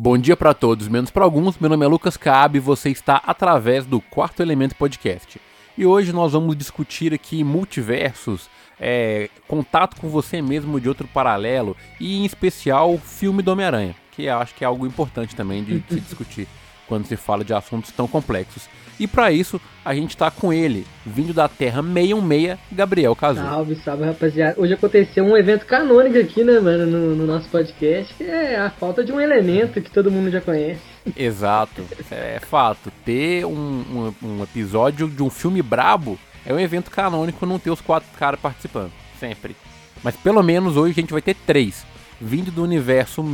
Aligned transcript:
Bom 0.00 0.16
dia 0.16 0.36
para 0.36 0.54
todos, 0.54 0.86
menos 0.86 1.10
para 1.10 1.24
alguns. 1.24 1.58
Meu 1.58 1.68
nome 1.68 1.84
é 1.84 1.88
Lucas 1.88 2.16
Caab 2.16 2.56
e 2.56 2.60
você 2.60 2.88
está 2.88 3.16
através 3.16 3.84
do 3.84 4.00
Quarto 4.00 4.40
Elemento 4.40 4.76
Podcast. 4.76 5.40
E 5.76 5.84
hoje 5.84 6.12
nós 6.12 6.34
vamos 6.34 6.56
discutir 6.56 7.12
aqui 7.12 7.42
multiversos, 7.42 8.48
é, 8.78 9.28
contato 9.48 10.00
com 10.00 10.08
você 10.08 10.40
mesmo 10.40 10.80
de 10.80 10.88
outro 10.88 11.08
paralelo 11.08 11.76
e, 11.98 12.16
em 12.16 12.24
especial, 12.24 12.94
o 12.94 12.98
filme 12.98 13.42
do 13.42 13.50
Homem-Aranha, 13.50 13.96
que 14.12 14.26
eu 14.26 14.38
acho 14.38 14.54
que 14.54 14.62
é 14.62 14.68
algo 14.68 14.86
importante 14.86 15.34
também 15.34 15.64
de 15.64 15.82
se 15.88 15.98
discutir 15.98 16.46
quando 16.88 17.06
se 17.06 17.16
fala 17.16 17.44
de 17.44 17.52
assuntos 17.52 17.92
tão 17.92 18.08
complexos. 18.08 18.68
E 18.98 19.06
para 19.06 19.30
isso, 19.30 19.60
a 19.84 19.94
gente 19.94 20.16
tá 20.16 20.28
com 20.28 20.52
ele, 20.52 20.84
vindo 21.06 21.32
da 21.32 21.48
Terra 21.48 21.82
616, 21.82 22.58
Gabriel 22.72 23.14
Casu. 23.14 23.40
Salve, 23.40 23.76
salve, 23.76 24.04
rapaziada. 24.04 24.60
Hoje 24.60 24.74
aconteceu 24.74 25.24
um 25.24 25.36
evento 25.36 25.66
canônico 25.66 26.18
aqui, 26.18 26.42
né, 26.42 26.58
mano, 26.58 26.84
no, 26.84 27.14
no, 27.14 27.26
nosso 27.26 27.48
podcast, 27.48 28.12
que 28.14 28.24
é 28.24 28.58
a 28.58 28.70
falta 28.70 29.04
de 29.04 29.12
um 29.12 29.20
elemento 29.20 29.80
que 29.80 29.90
todo 29.90 30.10
mundo 30.10 30.30
já 30.30 30.40
conhece. 30.40 30.80
Exato, 31.16 31.84
é 32.10 32.40
fato. 32.40 32.90
Ter 33.04 33.46
um, 33.46 33.52
um, 33.52 34.26
um 34.26 34.42
episódio 34.42 35.08
de 35.08 35.22
um 35.22 35.30
filme 35.30 35.62
brabo 35.62 36.18
é 36.44 36.52
um 36.52 36.58
evento 36.58 36.90
canônico 36.90 37.46
não 37.46 37.58
ter 37.58 37.70
os 37.70 37.80
quatro 37.80 38.08
caras 38.18 38.40
participando, 38.40 38.90
sempre. 39.20 39.54
Mas 40.02 40.16
pelo 40.16 40.42
menos 40.42 40.76
hoje 40.76 40.92
a 40.92 41.00
gente 41.00 41.12
vai 41.12 41.22
ter 41.22 41.34
três, 41.34 41.86
vindo 42.20 42.50
do 42.50 42.64
universo... 42.64 43.24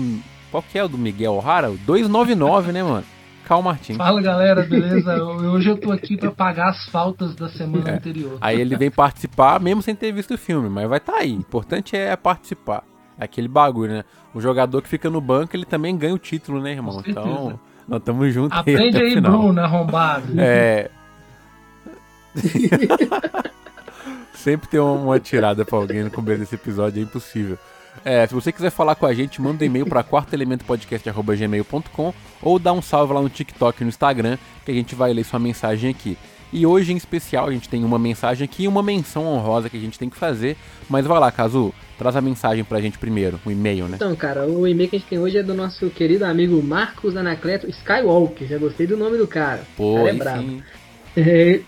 Qual 0.51 0.63
que 0.63 0.79
é 0.79 0.85
o 0.85 0.89
do 0.89 0.97
Miguel 0.97 1.33
O'Hara? 1.33 1.69
299, 1.85 2.71
né, 2.71 2.81
mano? 2.81 3.05
Cal 3.45 3.63
Martins. 3.63 3.97
Fala 3.97 4.21
galera, 4.21 4.63
beleza? 4.63 5.15
Hoje 5.23 5.71
eu 5.71 5.77
tô 5.77 5.93
aqui 5.93 6.17
para 6.17 6.31
pagar 6.31 6.71
as 6.71 6.87
faltas 6.89 7.35
da 7.35 7.49
semana 7.49 7.91
é. 7.91 7.95
anterior. 7.95 8.39
Aí 8.41 8.61
ele 8.61 8.77
vem 8.77 8.91
participar, 8.91 9.61
mesmo 9.61 9.83
sem 9.83 9.95
ter 9.95 10.13
visto 10.13 10.35
o 10.35 10.39
filme, 10.39 10.69
mas 10.69 10.89
vai 10.89 10.99
estar 10.99 11.13
tá 11.13 11.19
aí. 11.19 11.33
O 11.33 11.41
importante 11.41 11.97
é 11.97 12.17
participar. 12.17 12.83
É 13.19 13.25
aquele 13.25 13.47
bagulho, 13.47 13.93
né? 13.93 14.05
O 14.35 14.41
jogador 14.41 14.83
que 14.83 14.89
fica 14.89 15.09
no 15.09 15.21
banco, 15.21 15.55
ele 15.55 15.65
também 15.65 15.97
ganha 15.97 16.15
o 16.15 16.19
título, 16.19 16.61
né, 16.61 16.73
irmão? 16.73 17.03
Então, 17.07 17.61
nós 17.87 18.01
estamos 18.01 18.33
juntos. 18.33 18.59
Aprende 18.59 18.97
aí, 18.97 19.15
aí 19.15 19.21
Bruno, 19.21 19.61
arrombado. 19.61 20.33
É. 20.39 20.91
Sempre 24.35 24.69
tem 24.69 24.81
uma 24.81 25.21
tirada 25.21 25.65
pra 25.65 25.79
alguém 25.79 26.03
no 26.03 26.11
começo 26.11 26.41
desse 26.41 26.55
episódio, 26.57 27.01
é 27.01 27.03
impossível. 27.03 27.59
É, 28.05 28.27
se 28.27 28.35
você 28.35 28.53
quiser 28.53 28.71
falar 28.71 28.97
com 28.97 29.07
a 29.07 29.15
gente, 29.15 29.41
manda 29.41 29.65
um 29.65 29.67
e-mail 29.67 29.87
para 29.87 30.05
quartoelementopodcast.gmail.com 30.05 32.13
ou 32.43 32.59
dá 32.59 32.71
um 32.73 32.83
salve 32.83 33.15
lá 33.15 33.23
no 33.23 33.31
TikTok 33.31 33.81
e 33.81 33.85
no 33.85 33.89
Instagram, 33.89 34.37
que 34.65 34.71
a 34.71 34.75
gente 34.75 34.95
vai 34.95 35.13
ler 35.13 35.25
sua 35.25 35.39
mensagem 35.39 35.91
aqui. 35.91 36.19
E 36.53 36.67
hoje, 36.67 36.93
em 36.93 36.97
especial, 36.97 37.49
a 37.49 37.53
gente 37.53 37.69
tem 37.69 37.83
uma 37.83 37.99
mensagem 37.99 38.45
aqui 38.45 38.65
e 38.65 38.69
uma 38.69 38.83
menção 38.83 39.27
honrosa 39.27 39.69
que 39.69 39.77
a 39.77 39.81
gente 39.81 39.99
tem 39.99 40.09
que 40.09 40.17
fazer. 40.17 40.57
Mas 40.89 41.05
vai 41.05 41.19
lá, 41.19 41.33
Cazu, 41.33 41.75
traz 41.99 42.15
a 42.15 42.21
mensagem 42.21 42.63
pra 42.63 42.81
gente 42.81 42.97
primeiro, 42.97 43.41
o 43.45 43.51
e-mail, 43.51 43.89
né? 43.89 43.97
Então, 43.97 44.15
cara, 44.15 44.47
o 44.47 44.69
e-mail 44.69 44.89
que 44.89 44.95
a 44.95 44.99
gente 45.01 45.09
tem 45.09 45.19
hoje 45.19 45.39
é 45.39 45.43
do 45.43 45.55
nosso 45.55 45.91
querido 45.91 46.25
amigo 46.25 46.63
Marcos 46.63 47.17
Anacleto 47.17 47.69
Skywalker. 47.69 48.47
Já 48.47 48.59
gostei 48.59 48.87
do 48.87 48.97
nome 48.97 49.19
do 49.19 49.27
cara. 49.27 49.63
Pô, 49.77 49.97
cara 49.97 50.11
é 50.11 50.13
brabo. 50.13 50.63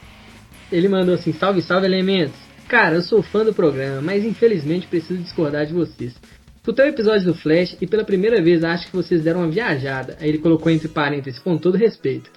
Ele 0.71 0.89
mandou 0.89 1.17
assim: 1.17 1.33
salve, 1.33 1.63
salve, 1.63 1.87
elementos. 1.87 2.46
Cara, 2.69 2.97
eu 2.97 3.03
sou 3.03 3.23
fã 3.23 3.45
do 3.45 3.55
programa, 3.55 4.03
mas 4.03 4.25
infelizmente 4.25 4.89
preciso 4.89 5.23
discordar 5.23 5.67
de 5.67 5.73
vocês. 5.73 6.15
Escutei 6.57 6.87
o 6.87 6.89
episódio 6.89 7.27
do 7.27 7.35
Flash 7.35 7.77
e 7.81 7.87
pela 7.87 8.05
primeira 8.05 8.43
vez 8.43 8.65
acho 8.65 8.89
que 8.89 8.97
vocês 8.97 9.23
deram 9.23 9.41
uma 9.41 9.51
viajada. 9.51 10.17
Aí 10.21 10.29
ele 10.29 10.39
colocou 10.39 10.71
entre 10.73 10.89
parênteses, 10.89 11.39
com 11.39 11.57
todo 11.57 11.77
respeito. 11.77 12.29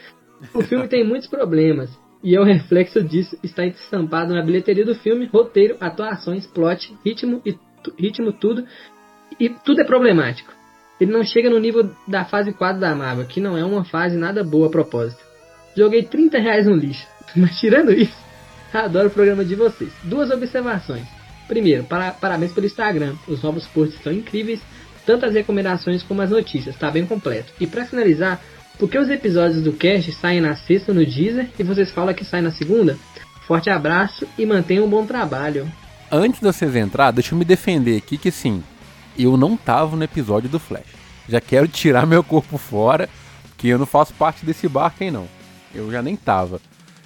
O 0.54 0.62
filme 0.62 0.88
tem 0.88 1.04
muitos 1.04 1.28
problemas, 1.28 1.90
e 2.24 2.36
é 2.36 2.40
o 2.40 2.44
reflexo 2.44 3.02
disso 3.02 3.38
está 3.42 3.66
estampado 3.66 4.34
na 4.34 4.46
bilheteria 4.46 4.86
do 4.86 4.94
filme, 4.94 5.26
roteiro, 5.26 5.78
atuações, 5.80 6.46
plot, 6.46 6.94
ritmo 7.04 7.42
e 7.46 7.58
ritmo 7.98 8.32
tudo, 8.32 8.66
e 9.40 9.50
tudo 9.50 9.82
é 9.82 9.84
problemático. 9.84 10.54
Ele 11.02 11.12
não 11.12 11.24
chega 11.24 11.50
no 11.50 11.60
nível 11.60 11.90
da 12.08 12.24
fase 12.24 12.54
4 12.54 12.80
da 12.80 12.94
Marvel, 12.94 13.26
que 13.26 13.42
não 13.42 13.58
é 13.58 13.64
uma 13.64 13.84
fase 13.84 14.16
nada 14.16 14.44
boa 14.44 14.68
a 14.68 14.72
propósito. 14.72 15.24
Joguei 15.76 16.04
30 16.04 16.38
reais 16.38 16.68
no 16.68 16.76
lixo, 16.76 17.08
mas 17.36 17.60
tirando 17.60 17.92
isso, 17.92 18.16
Adoro 18.74 19.08
o 19.08 19.12
programa 19.12 19.44
de 19.44 19.56
vocês. 19.56 19.92
Duas 20.04 20.30
observações. 20.30 21.06
Primeiro, 21.48 21.84
para, 21.84 22.12
parabéns 22.12 22.52
pelo 22.52 22.68
Instagram. 22.68 23.16
Os 23.28 23.42
novos 23.42 23.66
posts 23.68 23.98
estão 23.98 24.14
incríveis, 24.14 24.62
tanto 25.06 25.26
as 25.26 25.34
recomendações 25.34 26.04
como 26.04 26.22
as 26.22 26.30
notícias, 26.30 26.76
está 26.76 26.92
bem 26.92 27.06
completo. 27.06 27.52
E 27.60 27.66
para 27.66 27.86
finalizar, 27.86 28.40
por 28.78 28.90
que 28.90 28.98
os 28.98 29.10
episódios 29.10 29.64
do 29.64 29.74
cast 29.74 30.12
saem 30.14 30.40
na 30.40 30.56
sexta 30.56 30.94
no 30.94 31.06
Deezer 31.06 31.50
e 31.58 31.64
vocês 31.64 31.92
falam 31.92 32.14
que 32.14 32.24
sai 32.24 32.42
na 32.42 32.52
segunda? 32.52 32.98
Forte 33.48 33.70
abraço 33.70 34.28
e 34.38 34.46
mantenham 34.46 34.86
um 34.86 34.90
bom 34.90 35.06
trabalho. 35.06 35.68
Antes 36.12 36.40
de 36.40 36.46
vocês 36.46 36.76
entrar, 36.76 37.12
deixa 37.12 37.34
eu 37.34 37.40
me 37.40 37.44
defender 37.44 37.98
aqui 37.98 38.18
que 38.18 38.32
sim, 38.32 38.64
eu 39.18 39.36
não 39.36 39.58
tava 39.58 39.96
no 39.96 40.04
episódio 40.04 40.48
do 40.48 40.60
Flash. 40.60 40.86
Já 41.28 41.42
quero 41.42 41.68
tirar 41.70 42.06
meu 42.06 42.24
corpo 42.24 42.58
fora, 42.58 43.10
que 43.58 43.68
eu 43.68 43.80
não 43.80 43.86
faço 43.86 44.14
parte 44.14 44.46
desse 44.46 44.68
barco 44.68 45.04
aí 45.04 45.12
não. 45.12 45.28
Eu 45.74 45.92
já 45.92 46.02
nem 46.02 46.16
tava. 46.16 46.62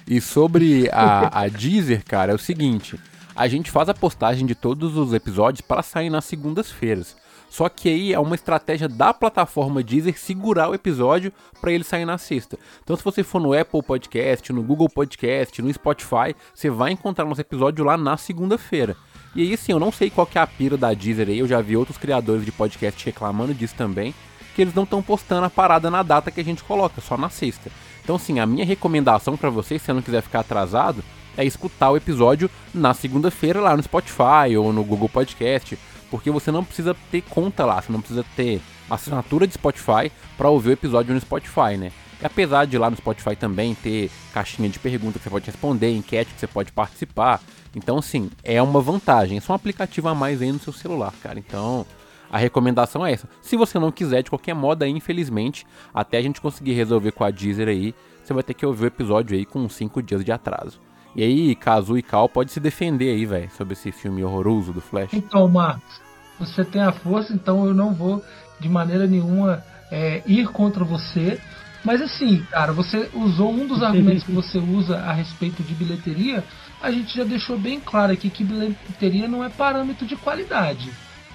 E 0.06 0.20
sobre 0.20 0.88
a, 0.92 1.42
a 1.42 1.48
Deezer, 1.48 2.04
cara, 2.04 2.32
é 2.32 2.34
o 2.34 2.38
seguinte: 2.38 2.98
a 3.34 3.48
gente 3.48 3.70
faz 3.70 3.88
a 3.88 3.94
postagem 3.94 4.46
de 4.46 4.54
todos 4.54 4.96
os 4.96 5.12
episódios 5.12 5.60
para 5.60 5.82
sair 5.82 6.10
nas 6.10 6.24
segundas-feiras. 6.24 7.16
Só 7.54 7.68
que 7.68 7.88
aí 7.88 8.12
é 8.12 8.18
uma 8.18 8.34
estratégia 8.34 8.88
da 8.88 9.14
plataforma 9.14 9.80
Deezer 9.80 10.18
segurar 10.18 10.68
o 10.68 10.74
episódio 10.74 11.32
para 11.60 11.70
ele 11.70 11.84
sair 11.84 12.04
na 12.04 12.18
sexta. 12.18 12.58
Então, 12.82 12.96
se 12.96 13.04
você 13.04 13.22
for 13.22 13.40
no 13.40 13.56
Apple 13.56 13.80
Podcast, 13.80 14.52
no 14.52 14.60
Google 14.60 14.88
Podcast, 14.88 15.62
no 15.62 15.72
Spotify, 15.72 16.34
você 16.52 16.68
vai 16.68 16.90
encontrar 16.90 17.24
nosso 17.24 17.40
episódio 17.40 17.84
lá 17.84 17.96
na 17.96 18.16
segunda-feira. 18.16 18.96
E 19.36 19.42
aí, 19.42 19.56
sim, 19.56 19.70
eu 19.70 19.78
não 19.78 19.92
sei 19.92 20.10
qual 20.10 20.26
que 20.26 20.36
é 20.36 20.40
a 20.40 20.46
pira 20.48 20.76
da 20.76 20.92
Deezer 20.92 21.28
aí, 21.28 21.38
eu 21.38 21.46
já 21.46 21.60
vi 21.60 21.76
outros 21.76 21.96
criadores 21.96 22.44
de 22.44 22.50
podcast 22.50 23.04
reclamando 23.04 23.54
disso 23.54 23.74
também, 23.76 24.12
que 24.54 24.62
eles 24.62 24.74
não 24.74 24.82
estão 24.82 25.00
postando 25.00 25.46
a 25.46 25.50
parada 25.50 25.88
na 25.90 26.02
data 26.02 26.32
que 26.32 26.40
a 26.40 26.44
gente 26.44 26.64
coloca, 26.64 27.00
só 27.00 27.16
na 27.16 27.30
sexta. 27.30 27.70
Então, 28.04 28.18
sim, 28.18 28.38
a 28.38 28.46
minha 28.46 28.64
recomendação 28.64 29.36
para 29.36 29.50
você, 29.50 29.78
se 29.78 29.86
você 29.86 29.92
não 29.92 30.02
quiser 30.02 30.22
ficar 30.22 30.40
atrasado, 30.40 31.02
é 31.36 31.44
escutar 31.44 31.90
o 31.90 31.96
episódio 31.96 32.50
na 32.72 32.94
segunda-feira 32.94 33.60
lá 33.60 33.76
no 33.76 33.82
Spotify 33.82 34.56
ou 34.56 34.72
no 34.72 34.84
Google 34.84 35.08
Podcast, 35.08 35.76
porque 36.10 36.30
você 36.30 36.52
não 36.52 36.62
precisa 36.62 36.94
ter 37.10 37.22
conta 37.22 37.64
lá, 37.64 37.80
você 37.80 37.90
não 37.90 38.00
precisa 38.00 38.24
ter 38.36 38.60
assinatura 38.88 39.46
de 39.46 39.54
Spotify 39.54 40.12
para 40.36 40.50
ouvir 40.50 40.68
o 40.68 40.72
episódio 40.72 41.14
no 41.14 41.20
Spotify, 41.20 41.76
né? 41.78 41.90
E 42.22 42.26
apesar 42.26 42.66
de 42.66 42.78
lá 42.78 42.90
no 42.90 42.96
Spotify 42.96 43.34
também 43.34 43.74
ter 43.74 44.10
caixinha 44.32 44.68
de 44.68 44.78
perguntas 44.78 45.16
que 45.16 45.24
você 45.24 45.30
pode 45.30 45.46
responder, 45.46 45.96
enquete 45.96 46.32
que 46.34 46.38
você 46.38 46.46
pode 46.46 46.70
participar, 46.70 47.40
então, 47.76 48.00
sim, 48.00 48.30
é 48.42 48.62
uma 48.62 48.80
vantagem. 48.80 49.38
É 49.38 49.52
um 49.52 49.54
aplicativo 49.54 50.08
a 50.08 50.14
mais 50.14 50.40
aí 50.40 50.52
no 50.52 50.60
seu 50.60 50.72
celular, 50.72 51.12
cara. 51.22 51.38
Então, 51.38 51.84
a 52.30 52.38
recomendação 52.38 53.04
é 53.04 53.12
essa. 53.12 53.28
Se 53.40 53.56
você 53.56 53.78
não 53.78 53.92
quiser, 53.92 54.22
de 54.22 54.30
qualquer 54.30 54.54
modo, 54.54 54.82
aí, 54.82 54.90
infelizmente, 54.90 55.66
até 55.92 56.18
a 56.18 56.22
gente 56.22 56.40
conseguir 56.40 56.72
resolver 56.72 57.12
com 57.12 57.24
a 57.24 57.30
Deezer 57.30 57.68
aí, 57.68 57.94
você 58.22 58.32
vai 58.32 58.42
ter 58.42 58.54
que 58.54 58.64
ouvir 58.64 58.84
o 58.84 58.86
episódio 58.86 59.36
aí 59.36 59.44
com 59.44 59.68
5 59.68 60.02
dias 60.02 60.24
de 60.24 60.32
atraso. 60.32 60.80
E 61.14 61.22
aí, 61.22 61.54
Kazu 61.54 61.96
e 61.96 62.02
Cal 62.02 62.28
pode 62.28 62.50
se 62.50 62.58
defender 62.58 63.10
aí, 63.10 63.24
velho, 63.24 63.50
sobre 63.56 63.74
esse 63.74 63.92
filme 63.92 64.24
horroroso 64.24 64.72
do 64.72 64.80
Flash. 64.80 65.12
Então, 65.12 65.46
Marcos, 65.46 66.00
você 66.38 66.64
tem 66.64 66.82
a 66.82 66.90
força, 66.90 67.32
então 67.32 67.64
eu 67.66 67.74
não 67.74 67.94
vou 67.94 68.22
de 68.58 68.68
maneira 68.68 69.06
nenhuma 69.06 69.62
é, 69.90 70.22
ir 70.26 70.48
contra 70.48 70.84
você. 70.84 71.40
Mas 71.84 72.00
assim, 72.00 72.42
cara, 72.50 72.72
você 72.72 73.10
usou 73.14 73.52
um 73.52 73.66
dos 73.66 73.82
argumentos 73.82 74.24
que 74.24 74.32
você 74.32 74.58
usa 74.58 74.98
a 74.98 75.12
respeito 75.12 75.62
de 75.62 75.74
bilheteria. 75.74 76.42
A 76.82 76.90
gente 76.90 77.16
já 77.16 77.24
deixou 77.24 77.58
bem 77.58 77.78
claro 77.78 78.12
aqui 78.12 78.30
que 78.30 78.42
bilheteria 78.42 79.28
não 79.28 79.44
é 79.44 79.48
parâmetro 79.48 80.06
de 80.06 80.16
qualidade. 80.16 80.90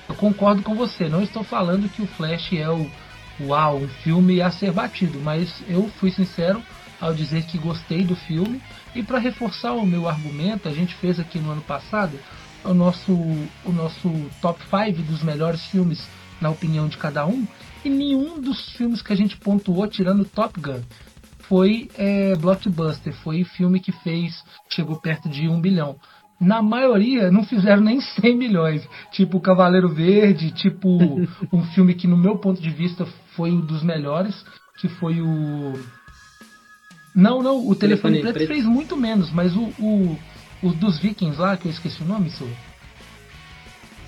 Eu 0.10 0.16
concordo 0.16 0.64
com 0.64 0.74
você. 0.74 1.08
Não 1.08 1.22
estou 1.22 1.44
falando 1.44 1.88
que 1.88 2.02
o 2.02 2.08
Flash 2.08 2.54
é 2.54 2.68
o 2.68 2.90
uau, 3.40 3.78
um 3.78 3.88
filme 3.88 4.42
a 4.42 4.50
ser 4.50 4.72
batido, 4.72 5.20
mas 5.20 5.64
eu 5.70 5.88
fui 6.00 6.12
sincero 6.12 6.62
ao 7.00 7.14
dizer 7.14 7.44
que 7.44 7.60
gostei 7.60 8.04
do 8.04 8.16
filme. 8.16 8.60
E 8.96 9.04
para 9.04 9.20
reforçar 9.20 9.74
o 9.74 9.86
meu 9.86 10.10
argumento, 10.10 10.68
a 10.68 10.74
gente 10.74 10.96
fez 10.96 11.20
aqui 11.20 11.40
no 11.40 11.52
ano 11.52 11.62
passado 11.62 12.20
o 12.66 12.74
nosso, 12.74 13.14
o 13.14 13.72
nosso 13.72 14.12
top 14.42 14.60
5 14.64 15.04
dos 15.04 15.22
melhores 15.22 15.64
filmes 15.68 16.06
na 16.42 16.50
opinião 16.50 16.88
de 16.88 16.98
cada 16.98 17.26
um. 17.26 17.48
E 17.86 17.90
nenhum 17.90 18.42
dos 18.42 18.72
filmes 18.72 19.04
que 19.04 19.14
a 19.14 19.16
gente 19.16 19.38
pontuou, 19.38 19.88
tirando 19.88 20.26
Top 20.26 20.60
Gun, 20.60 20.82
foi 21.42 21.90
é, 21.96 22.36
blockbuster, 22.36 23.14
foi 23.14 23.44
filme 23.44 23.80
que 23.80 23.92
fez, 23.92 24.44
chegou 24.68 24.98
perto 24.98 25.30
de 25.30 25.48
um 25.48 25.62
bilhão 25.62 25.98
na 26.40 26.62
maioria 26.62 27.30
não 27.30 27.44
fizeram 27.44 27.82
nem 27.82 28.00
100 28.00 28.38
milhões. 28.38 28.88
Tipo 29.12 29.42
Cavaleiro 29.42 29.90
Verde, 29.90 30.52
tipo 30.52 30.90
um 31.52 31.64
filme 31.74 31.94
que 31.94 32.08
no 32.08 32.18
meu 32.18 32.38
ponto 32.38 32.62
de 32.62 32.70
vista 32.70 33.06
foi 33.36 33.52
um 33.52 33.60
dos 33.60 33.84
melhores, 33.84 34.46
que 34.80 34.88
foi 34.88 35.22
o 35.22 35.74
Não, 37.14 37.42
não, 37.44 37.68
o 37.68 37.76
Telefone, 37.76 37.76
Telefone 37.76 38.22
Preto, 38.22 38.34
Preto, 38.34 38.48
fez 38.48 38.66
muito 38.66 38.96
menos, 38.96 39.32
mas 39.32 39.56
o, 39.56 39.64
o, 39.80 40.18
o 40.64 40.70
dos 40.74 40.98
Vikings 41.00 41.40
lá, 41.40 41.58
que 41.58 41.68
eu 41.68 41.72
esqueci 41.72 42.02
o 42.02 42.06
nome, 42.06 42.28
isso. 42.28 42.48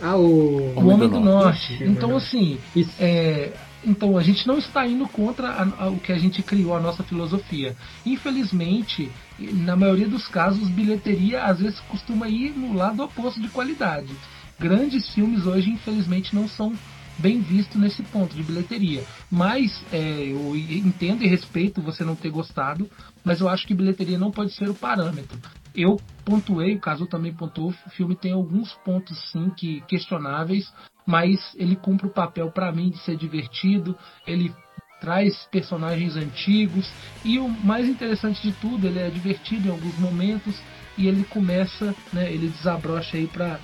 Ah, 0.01 0.15
o, 0.15 0.73
o 0.75 0.87
Homem 0.87 1.09
do, 1.09 1.15
do 1.15 1.19
Norte. 1.19 1.73
Norte. 1.73 1.83
Então, 1.83 2.15
assim, 2.15 2.57
é, 2.99 3.53
então 3.85 4.17
a 4.17 4.23
gente 4.23 4.47
não 4.47 4.57
está 4.57 4.85
indo 4.87 5.07
contra 5.07 5.49
a, 5.49 5.85
a, 5.85 5.89
o 5.89 5.99
que 5.99 6.11
a 6.11 6.17
gente 6.17 6.41
criou, 6.41 6.75
a 6.75 6.79
nossa 6.79 7.03
filosofia. 7.03 7.75
Infelizmente, 8.05 9.11
na 9.53 9.75
maioria 9.75 10.07
dos 10.07 10.27
casos, 10.27 10.69
bilheteria 10.69 11.43
às 11.43 11.59
vezes 11.59 11.79
costuma 11.81 12.27
ir 12.27 12.51
no 12.51 12.73
lado 12.73 13.03
oposto 13.03 13.41
de 13.41 13.49
qualidade. 13.49 14.13
Grandes 14.59 15.09
filmes 15.13 15.45
hoje, 15.45 15.71
infelizmente, 15.71 16.35
não 16.35 16.47
são 16.47 16.73
bem 17.17 17.39
visto 17.39 17.77
nesse 17.77 18.01
ponto 18.03 18.35
de 18.35 18.43
bilheteria. 18.43 19.03
Mas 19.29 19.83
é, 19.91 19.97
eu 19.97 20.55
entendo 20.55 21.23
e 21.23 21.27
respeito 21.27 21.81
você 21.81 22.03
não 22.03 22.15
ter 22.15 22.29
gostado, 22.29 22.89
mas 23.23 23.39
eu 23.39 23.49
acho 23.49 23.67
que 23.67 23.73
bilheteria 23.73 24.17
não 24.17 24.31
pode 24.31 24.53
ser 24.53 24.69
o 24.69 24.73
parâmetro. 24.73 25.37
Eu 25.73 25.99
pontuei, 26.25 26.75
o 26.75 26.79
Caso 26.79 27.05
também 27.05 27.33
pontuou, 27.33 27.69
o 27.69 27.89
filme 27.91 28.15
tem 28.15 28.33
alguns 28.33 28.73
pontos 28.85 29.17
sim 29.31 29.49
que 29.55 29.81
questionáveis, 29.81 30.71
mas 31.05 31.39
ele 31.55 31.75
cumpre 31.75 32.07
o 32.07 32.11
papel 32.11 32.51
para 32.51 32.71
mim 32.71 32.89
de 32.89 32.97
ser 32.99 33.15
divertido, 33.15 33.97
ele 34.27 34.53
traz 35.01 35.47
personagens 35.51 36.15
antigos 36.15 36.89
e 37.25 37.39
o 37.39 37.49
mais 37.49 37.89
interessante 37.89 38.41
de 38.41 38.53
tudo, 38.53 38.87
ele 38.87 38.99
é 38.99 39.09
divertido 39.09 39.67
em 39.67 39.71
alguns 39.71 39.97
momentos 39.97 40.55
e 40.97 41.07
ele 41.07 41.23
começa, 41.23 41.95
né, 42.13 42.31
ele 42.31 42.47
desabrocha 42.47 43.17
aí 43.17 43.25
para 43.25 43.59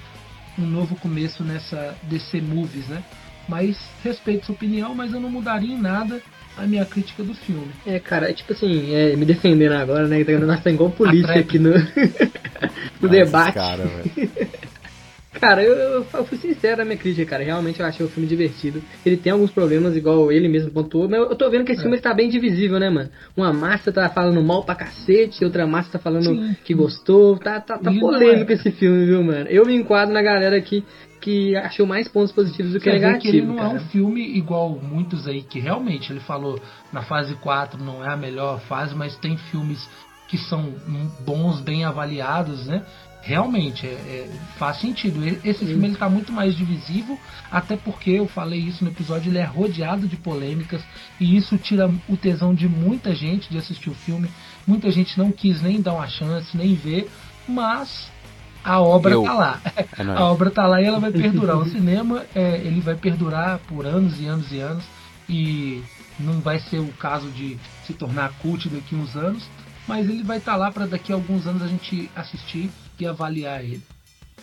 um 0.58 0.66
novo 0.66 0.96
começo 0.96 1.44
nessa 1.44 1.96
DC 2.04 2.42
Movies, 2.42 2.88
né? 2.88 3.04
Mas 3.48 3.78
respeito 4.04 4.48
sua 4.48 4.56
opinião, 4.56 4.96
mas 4.96 5.14
eu 5.14 5.20
não 5.20 5.30
mudaria 5.30 5.74
em 5.74 5.80
nada 5.80 6.20
a 6.58 6.64
minha 6.64 6.84
crítica 6.84 7.24
do 7.24 7.34
filme. 7.34 7.70
É, 7.86 8.00
cara, 8.00 8.30
é 8.30 8.34
tipo 8.34 8.52
assim, 8.52 8.94
é, 8.94 9.16
me 9.16 9.24
defendendo 9.24 9.74
agora, 9.74 10.08
né? 10.08 10.24
Nós 10.46 10.64
tá 10.64 10.72
igual 10.72 10.90
polícia 10.90 11.40
aqui 11.40 11.60
no, 11.60 11.72
no 13.00 13.08
debate. 13.08 13.54
Cara, 13.54 13.84
Cara, 15.40 15.64
eu, 15.64 15.76
eu, 15.76 16.06
eu, 16.14 16.26
fui 16.26 16.38
sincero 16.38 16.78
na 16.78 16.86
minha 16.86 16.98
crítica, 16.98 17.30
cara. 17.30 17.44
Realmente 17.44 17.80
eu 17.80 17.86
achei 17.86 18.06
o 18.06 18.10
filme 18.10 18.28
divertido. 18.28 18.82
Ele 19.06 19.18
tem 19.18 19.32
alguns 19.32 19.52
problemas, 19.52 19.96
igual 19.96 20.32
ele 20.32 20.48
mesmo 20.48 20.72
pontuou, 20.72 21.08
mas 21.08 21.20
eu 21.20 21.36
tô 21.36 21.50
vendo 21.50 21.66
que 21.66 21.72
esse 21.72 21.82
é. 21.82 21.84
filme 21.84 22.00
tá 22.00 22.14
bem 22.14 22.30
divisível, 22.30 22.80
né, 22.80 22.90
mano? 22.90 23.10
Uma 23.36 23.54
massa 23.54 23.92
tá 23.92 24.10
falando 24.10 24.42
mal 24.42 24.64
pra 24.64 24.76
cacete, 24.76 25.44
outra 25.44 25.66
massa 25.68 25.92
tá 25.94 26.00
falando 26.00 26.26
Sim. 26.26 26.56
que 26.64 26.74
gostou. 26.74 27.38
Tá, 27.38 27.60
tá, 27.60 27.78
tá 27.78 27.92
polêmico 27.92 28.52
é. 28.52 28.56
esse 28.56 28.72
filme, 28.72 29.06
viu, 29.06 29.24
mano? 29.24 29.48
Eu 29.50 29.66
me 29.66 29.76
enquadro 29.76 30.14
na 30.14 30.22
galera 30.22 30.60
que, 30.62 30.84
que 31.22 31.56
achou 31.56 31.86
mais 31.86 32.08
pontos 32.08 32.32
positivos 32.32 32.74
do 32.74 32.80
que 32.80 32.92
negativos. 32.92 33.32
Que 33.32 33.38
ele 33.38 33.46
não 33.46 33.56
cara. 33.56 33.70
é 33.70 33.76
um 33.76 33.80
filme 33.88 34.22
igual 34.38 34.70
muitos 34.70 35.28
aí, 35.28 35.42
que 35.42 35.60
realmente 35.60 36.12
ele 36.12 36.20
falou 36.22 36.60
na 36.92 37.04
fase 37.04 37.36
4 37.36 37.84
não 37.84 38.04
é 38.04 38.10
a 38.10 38.18
melhor 38.18 38.60
fase, 38.62 38.96
mas 38.96 39.16
tem 39.18 39.38
filmes 39.38 39.88
que 40.28 40.38
são 40.38 40.74
bons, 41.26 41.62
bem 41.62 41.86
avaliados, 41.86 42.68
né? 42.68 42.84
Realmente 43.22 43.86
é, 43.86 43.90
é, 43.90 44.30
faz 44.58 44.80
sentido. 44.80 45.26
Esse 45.44 45.60
Sim. 45.60 45.68
filme 45.68 45.88
ele 45.88 45.96
tá 45.98 46.10
muito 46.10 46.32
mais 46.32 46.56
divisivo, 46.56 47.20
até 47.52 47.76
porque 47.76 48.12
eu 48.12 48.28
falei 48.28 48.60
isso 48.60 48.84
no 48.84 48.90
episódio, 48.90 49.30
ele 49.30 49.38
é 49.38 49.44
rodeado 49.44 50.08
de 50.08 50.16
polêmicas 50.16 50.82
e 51.20 51.36
isso 51.36 51.58
tira 51.58 51.92
o 52.08 52.16
tesão 52.18 52.54
de 52.54 52.68
muita 52.68 53.14
gente 53.14 53.50
de 53.50 53.58
assistir 53.58 53.90
o 53.90 53.96
filme. 53.96 54.30
Muita 54.66 54.90
gente 54.92 55.18
não 55.18 55.32
quis 55.32 55.62
nem 55.62 55.82
dar 55.82 55.94
uma 55.94 56.08
chance, 56.08 56.56
nem 56.56 56.76
ver, 56.76 57.10
mas 57.48 58.10
a 58.64 58.82
obra 58.82 59.14
eu. 59.14 59.24
tá 59.24 59.34
lá. 59.34 59.62
É 59.76 60.04
a 60.04 60.24
obra 60.26 60.50
tá 60.50 60.66
lá 60.66 60.82
e 60.82 60.86
ela 60.86 61.00
vai 61.00 61.12
perdurar. 61.12 61.58
o 61.58 61.66
cinema 61.70 62.26
é, 62.34 62.58
ele 62.58 62.82
vai 62.82 62.96
perdurar 62.96 63.60
por 63.60 63.86
anos 63.86 64.20
e 64.20 64.26
anos 64.26 64.52
e 64.52 64.60
anos 64.60 64.84
e 65.30 65.84
não 66.20 66.40
vai 66.40 66.60
ser 66.60 66.80
o 66.80 66.88
caso 66.94 67.30
de 67.30 67.58
se 67.86 67.94
tornar 67.94 68.32
cult 68.40 68.70
daqui 68.70 68.96
uns 68.96 69.16
anos, 69.16 69.48
mas 69.88 70.10
ele 70.10 70.24
vai 70.24 70.38
estar 70.38 70.54
tá 70.54 70.58
lá 70.58 70.72
para 70.72 70.88
daqui 70.88 71.12
a 71.12 71.16
alguns 71.16 71.46
anos 71.46 71.62
a 71.62 71.68
gente 71.68 72.10
assistir 72.16 72.70
e 73.00 73.06
avaliar 73.06 73.64
ele. 73.64 73.82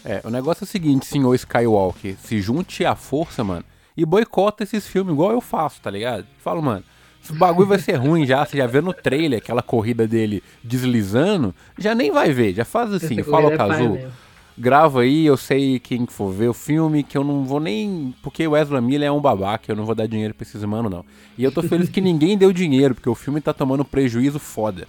É, 0.04 0.20
o 0.24 0.30
negócio 0.30 0.64
é 0.64 0.66
o 0.66 0.68
seguinte, 0.68 1.06
senhor 1.06 1.34
Skywalker, 1.34 2.16
se 2.18 2.40
junte 2.40 2.84
à 2.84 2.94
força, 2.94 3.42
mano, 3.42 3.64
e 3.96 4.04
boicota 4.04 4.62
esses 4.62 4.86
filmes 4.86 5.14
igual 5.14 5.32
eu 5.32 5.40
faço, 5.40 5.80
tá 5.80 5.90
ligado? 5.90 6.26
Falo, 6.38 6.60
mano, 6.60 6.84
se 7.22 7.32
o 7.32 7.36
bagulho 7.36 7.68
vai 7.68 7.78
ser 7.78 7.94
ruim 7.94 8.26
já, 8.26 8.44
você 8.44 8.58
já 8.58 8.66
vê 8.66 8.82
no 8.82 8.92
trailer 8.92 9.38
aquela 9.38 9.62
corrida 9.62 10.06
dele 10.06 10.42
deslizando, 10.62 11.54
já 11.78 11.94
nem 11.94 12.10
vai 12.10 12.32
ver, 12.32 12.52
já 12.52 12.64
faz 12.64 12.92
assim, 12.92 13.22
fala 13.22 13.48
o. 13.48 13.96
É 13.96 14.10
grava 14.56 15.00
aí, 15.00 15.26
eu 15.26 15.36
sei 15.36 15.78
quem 15.78 16.06
for 16.06 16.30
ver 16.32 16.48
o 16.48 16.54
filme, 16.54 17.02
que 17.02 17.18
eu 17.18 17.24
não 17.24 17.44
vou 17.44 17.60
nem. 17.60 18.14
Porque 18.22 18.46
o 18.46 18.56
Ezra 18.56 18.80
Miller 18.80 19.08
é 19.08 19.12
um 19.12 19.20
babaca, 19.20 19.70
eu 19.70 19.76
não 19.76 19.84
vou 19.84 19.94
dar 19.94 20.06
dinheiro 20.06 20.34
pra 20.34 20.46
esses 20.46 20.62
mano, 20.64 20.88
não. 20.88 21.04
E 21.36 21.44
eu 21.44 21.52
tô 21.52 21.62
feliz 21.62 21.88
que 21.88 22.00
ninguém 22.00 22.38
deu 22.38 22.52
dinheiro, 22.52 22.94
porque 22.94 23.08
o 23.08 23.14
filme 23.14 23.40
tá 23.40 23.52
tomando 23.52 23.84
prejuízo 23.84 24.38
foda. 24.38 24.86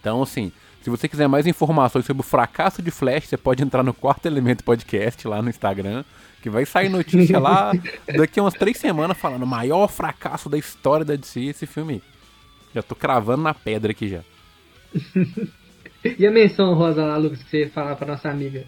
Então, 0.00 0.22
assim, 0.22 0.52
se 0.84 0.90
você 0.90 1.08
quiser 1.08 1.26
mais 1.26 1.46
informações 1.46 2.04
sobre 2.04 2.20
o 2.20 2.22
fracasso 2.22 2.82
de 2.82 2.90
Flash, 2.90 3.28
você 3.28 3.38
pode 3.38 3.62
entrar 3.62 3.82
no 3.82 3.94
Quarto 3.94 4.26
Elemento 4.26 4.62
Podcast 4.62 5.26
lá 5.26 5.40
no 5.40 5.48
Instagram, 5.48 6.04
que 6.42 6.50
vai 6.50 6.66
sair 6.66 6.90
notícia 6.90 7.38
lá 7.38 7.72
daqui 8.14 8.38
a 8.38 8.42
umas 8.42 8.52
três 8.52 8.76
semanas 8.76 9.16
falando 9.16 9.46
maior 9.46 9.88
fracasso 9.88 10.46
da 10.50 10.58
história 10.58 11.02
da 11.02 11.16
DC 11.16 11.40
esse 11.40 11.64
filme. 11.64 12.02
Já 12.74 12.82
tô 12.82 12.94
cravando 12.94 13.42
na 13.42 13.54
pedra 13.54 13.92
aqui 13.92 14.08
já. 14.10 14.20
e 16.04 16.26
a 16.26 16.30
menção 16.30 16.74
rosa 16.74 17.02
lá, 17.02 17.16
Lucas, 17.16 17.42
que 17.42 17.48
você 17.48 17.60
ia 17.60 17.70
falar 17.70 17.96
pra 17.96 18.06
nossa 18.06 18.28
amiga? 18.28 18.66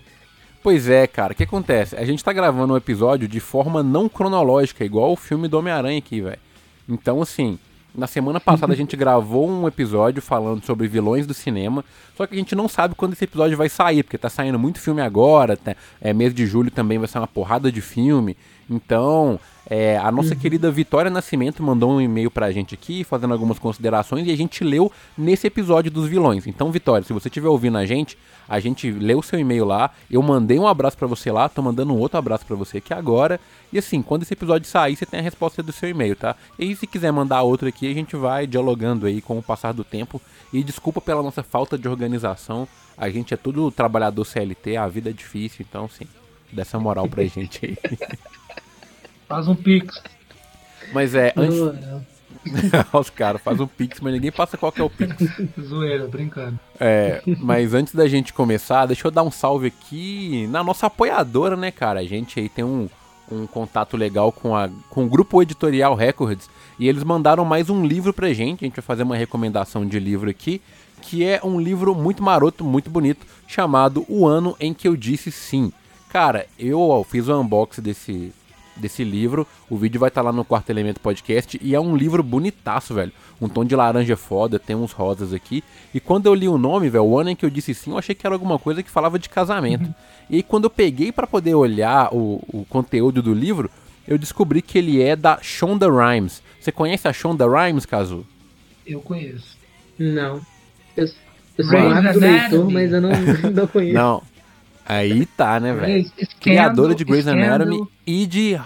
Pois 0.63 0.89
é, 0.89 1.07
cara, 1.07 1.35
o 1.35 1.37
que 1.37 1.43
acontece? 1.43 1.97
A 1.97 2.05
gente 2.07 2.25
tá 2.25 2.33
gravando 2.33 2.73
um 2.73 2.79
episódio 2.79 3.29
de 3.29 3.41
forma 3.41 3.83
não 3.83 4.09
cronológica, 4.09 4.87
igual 4.87 5.13
o 5.13 5.17
filme 5.17 5.49
do 5.49 5.59
Homem-Aranha 5.59 5.99
aqui, 5.99 6.23
velho. 6.23 6.41
Então, 6.89 7.21
assim, 7.21 7.59
na 7.96 8.06
semana 8.06 8.38
passada 8.38 8.72
a 8.72 8.76
gente 8.76 8.96
gravou 8.96 9.48
um 9.48 9.66
episódio 9.66 10.20
falando 10.20 10.64
sobre 10.64 10.87
vilões 10.87 11.26
do 11.26 11.34
cinema, 11.34 11.84
só 12.16 12.26
que 12.26 12.34
a 12.34 12.38
gente 12.38 12.54
não 12.54 12.69
sabe 12.69 12.94
quando 12.94 13.14
esse 13.14 13.25
episódio 13.25 13.56
vai 13.56 13.69
sair, 13.69 14.02
porque 14.02 14.19
tá 14.19 14.28
saindo 14.28 14.58
muito 14.58 14.78
filme 14.78 15.00
agora, 15.00 15.56
tá, 15.56 15.75
é 16.00 16.12
mês 16.12 16.34
de 16.34 16.46
julho 16.46 16.70
também 16.70 16.98
vai 16.98 17.08
sair 17.08 17.20
uma 17.20 17.26
porrada 17.26 17.72
de 17.72 17.81
filme. 17.81 18.37
Então, 18.69 19.39
é, 19.69 19.97
a 19.99 20.13
nossa 20.13 20.35
uhum. 20.35 20.41
querida 20.41 20.71
Vitória 20.71 21.11
Nascimento 21.11 21.63
mandou 21.63 21.91
um 21.91 22.01
e-mail 22.01 22.31
pra 22.31 22.53
gente 22.53 22.75
aqui, 22.75 23.03
fazendo 23.03 23.33
algumas 23.33 23.59
considerações, 23.59 24.27
e 24.27 24.31
a 24.31 24.37
gente 24.37 24.63
leu 24.63 24.93
nesse 25.19 25.47
episódio 25.47 25.91
dos 25.91 26.09
vilões. 26.09 26.47
Então, 26.47 26.71
Vitória, 26.71 27.05
se 27.05 27.13
você 27.13 27.29
estiver 27.29 27.49
ouvindo 27.49 27.77
a 27.79 27.85
gente, 27.85 28.17
a 28.49 28.61
gente 28.61 28.91
leu 28.91 29.19
o 29.19 29.23
seu 29.23 29.39
e-mail 29.39 29.65
lá, 29.65 29.91
eu 30.11 30.23
mandei 30.23 30.59
um 30.59 30.67
abraço 30.67 30.97
para 30.97 31.09
você 31.09 31.33
lá, 31.33 31.49
tô 31.49 31.63
mandando 31.63 31.93
um 31.93 31.99
outro 31.99 32.19
abraço 32.19 32.47
para 32.47 32.55
você 32.55 32.79
aqui 32.79 32.95
agora. 32.95 33.41
E 33.73 33.79
assim, 33.79 34.03
quando 34.03 34.23
esse 34.23 34.35
episódio 34.35 34.69
sair, 34.69 34.95
você 34.95 35.05
tem 35.05 35.19
a 35.19 35.23
resposta 35.23 35.63
do 35.63 35.73
seu 35.73 35.89
e-mail, 35.89 36.15
tá? 36.15 36.37
E 36.57 36.75
se 36.77 36.87
quiser 36.87 37.13
mandar 37.13 37.43
outro 37.43 37.69
aqui, 37.69 37.91
a 37.91 37.95
gente 37.95 38.15
vai 38.15 38.47
dialogando 38.47 39.07
aí 39.07 39.21
com 39.21 39.37
o 39.37 39.43
passar 39.43 39.73
do 39.73 39.83
tempo. 39.83 40.21
E 40.53 40.63
desculpa 40.63 41.01
pela 41.01 41.23
nossa 41.23 41.43
falta 41.43 41.77
de 41.77 41.89
organização, 41.89 42.69
a 42.97 43.11
gente 43.11 43.35
é 43.35 43.37
tudo 43.37 43.71
trabalhador 43.73 44.25
CLT, 44.25 44.77
a 44.77 44.87
vida 44.87 45.11
é 45.11 45.13
difícil, 45.13 45.67
então 45.69 45.89
sim, 45.89 46.07
dessa 46.53 46.79
moral 46.79 47.09
pra 47.09 47.25
gente 47.27 47.67
aí. 47.67 47.99
Faz 49.28 49.49
um 49.49 49.55
pix. 49.55 50.02
Mas 50.93 51.14
é, 51.14 51.32
antes. 51.37 51.58
Os 52.93 53.11
caras 53.11 53.40
faz 53.43 53.58
um 53.58 53.67
pix, 53.67 54.00
mas 54.00 54.12
ninguém 54.12 54.31
passa 54.31 54.56
qual 54.56 54.70
que 54.70 54.81
é 54.81 54.84
o 54.84 54.90
pix. 54.90 55.17
Zoeira, 55.61 56.06
brincando. 56.06 56.58
É, 56.78 57.23
mas 57.38 57.75
antes 57.75 57.94
da 57.94 58.06
gente 58.06 58.32
começar, 58.32 58.87
deixa 58.87 59.06
eu 59.06 59.11
dar 59.11 59.23
um 59.23 59.31
salve 59.31 59.67
aqui 59.67 60.46
na 60.49 60.62
nossa 60.62 60.87
apoiadora, 60.87 61.56
né, 61.56 61.70
cara? 61.70 62.00
A 62.00 62.05
gente 62.05 62.38
aí 62.38 62.49
tem 62.49 62.64
um, 62.64 62.88
um 63.31 63.46
contato 63.46 63.96
legal 63.96 64.31
com, 64.31 64.55
a, 64.55 64.69
com 64.90 65.05
o 65.05 65.08
Grupo 65.08 65.43
Editorial 65.43 65.94
Records 65.94 66.49
e 66.79 66.88
eles 66.88 67.02
mandaram 67.02 67.44
mais 67.44 67.69
um 67.69 67.84
livro 67.84 68.12
pra 68.12 68.32
gente. 68.32 68.64
A 68.64 68.67
gente 68.67 68.76
vai 68.76 68.84
fazer 68.84 69.02
uma 69.02 69.17
recomendação 69.17 69.84
de 69.84 69.98
livro 69.98 70.31
aqui, 70.31 70.60
que 71.03 71.24
é 71.24 71.41
um 71.43 71.60
livro 71.60 71.94
muito 71.94 72.22
maroto, 72.22 72.65
muito 72.65 72.91
bonito, 72.91 73.27
chamado 73.46 74.05
O 74.08 74.27
Ano 74.27 74.56
em 74.60 74.72
que 74.72 74.86
Eu 74.86 74.96
Disse 74.96 75.32
Sim. 75.32 75.72
Cara, 76.10 76.46
eu 76.58 77.05
fiz 77.08 77.29
o 77.29 77.41
unboxing 77.41 77.82
desse, 77.82 78.32
desse 78.77 79.05
livro. 79.05 79.47
O 79.69 79.77
vídeo 79.77 79.99
vai 79.99 80.09
estar 80.09 80.23
tá 80.23 80.27
lá 80.27 80.33
no 80.33 80.45
Quarto 80.45 80.71
Elemento 80.71 81.01
Podcast 81.01 81.59
e 81.63 81.75
é 81.75 81.81
um 81.81 81.97
livro 81.97 82.23
bonitaço, 82.23 82.95
velho. 82.95 83.13
Um 83.41 83.49
tom 83.49 83.65
de 83.65 83.77
laranja 83.77 84.17
foda, 84.17 84.59
tem 84.59 84.75
uns 84.77 84.93
rosas 84.93 85.33
aqui. 85.33 85.63
E 85.93 86.01
quando 86.01 86.27
eu 86.27 86.35
li 86.35 86.49
o 86.49 86.59
nome, 86.59 86.89
velho, 86.89 87.05
o 87.05 87.19
ano 87.19 87.31
em 87.31 87.37
que 87.37 87.45
eu 87.45 87.51
disse 87.51 87.75
sim, 87.75 87.91
eu 87.91 87.99
achei 87.99 88.15
que 88.15 88.27
era 88.27 88.35
alguma 88.35 88.59
coisa 88.59 88.83
que 88.83 88.91
falava 88.91 89.19
de 89.19 89.29
casamento. 89.29 89.85
Uhum. 89.85 89.95
E 90.31 90.37
aí, 90.37 90.43
quando 90.43 90.65
eu 90.65 90.71
peguei 90.71 91.13
para 91.13 91.27
poder 91.27 91.55
olhar 91.55 92.13
o, 92.13 92.43
o 92.49 92.65
conteúdo 92.69 93.23
do 93.23 93.33
livro, 93.33 93.71
eu 94.06 94.19
descobri 94.19 94.63
que 94.63 94.79
ele 94.79 95.03
é 95.03 95.15
da 95.17 95.39
Shonda 95.43 95.89
Rhimes. 95.89 96.43
Você 96.61 96.73
conhece 96.73 97.06
a 97.06 97.13
Shonda 97.13 97.47
Rhimes, 97.47 97.87
Caso? 97.87 98.27
Eu 98.87 99.01
conheço. 99.01 99.56
Não. 99.99 100.41
Eu, 100.97 101.09
eu 101.59 101.65
sou 101.65 101.77
um 101.77 102.19
leitor, 102.19 102.71
mas 102.71 102.93
eu 102.93 103.01
não, 103.01 103.11
não 103.53 103.67
conheço. 103.67 103.95
Não. 103.95 104.23
Aí 104.88 105.26
tá, 105.26 105.58
né, 105.58 105.72
velho? 105.72 106.10
Criadora 106.40 106.94
de 106.94 107.05
Grey's 107.05 107.26
Anatomy 107.26 107.86
e 108.06 108.26
de. 108.26 108.60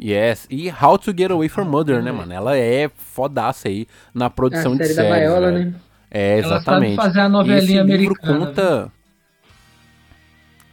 Yes, 0.00 0.46
e 0.50 0.68
How 0.70 0.98
to 0.98 1.12
Get 1.16 1.30
Away 1.30 1.48
from 1.48 1.66
Mother, 1.66 2.02
né, 2.02 2.10
mano? 2.10 2.32
Ela 2.32 2.56
é 2.56 2.90
fodaça 2.96 3.68
aí 3.68 3.86
na 4.12 4.28
produção 4.30 4.72
a 4.72 4.76
série 4.76 4.88
de 4.88 4.94
séries. 4.94 5.10
Da 5.10 5.18
Viola, 5.18 5.50
né? 5.52 5.74
É, 6.10 6.38
exatamente. 6.38 6.94
Ela 6.94 6.96
sabe 6.96 6.96
fazer 6.96 7.20
a 7.20 7.28
novelinha 7.28 7.82
Esse 7.82 7.96
livro 7.96 8.14
americana. 8.14 8.46
conta. 8.46 8.84
Né? 8.84 8.90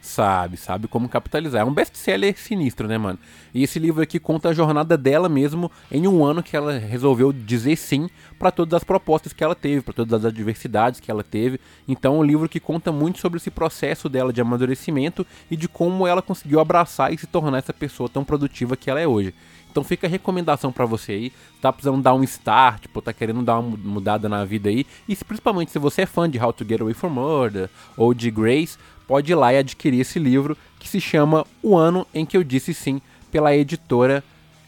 Sabe, 0.00 0.56
sabe 0.56 0.88
como 0.88 1.10
capitalizar. 1.10 1.60
É 1.60 1.64
um 1.64 1.74
best-seller 1.74 2.36
sinistro, 2.38 2.88
né, 2.88 2.96
mano? 2.96 3.18
E 3.52 3.62
esse 3.62 3.78
livro 3.78 4.02
aqui 4.02 4.18
conta 4.18 4.48
a 4.48 4.54
jornada 4.54 4.96
dela 4.96 5.28
mesmo 5.28 5.70
em 5.90 6.08
um 6.08 6.24
ano 6.24 6.42
que 6.42 6.56
ela 6.56 6.78
resolveu 6.78 7.32
dizer 7.32 7.76
sim 7.76 8.08
para 8.38 8.50
todas 8.50 8.74
as 8.74 8.84
propostas 8.84 9.34
que 9.34 9.44
ela 9.44 9.54
teve, 9.54 9.82
para 9.82 9.92
todas 9.92 10.20
as 10.20 10.24
adversidades 10.24 11.00
que 11.00 11.10
ela 11.10 11.22
teve. 11.22 11.60
Então, 11.86 12.18
um 12.18 12.24
livro 12.24 12.48
que 12.48 12.58
conta 12.58 12.90
muito 12.90 13.18
sobre 13.18 13.36
esse 13.36 13.50
processo 13.50 14.08
dela 14.08 14.32
de 14.32 14.40
amadurecimento 14.40 15.26
e 15.50 15.56
de 15.56 15.68
como 15.68 16.06
ela 16.06 16.22
conseguiu 16.22 16.60
abraçar 16.60 17.12
e 17.12 17.18
se 17.18 17.26
tornar 17.26 17.58
essa 17.58 17.72
pessoa 17.72 18.08
tão 18.08 18.24
produtiva 18.24 18.78
que 18.78 18.88
ela 18.88 19.00
é 19.00 19.06
hoje. 19.06 19.34
Então 19.70 19.84
fica 19.84 20.06
a 20.06 20.10
recomendação 20.10 20.72
para 20.72 20.84
você 20.84 21.12
aí, 21.12 21.32
tá 21.60 21.72
precisando 21.72 22.02
dar 22.02 22.12
um 22.14 22.24
start, 22.24 22.82
tipo, 22.82 23.00
tá 23.00 23.12
querendo 23.12 23.40
dar 23.42 23.60
uma 23.60 23.76
mudada 23.76 24.28
na 24.28 24.44
vida 24.44 24.68
aí, 24.68 24.84
e 25.08 25.14
se, 25.14 25.24
principalmente 25.24 25.70
se 25.70 25.78
você 25.78 26.02
é 26.02 26.06
fã 26.06 26.28
de 26.28 26.42
How 26.42 26.52
to 26.52 26.64
Get 26.68 26.80
Away 26.80 26.92
from 26.92 27.10
Murder 27.10 27.70
ou 27.96 28.12
de 28.12 28.32
Grace, 28.32 28.76
pode 29.10 29.32
ir 29.32 29.34
lá 29.34 29.52
e 29.52 29.58
adquirir 29.58 29.98
esse 29.98 30.20
livro 30.20 30.56
que 30.78 30.88
se 30.88 31.00
chama 31.00 31.44
O 31.60 31.76
Ano 31.76 32.06
em 32.14 32.24
que 32.24 32.36
Eu 32.36 32.44
Disse 32.44 32.72
Sim, 32.72 33.02
pela 33.28 33.52
editora 33.52 34.22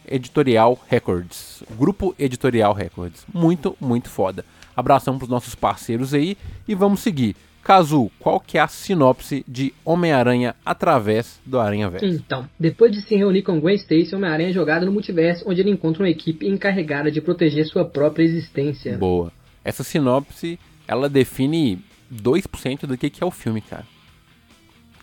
Editorial 0.04 0.76
Records. 0.88 1.62
Grupo 1.78 2.12
Editorial 2.18 2.72
Records. 2.72 3.24
Muito, 3.32 3.76
muito 3.80 4.10
foda. 4.10 4.44
Abração 4.76 5.16
pros 5.16 5.30
nossos 5.30 5.54
parceiros 5.54 6.12
aí 6.12 6.36
e 6.66 6.74
vamos 6.74 6.98
seguir. 6.98 7.36
Kazu, 7.62 8.10
qual 8.18 8.40
que 8.40 8.58
é 8.58 8.60
a 8.60 8.66
sinopse 8.66 9.44
de 9.46 9.72
Homem-Aranha 9.84 10.56
através 10.66 11.40
do 11.46 11.60
Aranha 11.60 11.88
Verso? 11.88 12.06
Então, 12.06 12.48
depois 12.58 12.90
de 12.90 13.00
se 13.00 13.14
reunir 13.14 13.42
com 13.42 13.60
Gwen 13.60 13.76
Stacy, 13.76 14.12
Homem-Aranha 14.12 14.50
é 14.50 14.52
jogado 14.52 14.84
no 14.84 14.90
multiverso, 14.90 15.44
onde 15.48 15.60
ele 15.60 15.70
encontra 15.70 16.02
uma 16.02 16.10
equipe 16.10 16.48
encarregada 16.48 17.12
de 17.12 17.20
proteger 17.20 17.64
sua 17.64 17.84
própria 17.84 18.24
existência. 18.24 18.98
Boa. 18.98 19.32
Essa 19.64 19.84
sinopse, 19.84 20.58
ela 20.88 21.08
define 21.08 21.78
2% 22.12 22.86
do 22.86 22.98
que, 22.98 23.08
que 23.08 23.22
é 23.22 23.26
o 23.26 23.30
filme, 23.30 23.60
cara. 23.60 23.91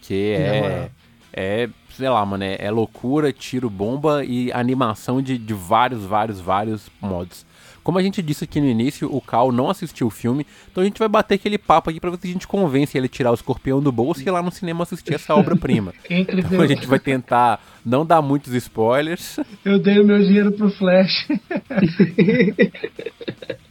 Que 0.10 0.32
é, 0.32 0.90
é, 1.32 1.70
sei 1.92 2.10
lá, 2.10 2.26
mano, 2.26 2.44
é, 2.44 2.58
é 2.60 2.72
loucura, 2.72 3.32
tiro, 3.32 3.70
bomba 3.70 4.26
e 4.26 4.52
animação 4.52 5.22
de, 5.22 5.38
de 5.38 5.54
vários, 5.54 6.04
vários, 6.04 6.42
vários 6.42 6.90
modos. 7.00 7.46
Como 7.84 8.00
a 8.00 8.02
gente 8.02 8.20
disse 8.20 8.44
aqui 8.44 8.60
no 8.60 8.66
início, 8.66 9.08
o 9.16 9.22
Cal 9.22 9.52
não 9.52 9.70
assistiu 9.70 10.08
o 10.08 10.10
filme, 10.10 10.48
então 10.72 10.82
a 10.82 10.86
gente 10.86 10.98
vai 10.98 11.08
bater 11.08 11.36
aquele 11.36 11.60
papo 11.60 11.92
aqui 11.92 12.00
pra 12.00 12.10
ver 12.10 12.18
se 12.20 12.28
a 12.28 12.32
gente 12.32 12.48
convence 12.48 12.98
ele 12.98 13.06
a 13.06 13.10
tirar 13.10 13.30
o 13.30 13.36
escorpião 13.36 13.80
do 13.80 13.92
bolso 13.92 14.22
e 14.22 14.26
ir 14.26 14.32
lá 14.32 14.42
no 14.42 14.50
cinema 14.50 14.82
assistir 14.82 15.14
essa 15.14 15.36
obra-prima. 15.36 15.94
então 16.10 16.60
a 16.60 16.66
gente 16.66 16.88
vai 16.88 16.98
tentar 16.98 17.64
não 17.86 18.04
dar 18.04 18.24
muitos 18.24 18.52
spoilers. 18.56 19.40
Eu 19.64 19.78
dei 19.78 20.00
o 20.00 20.04
meu 20.04 20.18
dinheiro 20.18 20.52
pro 20.54 20.72
Flash. 20.72 21.28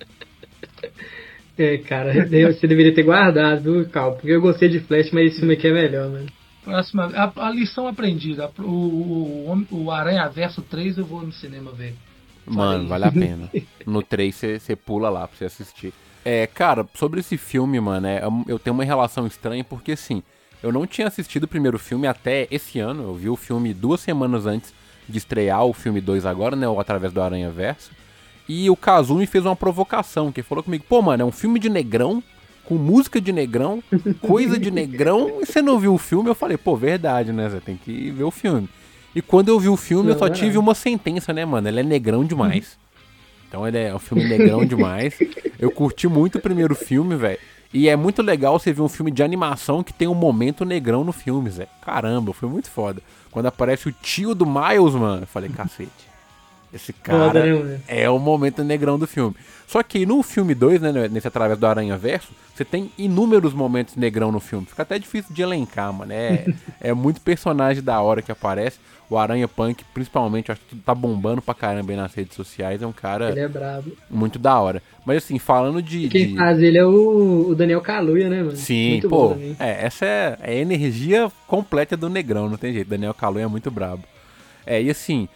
é, 1.58 1.78
cara, 1.78 2.12
você 2.52 2.66
deveria 2.66 2.94
ter 2.94 3.02
guardado, 3.02 3.88
Cal, 3.90 4.14
porque 4.14 4.30
eu 4.30 4.40
gostei 4.40 4.68
de 4.68 4.80
Flash, 4.80 5.10
mas 5.10 5.32
esse 5.32 5.40
filme 5.40 5.54
aqui 5.54 5.66
é 5.66 5.72
melhor, 5.72 6.08
mano. 6.08 6.26
Próxima, 6.64 7.06
a, 7.14 7.48
a 7.48 7.50
lição 7.50 7.88
aprendida. 7.88 8.50
O, 8.58 8.62
o, 8.62 9.66
o 9.70 9.90
Aranha 9.90 10.28
Verso 10.28 10.62
3 10.62 10.98
eu 10.98 11.04
vou 11.04 11.22
no 11.22 11.32
cinema 11.32 11.72
ver. 11.72 11.94
Mano, 12.46 12.88
vale 12.88 13.04
a 13.04 13.12
pena. 13.12 13.50
No 13.86 14.02
3 14.02 14.34
você 14.34 14.76
pula 14.76 15.08
lá 15.08 15.26
pra 15.26 15.36
você 15.36 15.46
assistir. 15.46 15.92
É, 16.24 16.46
cara, 16.46 16.86
sobre 16.94 17.20
esse 17.20 17.36
filme, 17.36 17.80
mano, 17.80 18.06
é, 18.06 18.22
eu 18.46 18.58
tenho 18.58 18.74
uma 18.74 18.84
relação 18.84 19.26
estranha 19.26 19.64
porque, 19.64 19.92
assim, 19.92 20.22
eu 20.62 20.70
não 20.70 20.86
tinha 20.86 21.06
assistido 21.06 21.44
o 21.44 21.48
primeiro 21.48 21.78
filme 21.78 22.06
até 22.06 22.46
esse 22.50 22.78
ano. 22.78 23.02
Eu 23.02 23.14
vi 23.14 23.28
o 23.28 23.36
filme 23.36 23.72
duas 23.72 24.00
semanas 24.00 24.46
antes 24.46 24.74
de 25.08 25.18
estrear 25.18 25.64
o 25.64 25.72
filme 25.72 26.00
2 26.00 26.26
agora, 26.26 26.54
né? 26.54 26.68
Ou 26.68 26.78
através 26.78 27.12
do 27.12 27.22
Aranha 27.22 27.50
Verso. 27.50 27.90
E 28.48 28.70
o 28.70 28.76
Kazumi 28.76 29.26
fez 29.26 29.44
uma 29.44 29.54
provocação, 29.54 30.32
que 30.32 30.42
falou 30.42 30.64
comigo, 30.64 30.84
pô, 30.88 31.02
mano, 31.02 31.22
é 31.22 31.26
um 31.26 31.32
filme 31.32 31.60
de 31.60 31.68
negrão, 31.68 32.22
com 32.64 32.76
música 32.76 33.20
de 33.20 33.32
negrão, 33.32 33.82
coisa 34.20 34.58
de 34.58 34.70
negrão, 34.70 35.40
e 35.40 35.46
você 35.46 35.60
não 35.60 35.78
viu 35.78 35.94
o 35.94 35.98
filme? 35.98 36.28
Eu 36.28 36.34
falei, 36.34 36.56
pô, 36.56 36.76
verdade, 36.76 37.32
né? 37.32 37.48
Você 37.48 37.60
tem 37.60 37.76
que 37.76 38.10
ver 38.10 38.24
o 38.24 38.30
filme. 38.30 38.68
E 39.14 39.22
quando 39.22 39.48
eu 39.48 39.58
vi 39.58 39.68
o 39.68 39.76
filme, 39.76 40.04
não, 40.04 40.12
eu 40.12 40.18
só 40.18 40.26
é. 40.26 40.30
tive 40.30 40.58
uma 40.58 40.74
sentença, 40.74 41.32
né, 41.32 41.44
mano? 41.44 41.68
Ele 41.68 41.80
é 41.80 41.82
negrão 41.82 42.24
demais. 42.24 42.78
Então 43.48 43.66
ele 43.66 43.78
é 43.78 43.94
um 43.94 43.98
filme 43.98 44.24
negrão 44.24 44.64
demais. 44.64 45.18
Eu 45.58 45.70
curti 45.70 46.06
muito 46.06 46.38
o 46.38 46.40
primeiro 46.40 46.74
filme, 46.74 47.16
velho. 47.16 47.38
E 47.72 47.88
é 47.88 47.96
muito 47.96 48.22
legal 48.22 48.58
você 48.58 48.72
ver 48.72 48.80
um 48.80 48.88
filme 48.88 49.10
de 49.10 49.22
animação 49.22 49.82
que 49.82 49.92
tem 49.92 50.08
um 50.08 50.14
momento 50.14 50.64
negrão 50.64 51.04
no 51.04 51.12
filme, 51.12 51.50
Zé. 51.50 51.66
Caramba, 51.82 52.32
foi 52.32 52.48
muito 52.48 52.70
foda. 52.70 53.02
Quando 53.30 53.46
aparece 53.46 53.88
o 53.88 53.92
tio 53.92 54.34
do 54.34 54.46
Miles, 54.46 54.94
mano, 54.94 55.22
eu 55.22 55.26
falei, 55.26 55.50
cacete. 55.50 56.07
Esse 56.72 56.92
cara 56.92 57.44
é 57.86 58.10
o 58.10 58.18
momento 58.18 58.62
negrão 58.62 58.98
do 58.98 59.06
filme. 59.06 59.34
Só 59.66 59.82
que 59.82 60.04
no 60.06 60.22
filme 60.22 60.54
2, 60.54 60.80
né, 60.80 61.08
nesse 61.08 61.28
Através 61.28 61.58
do 61.58 61.66
Aranha 61.66 61.96
Verso, 61.96 62.28
você 62.54 62.64
tem 62.64 62.90
inúmeros 62.98 63.52
momentos 63.52 63.96
negrão 63.96 64.32
no 64.32 64.40
filme. 64.40 64.66
Fica 64.66 64.82
até 64.82 64.98
difícil 64.98 65.34
de 65.34 65.42
elencar, 65.42 65.92
mano. 65.92 66.12
É, 66.12 66.46
é 66.80 66.92
muito 66.92 67.20
personagem 67.20 67.82
da 67.82 68.00
hora 68.00 68.22
que 68.22 68.32
aparece. 68.32 68.78
O 69.10 69.16
Aranha 69.16 69.48
Punk, 69.48 69.84
principalmente, 69.94 70.52
acho 70.52 70.60
que 70.68 70.76
tá 70.76 70.94
bombando 70.94 71.40
pra 71.40 71.54
caramba 71.54 71.92
aí 71.92 71.96
nas 71.96 72.12
redes 72.12 72.36
sociais. 72.36 72.82
É 72.82 72.86
um 72.86 72.92
cara. 72.92 73.30
Ele 73.30 73.40
é 73.40 73.48
brabo. 73.48 73.92
Muito 74.10 74.38
da 74.38 74.58
hora. 74.58 74.82
Mas 75.04 75.18
assim, 75.18 75.38
falando 75.38 75.80
de. 75.80 76.06
E 76.06 76.08
quem 76.08 76.28
de... 76.28 76.36
faz 76.36 76.60
ele 76.60 76.76
é 76.76 76.84
o, 76.84 77.48
o 77.48 77.54
Daniel 77.54 77.80
Kaluuya, 77.80 78.28
né, 78.28 78.42
mano? 78.42 78.56
Sim, 78.56 78.92
muito 78.92 79.08
pô. 79.08 79.34
É, 79.58 79.86
essa 79.86 80.04
é, 80.04 80.38
é 80.42 80.50
a 80.50 80.54
energia 80.54 81.32
completa 81.46 81.96
do 81.96 82.10
Negrão, 82.10 82.50
não 82.50 82.58
tem 82.58 82.72
jeito. 82.72 82.88
Daniel 82.88 83.14
Kaluuya 83.14 83.44
é 83.44 83.48
muito 83.48 83.70
brabo. 83.70 84.02
É, 84.66 84.82
e 84.82 84.90
assim, 84.90 85.26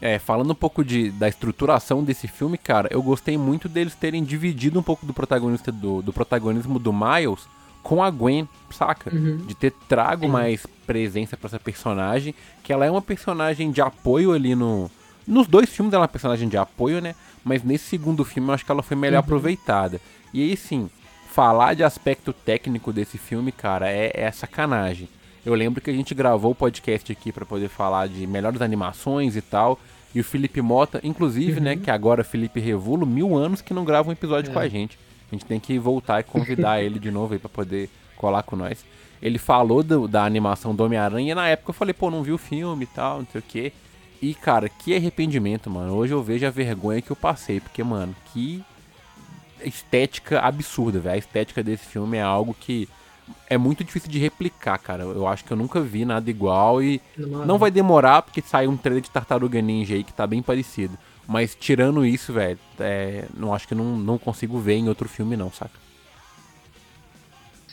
é, 0.00 0.18
falando 0.18 0.50
um 0.50 0.54
pouco 0.54 0.84
de, 0.84 1.10
da 1.10 1.28
estruturação 1.28 2.02
desse 2.02 2.26
filme, 2.26 2.58
cara, 2.58 2.88
eu 2.90 3.02
gostei 3.02 3.36
muito 3.36 3.68
deles 3.68 3.94
terem 3.94 4.24
dividido 4.24 4.78
um 4.78 4.82
pouco 4.82 5.06
do 5.06 5.12
protagonista 5.12 5.70
do, 5.70 6.02
do 6.02 6.12
protagonismo 6.12 6.78
do 6.78 6.92
Miles 6.92 7.46
com 7.82 8.02
a 8.02 8.10
Gwen, 8.10 8.48
saca? 8.70 9.14
Uhum. 9.14 9.38
De 9.38 9.54
ter 9.54 9.72
trago 9.88 10.26
Sim. 10.26 10.32
mais 10.32 10.66
presença 10.86 11.36
para 11.36 11.48
essa 11.48 11.58
personagem, 11.58 12.34
que 12.62 12.72
ela 12.72 12.86
é 12.86 12.90
uma 12.90 13.02
personagem 13.02 13.70
de 13.70 13.80
apoio 13.80 14.32
ali 14.32 14.54
no. 14.54 14.90
Nos 15.26 15.46
dois 15.46 15.70
filmes 15.70 15.92
ela 15.92 16.02
é 16.02 16.06
uma 16.06 16.08
personagem 16.08 16.48
de 16.48 16.56
apoio, 16.56 17.00
né? 17.00 17.14
Mas 17.44 17.62
nesse 17.62 17.84
segundo 17.84 18.24
filme 18.24 18.48
eu 18.48 18.54
acho 18.54 18.64
que 18.64 18.72
ela 18.72 18.82
foi 18.82 18.96
melhor 18.96 19.18
uhum. 19.18 19.24
aproveitada. 19.24 20.00
E 20.32 20.42
aí 20.42 20.56
sim, 20.56 20.88
falar 21.30 21.74
de 21.74 21.84
aspecto 21.84 22.32
técnico 22.32 22.92
desse 22.92 23.18
filme, 23.18 23.52
cara, 23.52 23.90
é, 23.90 24.10
é 24.14 24.30
sacanagem. 24.30 25.08
Eu 25.44 25.54
lembro 25.54 25.80
que 25.80 25.90
a 25.90 25.94
gente 25.94 26.14
gravou 26.14 26.52
o 26.52 26.54
podcast 26.54 27.10
aqui 27.10 27.32
para 27.32 27.44
poder 27.44 27.68
falar 27.68 28.08
de 28.08 28.26
melhores 28.26 28.62
animações 28.62 29.36
e 29.36 29.42
tal. 29.42 29.78
E 30.14 30.20
o 30.20 30.24
Felipe 30.24 30.60
Mota, 30.60 31.00
inclusive, 31.02 31.60
né, 31.60 31.72
uhum. 31.72 31.78
né, 31.78 31.84
que 31.84 31.90
agora 31.90 32.20
é 32.20 32.24
Felipe 32.24 32.60
Revulo, 32.60 33.06
mil 33.06 33.34
anos 33.34 33.60
que 33.60 33.74
não 33.74 33.84
grava 33.84 34.08
um 34.08 34.12
episódio 34.12 34.50
é. 34.50 34.52
com 34.52 34.58
a 34.58 34.68
gente. 34.68 34.98
A 35.30 35.34
gente 35.34 35.46
tem 35.46 35.58
que 35.58 35.78
voltar 35.78 36.20
e 36.20 36.24
convidar 36.24 36.82
ele 36.82 36.98
de 36.98 37.10
novo 37.10 37.32
aí 37.32 37.38
pra 37.38 37.48
poder 37.48 37.88
colar 38.16 38.42
com 38.42 38.54
nós. 38.54 38.84
Ele 39.20 39.38
falou 39.38 39.82
do, 39.82 40.06
da 40.06 40.24
animação 40.24 40.74
do 40.74 40.84
Homem-Aranha 40.84 41.32
e 41.32 41.34
na 41.34 41.48
época 41.48 41.70
eu 41.70 41.74
falei, 41.74 41.94
pô, 41.94 42.10
não 42.10 42.22
vi 42.22 42.32
o 42.32 42.38
filme 42.38 42.84
e 42.84 42.88
tal, 42.88 43.20
não 43.20 43.26
sei 43.32 43.40
o 43.40 43.44
quê. 43.46 43.72
E, 44.20 44.34
cara, 44.34 44.68
que 44.68 44.94
arrependimento, 44.94 45.68
mano. 45.68 45.94
Hoje 45.94 46.12
eu 46.12 46.22
vejo 46.22 46.46
a 46.46 46.50
vergonha 46.50 47.02
que 47.02 47.10
eu 47.10 47.16
passei, 47.16 47.58
porque, 47.58 47.82
mano, 47.82 48.14
que 48.32 48.62
estética 49.64 50.40
absurda, 50.40 51.00
velho. 51.00 51.14
A 51.14 51.18
estética 51.18 51.62
desse 51.62 51.86
filme 51.86 52.18
é 52.18 52.22
algo 52.22 52.54
que 52.54 52.88
é 53.48 53.58
muito 53.58 53.84
difícil 53.84 54.10
de 54.10 54.18
replicar, 54.18 54.78
cara. 54.78 55.02
Eu 55.04 55.26
acho 55.26 55.44
que 55.44 55.52
eu 55.52 55.56
nunca 55.56 55.80
vi 55.80 56.04
nada 56.04 56.28
igual 56.30 56.82
e 56.82 57.00
não, 57.16 57.46
não 57.46 57.58
vai 57.58 57.70
demorar 57.70 58.22
porque 58.22 58.40
saiu 58.40 58.70
um 58.70 58.76
trailer 58.76 59.02
de 59.02 59.10
Tartaruga 59.10 59.60
Ninja 59.60 59.94
aí 59.94 60.04
que 60.04 60.12
tá 60.12 60.26
bem 60.26 60.42
parecido. 60.42 60.96
Mas 61.26 61.54
tirando 61.54 62.04
isso, 62.04 62.32
velho, 62.32 62.58
é, 62.80 63.24
não 63.36 63.54
acho 63.54 63.68
que 63.68 63.74
não, 63.74 63.96
não 63.96 64.18
consigo 64.18 64.58
ver 64.58 64.74
em 64.74 64.88
outro 64.88 65.08
filme 65.08 65.36
não, 65.36 65.50
saca? 65.50 65.82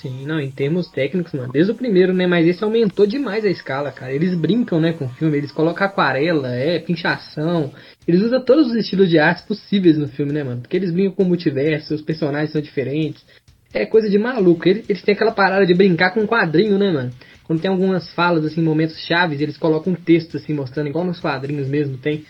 Sim, 0.01 0.25
não, 0.25 0.39
em 0.39 0.49
termos 0.49 0.89
técnicos, 0.89 1.33
mano, 1.33 1.51
desde 1.51 1.73
o 1.73 1.75
primeiro, 1.75 2.13
né? 2.13 2.25
Mas 2.25 2.47
esse 2.47 2.63
aumentou 2.63 3.05
demais 3.05 3.43
a 3.43 3.49
escala, 3.49 3.91
cara. 3.91 4.13
Eles 4.13 4.33
brincam, 4.33 4.79
né, 4.79 4.93
com 4.93 5.05
o 5.05 5.09
filme, 5.09 5.37
eles 5.37 5.51
colocam 5.51 5.85
aquarela, 5.85 6.55
é, 6.55 6.79
pinchação. 6.79 7.73
Eles 8.07 8.21
usam 8.21 8.41
todos 8.45 8.67
os 8.67 8.75
estilos 8.75 9.09
de 9.09 9.19
arte 9.19 9.45
possíveis 9.45 9.97
no 9.97 10.07
filme, 10.07 10.31
né, 10.31 10.41
mano? 10.41 10.61
Porque 10.61 10.77
eles 10.77 10.91
brincam 10.91 11.15
com 11.15 11.23
o 11.23 11.25
multiverso, 11.25 11.93
os 11.93 12.01
personagens 12.01 12.51
são 12.51 12.61
diferentes. 12.61 13.25
É 13.73 13.85
coisa 13.85 14.09
de 14.09 14.17
maluco. 14.17 14.67
Eles, 14.67 14.89
eles 14.89 15.01
têm 15.01 15.13
aquela 15.13 15.31
parada 15.31 15.65
de 15.65 15.73
brincar 15.73 16.11
com 16.11 16.21
um 16.21 16.27
quadrinho, 16.27 16.77
né, 16.77 16.91
mano? 16.91 17.11
Quando 17.43 17.61
tem 17.61 17.71
algumas 17.71 18.11
falas, 18.13 18.45
assim, 18.45 18.61
momentos 18.61 18.99
chaves, 19.05 19.41
eles 19.41 19.57
colocam 19.57 19.93
um 19.93 19.95
texto, 19.95 20.37
assim, 20.37 20.53
mostrando, 20.53 20.87
igual 20.87 21.03
nos 21.03 21.19
quadrinhos 21.19 21.67
mesmo 21.67 21.97
tem. 21.97 22.23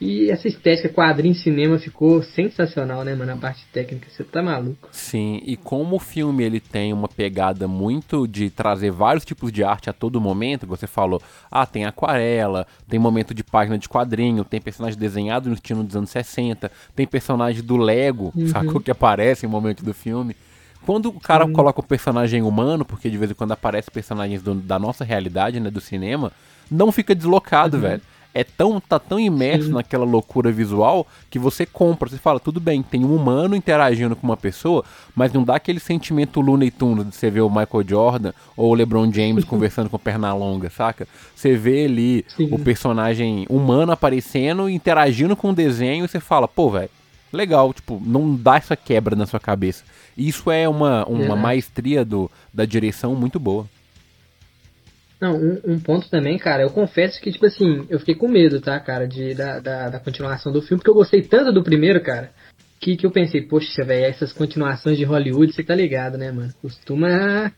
E 0.00 0.28
essa 0.30 0.48
estética 0.48 0.88
quadrinho 0.88 1.34
cinema 1.34 1.78
ficou 1.78 2.22
sensacional, 2.22 3.04
né, 3.04 3.14
mano? 3.14 3.32
A 3.32 3.36
parte 3.36 3.64
técnica, 3.72 4.08
você 4.10 4.24
tá 4.24 4.42
maluco. 4.42 4.88
Sim, 4.90 5.40
e 5.46 5.56
como 5.56 5.96
o 5.96 6.00
filme 6.00 6.42
ele 6.42 6.58
tem 6.58 6.92
uma 6.92 7.06
pegada 7.08 7.68
muito 7.68 8.26
de 8.26 8.50
trazer 8.50 8.90
vários 8.90 9.24
tipos 9.24 9.52
de 9.52 9.62
arte 9.62 9.88
a 9.88 9.92
todo 9.92 10.20
momento, 10.20 10.66
você 10.66 10.86
falou, 10.86 11.22
ah, 11.50 11.64
tem 11.64 11.84
aquarela, 11.84 12.66
tem 12.88 12.98
momento 12.98 13.32
de 13.32 13.44
página 13.44 13.78
de 13.78 13.88
quadrinho, 13.88 14.44
tem 14.44 14.60
personagem 14.60 14.98
desenhado 14.98 15.48
no 15.48 15.54
estilo 15.54 15.84
dos 15.84 15.94
anos 15.94 16.10
60, 16.10 16.70
tem 16.96 17.06
personagem 17.06 17.62
do 17.62 17.76
Lego, 17.76 18.32
uhum. 18.34 18.48
sacou? 18.48 18.80
Que 18.80 18.90
aparece 18.90 19.46
em 19.46 19.48
momento 19.48 19.84
do 19.84 19.94
filme. 19.94 20.34
Quando 20.84 21.08
o 21.08 21.20
cara 21.20 21.46
Sim. 21.46 21.52
coloca 21.52 21.80
o 21.80 21.84
personagem 21.84 22.42
humano, 22.42 22.84
porque 22.84 23.08
de 23.08 23.16
vez 23.16 23.30
em 23.30 23.34
quando 23.34 23.52
aparece 23.52 23.90
personagens 23.90 24.42
do, 24.42 24.54
da 24.54 24.78
nossa 24.78 25.04
realidade, 25.04 25.58
né, 25.58 25.70
do 25.70 25.80
cinema, 25.80 26.30
não 26.70 26.92
fica 26.92 27.14
deslocado, 27.14 27.76
uhum. 27.76 27.82
velho. 27.82 28.02
É 28.36 28.42
tão, 28.42 28.80
tá 28.80 28.98
tão 28.98 29.18
imerso 29.18 29.68
Sim. 29.68 29.74
naquela 29.74 30.04
loucura 30.04 30.50
visual 30.50 31.06
que 31.30 31.38
você 31.38 31.64
compra, 31.64 32.08
você 32.08 32.18
fala, 32.18 32.40
tudo 32.40 32.58
bem, 32.58 32.82
tem 32.82 33.04
um 33.04 33.14
humano 33.14 33.54
interagindo 33.54 34.16
com 34.16 34.26
uma 34.26 34.36
pessoa, 34.36 34.84
mas 35.14 35.32
não 35.32 35.44
dá 35.44 35.54
aquele 35.54 35.78
sentimento 35.78 36.40
Looney 36.40 36.72
Tunes 36.72 37.08
de 37.08 37.14
você 37.14 37.30
ver 37.30 37.42
o 37.42 37.48
Michael 37.48 37.88
Jordan 37.88 38.32
ou 38.56 38.72
o 38.72 38.74
LeBron 38.74 39.12
James 39.12 39.44
conversando 39.46 39.88
com 39.88 40.00
perna 40.00 40.34
longa, 40.34 40.68
saca? 40.68 41.06
Você 41.32 41.56
vê 41.56 41.84
ali 41.84 42.26
Sim. 42.36 42.48
o 42.50 42.58
personagem 42.58 43.46
humano 43.48 43.92
aparecendo, 43.92 44.68
interagindo 44.68 45.36
com 45.36 45.50
o 45.50 45.54
desenho 45.54 46.04
e 46.04 46.08
você 46.08 46.18
fala, 46.18 46.48
pô, 46.48 46.72
velho, 46.72 46.90
legal, 47.36 47.72
tipo, 47.72 48.00
não 48.04 48.36
dá 48.36 48.56
essa 48.56 48.76
quebra 48.76 49.16
na 49.16 49.26
sua 49.26 49.40
cabeça. 49.40 49.84
Isso 50.16 50.50
é 50.50 50.68
uma, 50.68 51.04
uma 51.06 51.34
é. 51.34 51.40
maestria 51.40 52.04
do, 52.04 52.30
da 52.52 52.64
direção 52.64 53.14
muito 53.14 53.38
boa. 53.38 53.66
Não, 55.20 55.36
um, 55.36 55.60
um, 55.64 55.80
ponto 55.80 56.08
também, 56.10 56.36
cara, 56.38 56.62
eu 56.62 56.70
confesso 56.70 57.20
que, 57.20 57.32
tipo 57.32 57.46
assim, 57.46 57.86
eu 57.88 57.98
fiquei 57.98 58.14
com 58.14 58.28
medo, 58.28 58.60
tá, 58.60 58.78
cara, 58.78 59.06
de, 59.06 59.34
da, 59.34 59.58
da, 59.58 59.88
da 59.88 60.00
continuação 60.00 60.52
do 60.52 60.60
filme, 60.60 60.78
porque 60.78 60.90
eu 60.90 60.94
gostei 60.94 61.22
tanto 61.22 61.52
do 61.52 61.62
primeiro, 61.62 62.02
cara, 62.02 62.30
que, 62.80 62.96
que 62.96 63.06
eu 63.06 63.10
pensei, 63.10 63.40
poxa, 63.40 63.84
velho, 63.84 64.04
essas 64.04 64.32
continuações 64.32 64.98
de 64.98 65.04
Hollywood, 65.04 65.52
você 65.52 65.62
tá 65.62 65.74
ligado, 65.74 66.18
né, 66.18 66.30
mano? 66.30 66.52
Costuma 66.60 67.50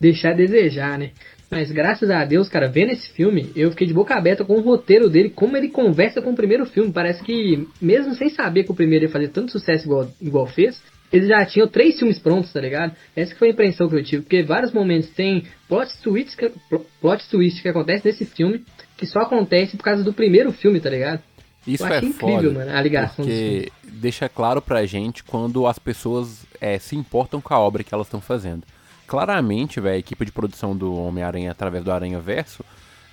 deixar 0.00 0.30
a 0.30 0.36
desejar, 0.36 0.98
né? 0.98 1.10
Mas 1.50 1.72
graças 1.72 2.08
a 2.10 2.24
Deus, 2.24 2.48
cara, 2.48 2.68
vendo 2.68 2.92
esse 2.92 3.10
filme, 3.10 3.50
eu 3.56 3.70
fiquei 3.70 3.86
de 3.86 3.92
boca 3.92 4.14
aberta 4.14 4.44
com 4.44 4.54
o 4.54 4.60
roteiro 4.60 5.10
dele, 5.10 5.30
como 5.30 5.56
ele 5.56 5.68
conversa 5.68 6.22
com 6.22 6.30
o 6.30 6.36
primeiro 6.36 6.64
filme. 6.64 6.92
Parece 6.92 7.22
que, 7.24 7.66
mesmo 7.82 8.14
sem 8.14 8.28
saber 8.28 8.64
que 8.64 8.70
o 8.70 8.74
primeiro 8.74 9.06
ia 9.06 9.10
fazer 9.10 9.28
tanto 9.28 9.50
sucesso 9.50 9.84
igual, 9.86 10.08
igual 10.20 10.46
fez, 10.46 10.80
eles 11.12 11.28
já 11.28 11.44
tinham 11.44 11.66
três 11.66 11.98
filmes 11.98 12.20
prontos, 12.20 12.52
tá 12.52 12.60
ligado? 12.60 12.94
Essa 13.16 13.34
foi 13.34 13.48
a 13.48 13.50
impressão 13.50 13.88
que 13.88 13.96
eu 13.96 14.04
tive, 14.04 14.22
porque 14.22 14.44
vários 14.44 14.72
momentos 14.72 15.10
tem 15.10 15.44
plot 15.68 15.90
twist 16.02 16.36
que, 16.36 16.52
plot 17.00 17.28
twist 17.28 17.60
que 17.60 17.68
acontece 17.68 18.06
nesse 18.06 18.24
filme, 18.24 18.64
que 18.96 19.04
só 19.04 19.22
acontece 19.22 19.76
por 19.76 19.82
causa 19.82 20.04
do 20.04 20.12
primeiro 20.12 20.52
filme, 20.52 20.78
tá 20.78 20.88
ligado? 20.88 21.20
Isso 21.66 21.84
eu 21.84 21.92
é 21.92 21.98
incrível, 21.98 22.52
foda, 22.52 22.64
mano, 22.64 22.70
a 22.70 22.80
ligação 22.80 23.24
porque 23.24 23.70
deixa 23.84 24.28
claro 24.28 24.62
pra 24.62 24.86
gente 24.86 25.22
quando 25.24 25.66
as 25.66 25.78
pessoas 25.78 26.46
é, 26.60 26.78
se 26.78 26.96
importam 26.96 27.40
com 27.40 27.52
a 27.52 27.58
obra 27.58 27.82
que 27.82 27.92
elas 27.92 28.06
estão 28.06 28.20
fazendo. 28.20 28.62
Claramente, 29.10 29.80
velho, 29.80 29.96
a 29.96 29.98
equipe 29.98 30.24
de 30.24 30.30
produção 30.30 30.76
do 30.76 30.94
Homem-Aranha 30.94 31.50
através 31.50 31.82
do 31.82 31.90
Aranha 31.90 32.20
Verso 32.20 32.64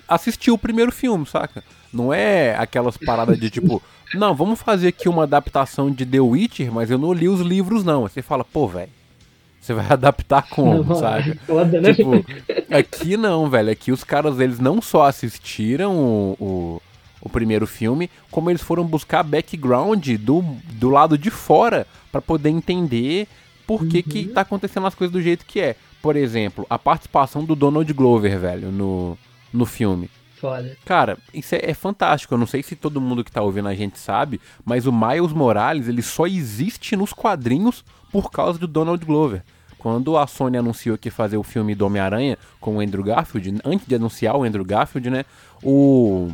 assistiu 0.06 0.54
o 0.54 0.58
primeiro 0.58 0.92
filme, 0.92 1.26
saca? 1.26 1.64
Não 1.92 2.14
é 2.14 2.54
aquelas 2.54 2.96
paradas 2.96 3.36
de 3.36 3.50
tipo, 3.50 3.82
não, 4.14 4.32
vamos 4.32 4.62
fazer 4.62 4.86
aqui 4.86 5.08
uma 5.08 5.24
adaptação 5.24 5.90
de 5.90 6.06
The 6.06 6.20
Witcher, 6.20 6.70
mas 6.70 6.88
eu 6.88 6.98
não 6.98 7.12
li 7.12 7.28
os 7.28 7.40
livros 7.40 7.82
não. 7.82 8.04
Aí 8.04 8.10
você 8.10 8.22
fala, 8.22 8.44
pô, 8.44 8.68
velho, 8.68 8.92
você 9.60 9.74
vai 9.74 9.86
adaptar 9.90 10.42
como, 10.48 10.84
Não, 10.84 10.94
saca? 10.94 11.36
foda, 11.44 11.80
né? 11.80 11.92
Tipo, 11.92 12.24
aqui 12.70 13.16
não, 13.16 13.50
velho. 13.50 13.72
Aqui 13.72 13.90
os 13.90 14.04
caras, 14.04 14.38
eles 14.38 14.60
não 14.60 14.80
só 14.80 15.02
assistiram 15.02 15.96
o, 15.98 16.36
o, 16.38 16.82
o 17.22 17.28
primeiro 17.28 17.66
filme, 17.66 18.08
como 18.30 18.50
eles 18.50 18.62
foram 18.62 18.84
buscar 18.84 19.24
background 19.24 20.08
do, 20.20 20.42
do 20.74 20.90
lado 20.90 21.18
de 21.18 21.28
fora 21.28 21.88
pra 22.12 22.22
poder 22.22 22.50
entender 22.50 23.26
por 23.66 23.84
que 23.86 24.00
que 24.00 24.24
tá 24.26 24.42
acontecendo 24.42 24.86
as 24.86 24.94
coisas 24.94 25.12
do 25.12 25.20
jeito 25.20 25.44
que 25.44 25.60
é. 25.60 25.76
Por 26.08 26.16
exemplo, 26.16 26.66
a 26.70 26.78
participação 26.78 27.44
do 27.44 27.54
Donald 27.54 27.92
Glover, 27.92 28.38
velho, 28.38 28.72
no, 28.72 29.18
no 29.52 29.66
filme. 29.66 30.08
Foda. 30.40 30.74
Cara, 30.86 31.18
isso 31.34 31.54
é, 31.54 31.60
é 31.62 31.74
fantástico. 31.74 32.32
Eu 32.32 32.38
não 32.38 32.46
sei 32.46 32.62
se 32.62 32.74
todo 32.74 32.98
mundo 32.98 33.22
que 33.22 33.30
tá 33.30 33.42
ouvindo 33.42 33.68
a 33.68 33.74
gente 33.74 33.98
sabe, 33.98 34.40
mas 34.64 34.86
o 34.86 34.90
Miles 34.90 35.34
Morales, 35.34 35.86
ele 35.86 36.00
só 36.00 36.26
existe 36.26 36.96
nos 36.96 37.12
quadrinhos 37.12 37.84
por 38.10 38.30
causa 38.30 38.58
do 38.58 38.66
Donald 38.66 39.04
Glover. 39.04 39.42
Quando 39.76 40.16
a 40.16 40.26
Sony 40.26 40.56
anunciou 40.56 40.96
que 40.96 41.08
ia 41.08 41.12
fazer 41.12 41.36
o 41.36 41.42
filme 41.42 41.74
do 41.74 41.84
Homem-Aranha 41.84 42.38
com 42.58 42.78
o 42.78 42.80
Andrew 42.80 43.04
Garfield, 43.04 43.60
antes 43.62 43.86
de 43.86 43.94
anunciar 43.94 44.34
o 44.34 44.44
Andrew 44.44 44.64
Garfield, 44.64 45.10
né? 45.10 45.26
O. 45.62 46.32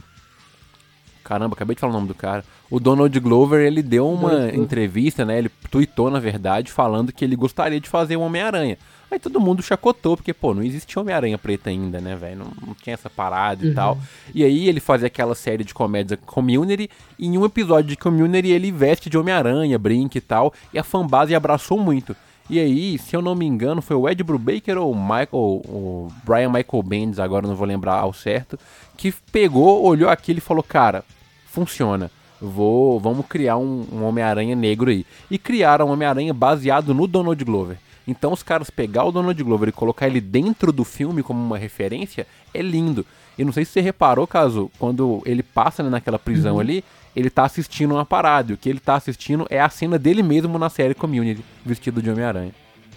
Caramba, 1.25 1.57
acabei 1.57 1.75
de 1.75 1.81
falar 1.81 1.95
o 1.95 1.97
nome 1.97 2.07
do 2.07 2.15
cara. 2.15 2.45
O 2.71 2.79
Donald 2.79 3.19
Glover, 3.19 3.67
ele 3.67 3.83
deu 3.83 4.09
uma 4.09 4.55
entrevista, 4.55 5.25
né? 5.25 5.37
Ele 5.37 5.51
tweetou, 5.69 6.13
na 6.13 6.21
verdade, 6.21 6.71
falando 6.71 7.13
que 7.13 7.25
ele 7.25 7.35
gostaria 7.35 7.81
de 7.81 7.89
fazer 7.89 8.15
o 8.15 8.21
Homem-Aranha. 8.21 8.79
Aí 9.15 9.21
todo 9.21 9.41
mundo 9.41 9.63
chacotou, 9.63 10.17
porque, 10.17 10.35
pô, 10.35 10.53
não 10.53 10.63
existia 10.63 11.01
Homem-Aranha 11.01 11.39
preto 11.39 11.69
ainda, 11.69 12.01
né, 12.01 12.17
velho? 12.17 12.39
Não, 12.41 12.67
não 12.67 12.75
tinha 12.75 12.95
essa 12.95 13.09
parada 13.09 13.65
e 13.65 13.69
Uhum. 13.69 13.75
tal. 13.75 13.99
E 14.35 14.43
aí 14.43 14.69
ele 14.69 14.81
fazia 14.81 15.07
aquela 15.07 15.37
série 15.37 15.63
de 15.63 15.73
comédia 15.73 16.17
Community, 16.17 16.91
e 17.17 17.27
em 17.27 17.39
um 17.39 17.45
episódio 17.45 17.89
de 17.91 17.97
Community 17.97 18.49
ele 18.49 18.73
veste 18.73 19.09
de 19.09 19.17
Homem-Aranha, 19.17 19.79
brinca 19.79 20.19
e 20.19 20.21
tal, 20.21 20.53
e 20.73 20.79
a 20.79 20.83
fanbase 20.83 21.33
abraçou 21.35 21.79
muito. 21.79 22.17
E 22.51 22.59
aí, 22.59 22.99
se 22.99 23.15
eu 23.17 23.23
não 23.23 23.35
me 23.37 23.47
engano, 23.47 23.81
foi 23.81 23.97
o 23.97 24.09
Ed 24.09 24.23
Brubaker 24.23 24.77
ou 24.79 24.91
o 24.93 24.97
Michael, 25.01 25.29
o 25.33 26.09
Brian 26.25 26.49
Michael 26.51 26.83
Bendis, 26.83 27.19
agora 27.21 27.47
não 27.47 27.55
vou 27.55 27.67
lembrar 27.67 28.01
ao 28.01 28.13
certo, 28.13 28.59
que 28.97 29.15
pegou, 29.31 29.83
olhou 29.85 30.11
aquilo 30.11 30.39
e 30.39 30.43
falou, 30.43 30.63
cara, 30.63 31.05
funciona. 31.47 32.11
Vou, 32.41 33.01
vamos 33.01 33.25
criar 33.27 33.57
um, 33.57 33.87
um 33.91 34.05
Homem-Aranha 34.05 34.55
negro 34.57 34.91
aí. 34.91 35.07
E 35.31 35.39
criaram 35.39 35.87
um 35.87 35.93
Homem-Aranha 35.93 36.35
baseado 36.35 36.93
no 36.93 37.07
Donald 37.07 37.43
Glover. 37.45 37.79
Então 38.07 38.33
os 38.33 38.43
caras 38.43 38.71
pegar 38.71 39.05
o 39.05 39.13
Donald 39.13 39.43
Glover 39.43 39.69
e 39.69 39.73
colocar 39.73 40.07
ele 40.07 40.21
dentro 40.21 40.73
do 40.73 40.85
filme 40.85 41.23
como 41.23 41.43
uma 41.43 41.57
referência 41.59 42.27
é 42.53 42.61
lindo. 42.63 43.05
E 43.39 43.45
não 43.45 43.53
sei 43.53 43.65
se 43.65 43.73
você 43.73 43.81
reparou, 43.81 44.27
caso, 44.27 44.71
quando 44.79 45.23
ele 45.25 45.43
passa 45.43 45.83
né, 45.83 45.91
naquela 45.91 46.19
prisão 46.19 46.61
ali, 46.61 46.85
ele 47.17 47.31
tá 47.31 47.45
assistindo 47.45 47.93
uma 47.95 48.05
parada. 48.05 48.53
E 48.53 48.55
o 48.55 48.59
que 48.59 48.69
ele 48.69 48.79
tá 48.81 48.95
assistindo 48.95 49.47
é 49.51 49.61
a 49.61 49.69
cena 49.69 49.99
dele 49.99 50.23
mesmo 50.23 50.59
na 50.59 50.69
série 50.69 50.95
Community, 50.95 51.43
vestido 51.65 52.01
de 52.03 52.11
Homem-Aranha. 52.11 52.53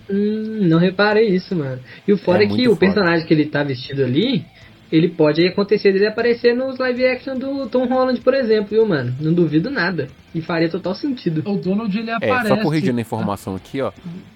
Hum, 0.10 0.60
não 0.62 0.78
reparei 0.80 1.28
isso, 1.30 1.56
mano. 1.56 1.82
E 2.08 2.14
o 2.14 2.18
foda 2.18 2.44
É 2.44 2.44
é, 2.44 2.48
que 2.48 2.68
o 2.68 2.76
foda. 2.76 2.80
personagem 2.80 3.26
que 3.28 3.34
ele 3.34 3.46
tá 3.48 3.64
vestido 3.64 4.04
ali, 4.04 4.46
ele 4.92 5.10
pode 5.10 5.46
acontecer 5.46 5.92
dele 5.92 6.08
aparecer 6.08 6.56
nos 6.56 6.78
live 6.78 7.06
action 7.06 7.38
do 7.38 7.68
Tom 7.68 7.86
Holland, 7.88 8.22
por 8.22 8.34
exemplo, 8.34 8.70
viu, 8.70 8.88
mano? 8.88 9.14
Não 9.20 9.34
duvido 9.34 9.70
nada. 9.70 10.08
E 10.34 10.42
faria 10.42 10.70
total 10.70 10.96
sentido. 10.96 11.42
O 11.50 11.58
Donald 11.58 11.98
ele 11.98 12.10
É, 12.10 12.16
aparece. 12.16 12.48
só 12.48 12.58
corrigindo 12.58 12.98
a 12.98 13.02
informação 13.02 13.56
aqui, 13.56 13.82
ó. 13.82 13.92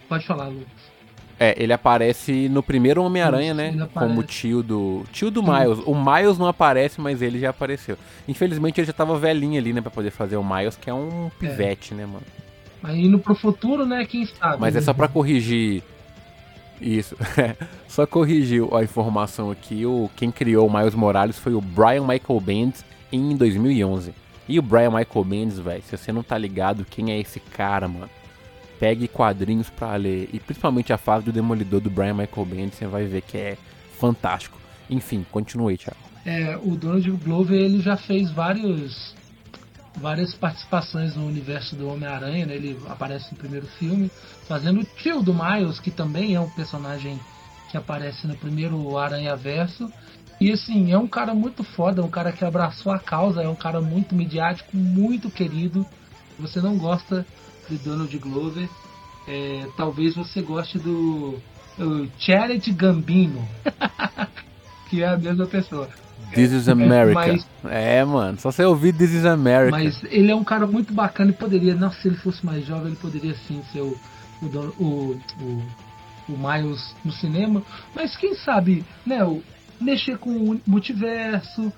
Pode 0.09 0.25
falar, 0.25 0.47
Lucas. 0.47 0.81
É, 1.39 1.55
ele 1.57 1.73
aparece 1.73 2.47
no 2.49 2.61
primeiro 2.61 3.01
Homem-Aranha, 3.01 3.53
né? 3.53 3.87
Como 3.95 4.21
tio 4.21 4.61
do. 4.61 5.03
Tio 5.11 5.31
do 5.31 5.41
Miles. 5.41 5.79
O 5.87 5.95
Miles 5.95 6.37
não 6.37 6.45
aparece, 6.47 7.01
mas 7.01 7.19
ele 7.19 7.39
já 7.39 7.49
apareceu. 7.49 7.97
Infelizmente 8.27 8.79
ele 8.79 8.85
já 8.85 8.93
tava 8.93 9.17
velhinho 9.17 9.59
ali, 9.59 9.73
né? 9.73 9.81
Pra 9.81 9.89
poder 9.89 10.11
fazer 10.11 10.37
o 10.37 10.43
Miles, 10.43 10.75
que 10.75 10.87
é 10.87 10.93
um 10.93 11.31
pivete, 11.39 11.95
né, 11.95 12.05
mano? 12.05 12.21
Mas 12.79 12.95
indo 12.95 13.17
pro 13.17 13.33
futuro, 13.33 13.87
né? 13.87 14.05
Quem 14.05 14.25
sabe? 14.25 14.57
Mas 14.59 14.75
é 14.75 14.81
só 14.81 14.93
pra 14.93 15.07
corrigir. 15.07 15.81
Isso. 16.81 17.15
só 17.87 18.07
corrigir 18.07 18.63
a 18.73 18.83
informação 18.83 19.51
aqui. 19.51 19.85
O, 19.85 20.09
quem 20.15 20.31
criou 20.31 20.67
o 20.67 20.73
Miles 20.73 20.95
Morales 20.95 21.37
foi 21.37 21.53
o 21.53 21.61
Brian 21.61 22.01
Michael 22.01 22.41
Bendis 22.41 22.83
em 23.11 23.35
2011. 23.35 24.13
E 24.49 24.57
o 24.57 24.61
Brian 24.61 24.89
Michael 24.89 25.23
Bendis, 25.23 25.59
velho, 25.59 25.83
se 25.83 25.95
você 25.95 26.11
não 26.11 26.23
tá 26.23 26.37
ligado 26.37 26.85
quem 26.89 27.11
é 27.11 27.19
esse 27.19 27.39
cara, 27.39 27.87
mano, 27.87 28.09
pegue 28.79 29.07
quadrinhos 29.07 29.69
pra 29.69 29.95
ler. 29.95 30.27
E 30.33 30.39
principalmente 30.39 30.91
a 30.91 30.97
fase 30.97 31.25
do 31.25 31.31
Demolidor 31.31 31.79
do 31.79 31.89
Brian 31.89 32.15
Michael 32.15 32.45
Bendis, 32.45 32.75
você 32.75 32.87
vai 32.87 33.05
ver 33.05 33.21
que 33.21 33.37
é 33.37 33.57
fantástico. 33.97 34.57
Enfim, 34.89 35.25
continue, 35.31 35.77
Thiago. 35.77 35.99
É, 36.25 36.57
o 36.57 36.75
Donald 36.75 37.09
Glover 37.11 37.59
ele 37.59 37.79
já 37.79 37.95
fez 37.95 38.31
vários 38.31 39.15
várias 39.95 40.33
participações 40.33 41.15
no 41.15 41.25
universo 41.25 41.75
do 41.75 41.89
Homem-Aranha, 41.89 42.45
né? 42.45 42.55
Ele 42.55 42.79
aparece 42.87 43.31
no 43.31 43.37
primeiro 43.37 43.67
filme, 43.67 44.11
fazendo 44.47 44.81
o 44.81 44.83
tio 44.83 45.21
do 45.21 45.33
Miles, 45.33 45.79
que 45.79 45.91
também 45.91 46.35
é 46.35 46.39
um 46.39 46.49
personagem 46.49 47.19
que 47.69 47.77
aparece 47.77 48.27
no 48.27 48.35
primeiro 48.35 48.97
Aranha 48.97 49.35
Verso. 49.35 49.91
E 50.39 50.51
assim, 50.51 50.91
é 50.91 50.97
um 50.97 51.07
cara 51.07 51.33
muito 51.35 51.63
foda, 51.63 52.03
um 52.03 52.09
cara 52.09 52.31
que 52.31 52.43
abraçou 52.43 52.91
a 52.91 52.99
causa, 52.99 53.43
é 53.43 53.47
um 53.47 53.55
cara 53.55 53.79
muito 53.79 54.15
midiático, 54.15 54.75
muito 54.75 55.29
querido. 55.29 55.85
Você 56.39 56.59
não 56.59 56.77
gosta 56.77 57.25
de 57.69 57.77
Donald 57.77 58.17
Glover, 58.17 58.67
é, 59.27 59.67
talvez 59.77 60.15
você 60.15 60.41
goste 60.41 60.79
do, 60.79 61.39
do 61.77 62.09
Gambino, 62.75 63.47
que 64.89 65.03
é 65.03 65.07
a 65.07 65.17
mesma 65.17 65.45
pessoa. 65.45 65.87
This 66.33 66.51
is 66.51 66.69
America. 66.69 67.13
mas- 67.13 67.47
É, 67.65 68.03
mano, 68.03 68.39
só 68.39 68.51
você 68.51 68.63
ouvir 68.63 68.93
This 68.93 69.11
is 69.11 69.25
America. 69.25 69.71
Mas 69.71 70.01
ele 70.05 70.31
é 70.31 70.35
um 70.35 70.43
cara 70.43 70.65
muito 70.65 70.93
bacana 70.93 71.31
e 71.31 71.33
poderia, 71.33 71.75
nossa, 71.75 72.01
se 72.01 72.07
ele 72.07 72.17
fosse 72.17 72.45
mais 72.45 72.65
jovem, 72.65 72.87
ele 72.87 72.95
poderia 72.95 73.35
sim 73.47 73.61
ser 73.71 73.81
o, 73.81 73.97
o, 74.41 74.45
o, 74.79 75.19
o, 75.39 75.63
o 76.29 76.37
Miles 76.37 76.95
no 77.03 77.11
cinema. 77.11 77.61
Mas 77.95 78.15
quem 78.15 78.33
sabe, 78.35 78.83
né, 79.05 79.23
o, 79.23 79.41
mexer 79.79 80.17
com 80.17 80.29
o 80.31 80.61
multiverso, 80.65 81.71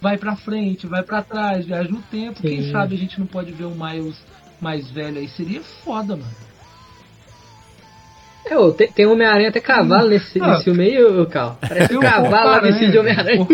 vai 0.00 0.16
pra 0.16 0.36
frente, 0.36 0.86
vai 0.86 1.02
pra 1.02 1.22
trás, 1.22 1.66
viaja 1.66 1.88
no 1.90 2.00
tempo. 2.02 2.40
Quem 2.40 2.62
Sim. 2.62 2.72
sabe 2.72 2.94
a 2.94 2.98
gente 2.98 3.18
não 3.18 3.26
pode 3.26 3.52
ver 3.52 3.64
o 3.64 3.74
Miles 3.74 4.16
mais 4.60 4.88
velho 4.90 5.18
aí. 5.18 5.28
Seria 5.28 5.60
foda, 5.84 6.16
mano. 6.16 6.47
É, 8.50 8.56
ô, 8.56 8.72
tem, 8.72 8.90
tem 8.90 9.06
Homem-Aranha 9.06 9.48
até 9.50 9.60
cavalo 9.60 10.08
nesse, 10.08 10.40
Ah. 10.40 10.48
nesse 10.52 10.64
filme 10.64 10.84
aí, 10.84 11.04
ô, 11.04 11.26
Cal. 11.26 11.58
Parece 11.60 11.92
um 11.92 11.96
Eu, 11.96 12.00
cavalo 12.00 12.50
lá 12.50 12.60
vestido 12.60 12.92
de 12.92 12.98
Homem-Aranha. 12.98 13.46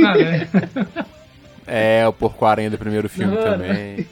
É, 1.67 2.07
o 2.07 2.13
Porco-Aranha 2.13 2.71
do 2.71 2.79
primeiro 2.79 3.09
filme 3.09 3.35
Não, 3.35 3.43
também. 3.43 4.07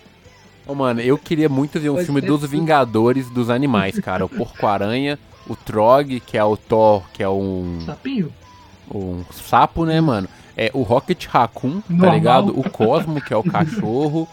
Ô, 0.67 0.75
mano, 0.75 1.01
eu 1.01 1.19
queria 1.19 1.49
muito 1.49 1.79
ver 1.79 1.91
um 1.91 1.95
Pode 1.95 2.07
filme 2.07 2.21
ser 2.21 2.27
dos. 2.27 2.49
Vingadores 2.49 3.29
dos 3.31 3.51
animais, 3.51 3.99
cara. 3.99 4.25
O 4.25 4.29
Porco-Aranha, 4.29 5.19
o 5.49 5.55
Trog, 5.55 6.19
que 6.21 6.39
é 6.39 6.45
o 6.45 6.57
Thor, 6.57 7.03
que 7.13 7.23
é 7.23 7.29
um, 7.29 7.81
Sapinho? 7.85 8.33
um 8.93 9.23
sapo, 9.33 9.85
né, 9.85 10.01
mano? 10.01 10.29
É 10.57 10.71
o 10.75 10.83
Rocket 10.83 11.27
Raccoon, 11.27 11.81
tá 11.81 11.85
Normal. 11.91 12.15
ligado? 12.15 12.59
O 12.59 12.69
Cosmo, 12.71 13.21
que 13.21 13.33
é 13.33 13.37
o 13.37 13.43
cachorro. 13.43 14.29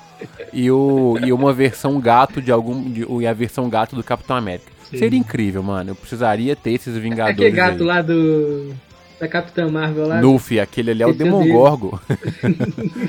E, 0.51 0.69
o, 0.69 1.17
e 1.23 1.31
uma 1.31 1.53
versão 1.53 1.99
gato 1.99 2.41
de 2.41 2.51
algum. 2.51 2.83
De, 2.91 3.05
e 3.21 3.25
a 3.27 3.31
versão 3.33 3.69
gato 3.69 3.95
do 3.95 4.03
Capitão 4.03 4.35
América. 4.35 4.69
Sim. 4.89 4.97
Seria 4.97 5.19
incrível, 5.19 5.61
mano. 5.61 5.91
Eu 5.91 5.95
precisaria 5.95 6.55
ter 6.55 6.71
esses 6.71 6.95
Aquele 6.95 7.09
Vingadores 7.09 7.53
gato 7.53 7.81
aí. 7.81 7.83
lá 7.83 8.01
do. 8.01 8.73
Da 9.19 9.27
Capitã 9.27 9.69
Marvel 9.69 10.07
lá. 10.07 10.21
Nuffy, 10.21 10.59
aquele 10.59 10.91
ali 10.91 11.03
é 11.03 11.07
o. 11.07 11.13
Demogorgo. 11.13 11.99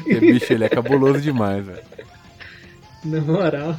Esse 0.06 0.20
bicho, 0.20 0.52
ele 0.52 0.64
é 0.64 0.68
cabuloso 0.68 1.20
demais, 1.20 1.64
velho. 1.64 1.82
Na 3.04 3.20
moral. 3.20 3.76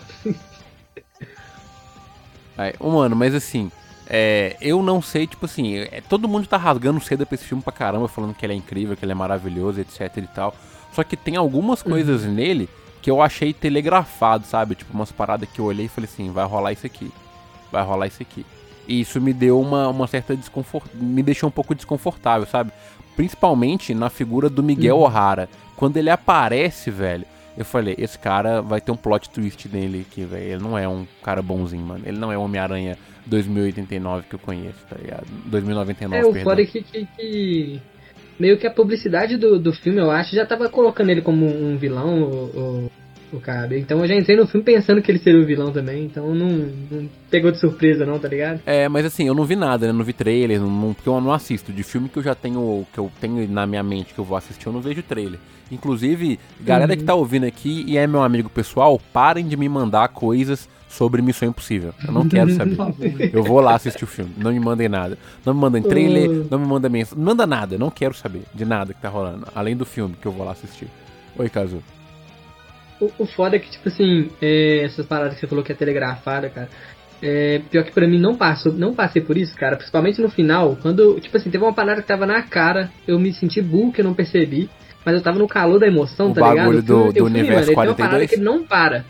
Aí, 2.58 2.74
mano, 2.80 3.16
mas 3.16 3.36
assim, 3.36 3.72
é, 4.10 4.58
eu 4.60 4.82
não 4.82 5.02
sei, 5.02 5.28
tipo 5.28 5.46
assim, 5.46 5.78
é, 5.78 6.02
todo 6.08 6.28
mundo 6.28 6.48
tá 6.48 6.58
rasgando 6.58 7.00
seda 7.00 7.26
pra 7.26 7.36
esse 7.36 7.46
filme 7.46 7.64
pra 7.64 7.72
caramba, 7.72 8.08
falando 8.08 8.34
que 8.34 8.46
ele 8.46 8.54
é 8.54 8.56
incrível, 8.56 8.98
que 8.98 9.06
ele 9.06 9.12
é 9.12 9.16
maravilhoso, 9.16 9.80
etc 9.80 10.18
e 10.18 10.28
tal. 10.28 10.56
Só 10.92 11.04
que 11.04 11.16
tem 11.16 11.36
algumas 11.36 11.82
coisas 11.82 12.26
nele 12.26 12.68
que 13.02 13.10
eu 13.10 13.22
achei 13.22 13.54
telegrafado, 13.54 14.46
sabe? 14.46 14.76
Tipo, 14.76 14.94
umas 14.94 15.12
paradas 15.12 15.50
que 15.50 15.60
eu 15.60 15.66
olhei 15.66 15.86
e 15.86 15.90
falei 15.90 16.10
assim, 16.12 16.32
vai 16.32 16.46
rolar 16.46 16.74
isso 16.74 16.86
aqui. 16.86 17.12
Vai 17.72 17.84
rolar 17.84 18.08
isso 18.08 18.22
aqui. 18.22 18.46
E 18.88 19.00
isso 19.00 19.22
me 19.22 19.34
deu 19.34 19.60
uma, 19.60 19.88
uma 19.88 20.08
certa 20.08 20.36
desconfort... 20.36 20.86
me 20.94 21.24
deixou 21.24 21.48
um 21.48 21.52
pouco 21.52 21.74
desconfortável, 21.74 22.48
sabe? 22.48 22.72
Principalmente 23.16 23.94
na 23.94 24.10
figura 24.10 24.50
do 24.50 24.64
Miguel 24.64 24.98
uhum. 24.98 25.04
O'Hara. 25.04 25.48
Quando 25.76 25.98
ele 25.98 26.10
aparece, 26.10 26.92
velho, 26.92 27.26
eu 27.58 27.66
falei, 27.66 27.96
esse 27.98 28.18
cara 28.18 28.62
vai 28.62 28.82
ter 28.82 28.92
um 28.92 28.96
plot 28.96 29.30
twist 29.30 29.68
nele 29.70 30.06
aqui, 30.10 30.24
velho. 30.24 30.44
Ele 30.44 30.64
não 30.64 30.78
é 30.78 30.88
um 30.88 31.06
cara 31.24 31.42
bonzinho, 31.42 31.86
mano. 31.86 32.04
Ele 32.06 32.18
não 32.18 32.32
é 32.32 32.38
o 32.38 32.42
Homem-Aranha 32.42 32.98
2089 33.26 34.28
que 34.30 34.36
eu 34.36 34.40
conheço, 34.40 34.86
tá 34.90 34.96
ligado? 34.98 35.26
2099, 35.46 36.16
É, 36.16 36.26
o 36.26 36.34
perdão. 36.34 36.44
foda 36.44 36.62
é 36.62 36.66
que, 36.66 36.82
que, 36.82 37.08
que, 37.16 37.82
Meio 38.40 38.58
que 38.58 38.66
a 38.66 38.72
publicidade 38.72 39.38
do, 39.38 39.60
do 39.60 39.72
filme, 39.72 40.00
eu 40.00 40.10
acho, 40.10 40.36
já 40.36 40.46
tava 40.46 40.68
colocando 40.70 41.10
ele 41.10 41.22
como 41.22 41.46
um 41.46 41.78
vilão, 41.78 42.24
o, 42.24 42.46
o, 42.46 42.92
o 43.38 43.39
Cabe. 43.39 43.80
Então 43.80 44.00
eu 44.00 44.08
já 44.08 44.15
entrei 44.15 44.38
no 44.38 44.48
filme 44.48 44.63
pensando 44.63 45.02
que 45.02 45.12
ele 45.12 45.20
seria 45.20 45.39
o 45.39 45.46
vilão 45.46 45.72
também, 45.72 46.06
então 46.06 46.34
não, 46.34 46.50
não 46.50 47.10
pegou 47.30 47.52
de 47.52 47.60
surpresa 47.60 48.06
não, 48.06 48.20
tá 48.20 48.28
ligado? 48.28 48.62
É, 48.65 48.88
mas 48.88 49.06
assim, 49.06 49.28
eu 49.28 49.36
não 49.36 49.46
vi 49.46 49.56
nada, 49.56 49.88
né? 49.88 49.94
Não 49.94 50.04
vi 50.04 50.13
trailer, 50.13 50.60
não, 50.60 50.94
porque 50.94 51.10
eu 51.10 51.22
não 51.22 51.32
assisto. 51.32 51.72
De 51.72 51.84
filme 51.84 52.10
que 52.10 52.17
eu 52.17 52.24
já 52.24 52.36
tenho, 52.36 52.86
que 52.94 53.00
eu 53.00 53.12
tenho 53.20 53.48
na 53.50 53.65
minha 53.65 53.84
mente 53.84 54.13
que 54.13 54.20
eu 54.20 54.26
vou 54.26 54.38
assistir, 54.38 54.67
eu 54.67 54.74
não 54.74 54.82
vejo 54.82 55.02
trailer. 55.04 55.39
Inclusive, 55.72 56.38
galera 56.60 56.91
uhum. 56.91 56.98
que 56.98 57.04
tá 57.04 57.15
ouvindo 57.15 57.46
aqui 57.46 57.86
e 57.88 57.98
é 57.98 58.06
meu 58.06 58.22
amigo 58.22 58.50
pessoal, 58.50 59.00
parem 59.13 59.48
de 59.48 59.56
me 59.56 59.70
mandar 59.70 60.10
coisas 60.10 60.67
sobre 60.89 61.22
Missão 61.22 61.48
Impossível. 61.48 61.94
Eu 62.06 62.12
não 62.12 62.28
quero 62.28 62.54
saber. 62.54 62.76
Eu 63.34 63.44
vou 63.44 63.62
lá 63.62 63.76
assistir 63.76 64.04
o 64.04 64.08
filme. 64.08 64.34
Não 64.38 64.52
me 64.52 64.60
mandem 64.60 64.89
nada. 64.89 65.17
Não 65.46 65.54
me 65.54 65.62
mandem 65.62 65.82
trailer, 65.82 66.30
uh. 66.30 66.48
não 66.52 66.60
me 66.60 66.67
mandem 66.67 66.91
mensagem. 66.91 67.17
Não 67.17 67.26
manda 67.32 67.48
nada. 67.48 67.76
Eu 67.76 67.80
não 67.80 67.89
quero 67.89 68.13
saber 68.13 68.44
de 68.54 68.65
nada 68.65 68.94
que 68.94 69.02
tá 69.02 69.08
rolando. 69.08 69.48
Além 69.56 69.76
do 69.76 69.86
filme 69.86 70.15
que 70.22 70.28
eu 70.28 70.32
vou 70.34 70.46
lá 70.46 70.52
assistir. 70.52 70.88
Oi, 71.38 71.50
Cazu. 71.50 71.82
O, 73.02 73.12
o 73.18 73.26
foda 73.26 73.56
é 73.56 73.60
que, 73.60 73.70
tipo 73.70 73.90
assim, 73.90 74.30
é, 74.42 74.84
essas 74.84 75.06
paradas 75.06 75.34
que 75.34 75.40
você 75.42 75.48
falou 75.48 75.64
que 75.64 75.72
é 75.72 75.76
telegrafada, 75.76 76.50
cara. 76.50 76.70
É, 77.22 77.62
pior 77.70 77.84
que 77.84 77.92
pra 77.92 78.08
mim 78.08 78.20
não 78.20 78.36
passou, 78.36 78.74
não 78.74 78.94
passei 78.94 79.22
por 79.22 79.38
isso, 79.38 79.56
cara. 79.56 79.76
Principalmente 79.76 80.22
no 80.22 80.30
final, 80.30 80.78
quando, 80.82 81.20
tipo 81.20 81.36
assim, 81.36 81.50
teve 81.50 81.64
uma 81.64 81.74
parada 81.74 82.02
que 82.02 82.08
tava 82.08 82.26
na 82.26 82.42
cara, 82.42 82.92
eu 83.08 83.20
me 83.20 83.34
senti 83.34 83.62
burro 83.62 83.92
que 83.92 84.02
eu 84.02 84.06
não 84.06 84.14
percebi. 84.14 84.70
Mas 85.04 85.16
eu 85.16 85.22
tava 85.22 85.40
no 85.40 85.48
calor 85.48 85.80
da 85.80 85.88
emoção, 85.88 86.30
o 86.30 86.34
tá 86.34 86.42
ligado? 86.42 86.54
O 86.54 86.58
bagulho 86.58 86.84
do, 86.84 87.12
do 87.12 87.26
universo 87.26 87.74
mano, 87.74 87.74
42? 87.74 87.76
Tem 87.76 87.88
uma 87.88 87.96
parada 87.96 88.28
que 88.28 88.36
ele 88.36 88.44
não 88.44 88.64
para. 88.64 89.04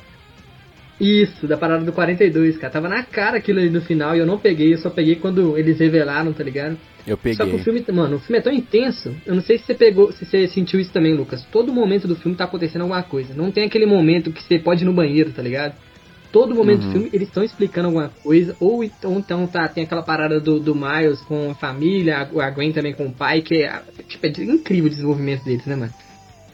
Isso, 1.01 1.47
da 1.47 1.57
parada 1.57 1.83
do 1.83 1.91
42, 1.91 2.57
cara. 2.57 2.71
Tava 2.71 2.87
na 2.87 3.03
cara 3.03 3.37
aquilo 3.37 3.59
ali 3.59 3.69
no 3.69 3.81
final 3.81 4.15
e 4.15 4.19
eu 4.19 4.25
não 4.25 4.37
peguei, 4.37 4.73
eu 4.73 4.77
só 4.77 4.89
peguei 4.89 5.15
quando 5.15 5.57
eles 5.57 5.79
revelaram, 5.79 6.31
tá 6.31 6.43
ligado? 6.43 6.77
Eu 7.05 7.17
peguei. 7.17 7.35
Só 7.35 7.45
que 7.45 7.55
o 7.55 7.59
filme, 7.59 7.83
mano, 7.91 8.17
o 8.17 8.19
filme 8.19 8.39
é 8.39 8.41
tão 8.41 8.53
intenso. 8.53 9.15
Eu 9.25 9.35
não 9.35 9.41
sei 9.41 9.57
se 9.57 9.65
você 9.65 9.73
pegou, 9.73 10.11
se 10.11 10.25
você 10.25 10.47
sentiu 10.47 10.79
isso 10.79 10.91
também, 10.91 11.13
Lucas. 11.13 11.43
Todo 11.51 11.73
momento 11.73 12.07
do 12.07 12.15
filme 12.15 12.37
tá 12.37 12.45
acontecendo 12.45 12.81
alguma 12.81 13.03
coisa. 13.03 13.33
Não 13.33 13.51
tem 13.51 13.65
aquele 13.65 13.85
momento 13.85 14.31
que 14.31 14.43
você 14.43 14.59
pode 14.59 14.83
ir 14.83 14.85
no 14.85 14.93
banheiro, 14.93 15.31
tá 15.31 15.41
ligado? 15.41 15.75
Todo 16.31 16.55
momento 16.55 16.83
uhum. 16.83 16.87
do 16.87 16.91
filme 16.93 17.09
eles 17.11 17.27
estão 17.27 17.43
explicando 17.43 17.87
alguma 17.87 18.09
coisa, 18.23 18.55
ou 18.57 18.83
então, 18.83 19.19
então 19.19 19.45
tá, 19.47 19.67
tem 19.67 19.83
aquela 19.83 20.01
parada 20.01 20.39
do, 20.39 20.61
do 20.61 20.73
Miles 20.73 21.19
com 21.23 21.51
a 21.51 21.55
família, 21.55 22.19
a 22.19 22.49
Gwen 22.49 22.71
também 22.71 22.93
com 22.93 23.07
o 23.07 23.11
pai, 23.11 23.41
que 23.41 23.63
é, 23.63 23.81
tipo, 24.07 24.25
é 24.25 24.29
incrível 24.29 24.85
o 24.85 24.89
desenvolvimento 24.89 25.43
deles, 25.43 25.65
né, 25.65 25.75
mano? 25.75 25.93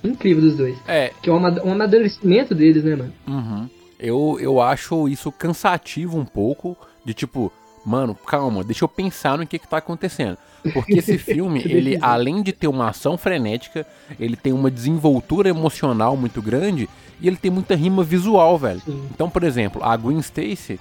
Incrível 0.04 0.42
dos 0.42 0.58
dois. 0.58 0.76
É. 0.88 1.12
Que 1.22 1.30
é 1.30 1.34
um 1.34 1.72
amadurecimento 1.72 2.56
deles, 2.56 2.84
né, 2.84 2.96
mano? 2.96 3.14
Uhum 3.28 3.70
eu, 4.00 4.38
eu 4.40 4.62
acho 4.62 5.08
isso 5.08 5.32
cansativo 5.32 6.18
um 6.18 6.26
pouco, 6.26 6.78
de 7.04 7.14
tipo, 7.14 7.52
mano, 7.88 8.14
calma, 8.14 8.66
deixa 8.66 8.84
eu 8.84 8.90
pensar 8.90 9.38
no 9.38 9.48
que 9.48 9.58
que 9.58 9.68
tá 9.68 9.78
acontecendo. 9.78 10.38
Porque 10.74 11.00
esse 11.00 11.18
filme, 11.18 11.62
ele 11.66 11.98
além 12.02 12.44
de 12.44 12.52
ter 12.52 12.68
uma 12.68 12.90
ação 12.90 13.18
frenética, 13.18 13.88
ele 14.20 14.36
tem 14.36 14.52
uma 14.52 14.70
desenvoltura 14.70 15.48
emocional 15.48 16.18
muito 16.18 16.42
grande 16.42 16.90
e 17.22 17.28
ele 17.28 17.38
tem 17.38 17.50
muita 17.50 17.76
rima 17.76 18.04
visual, 18.04 18.58
velho. 18.58 18.82
Sim. 18.82 19.08
Então, 19.10 19.30
por 19.30 19.42
exemplo, 19.44 19.82
a 19.82 19.96
Gwen 19.96 20.20
Stacy, 20.20 20.78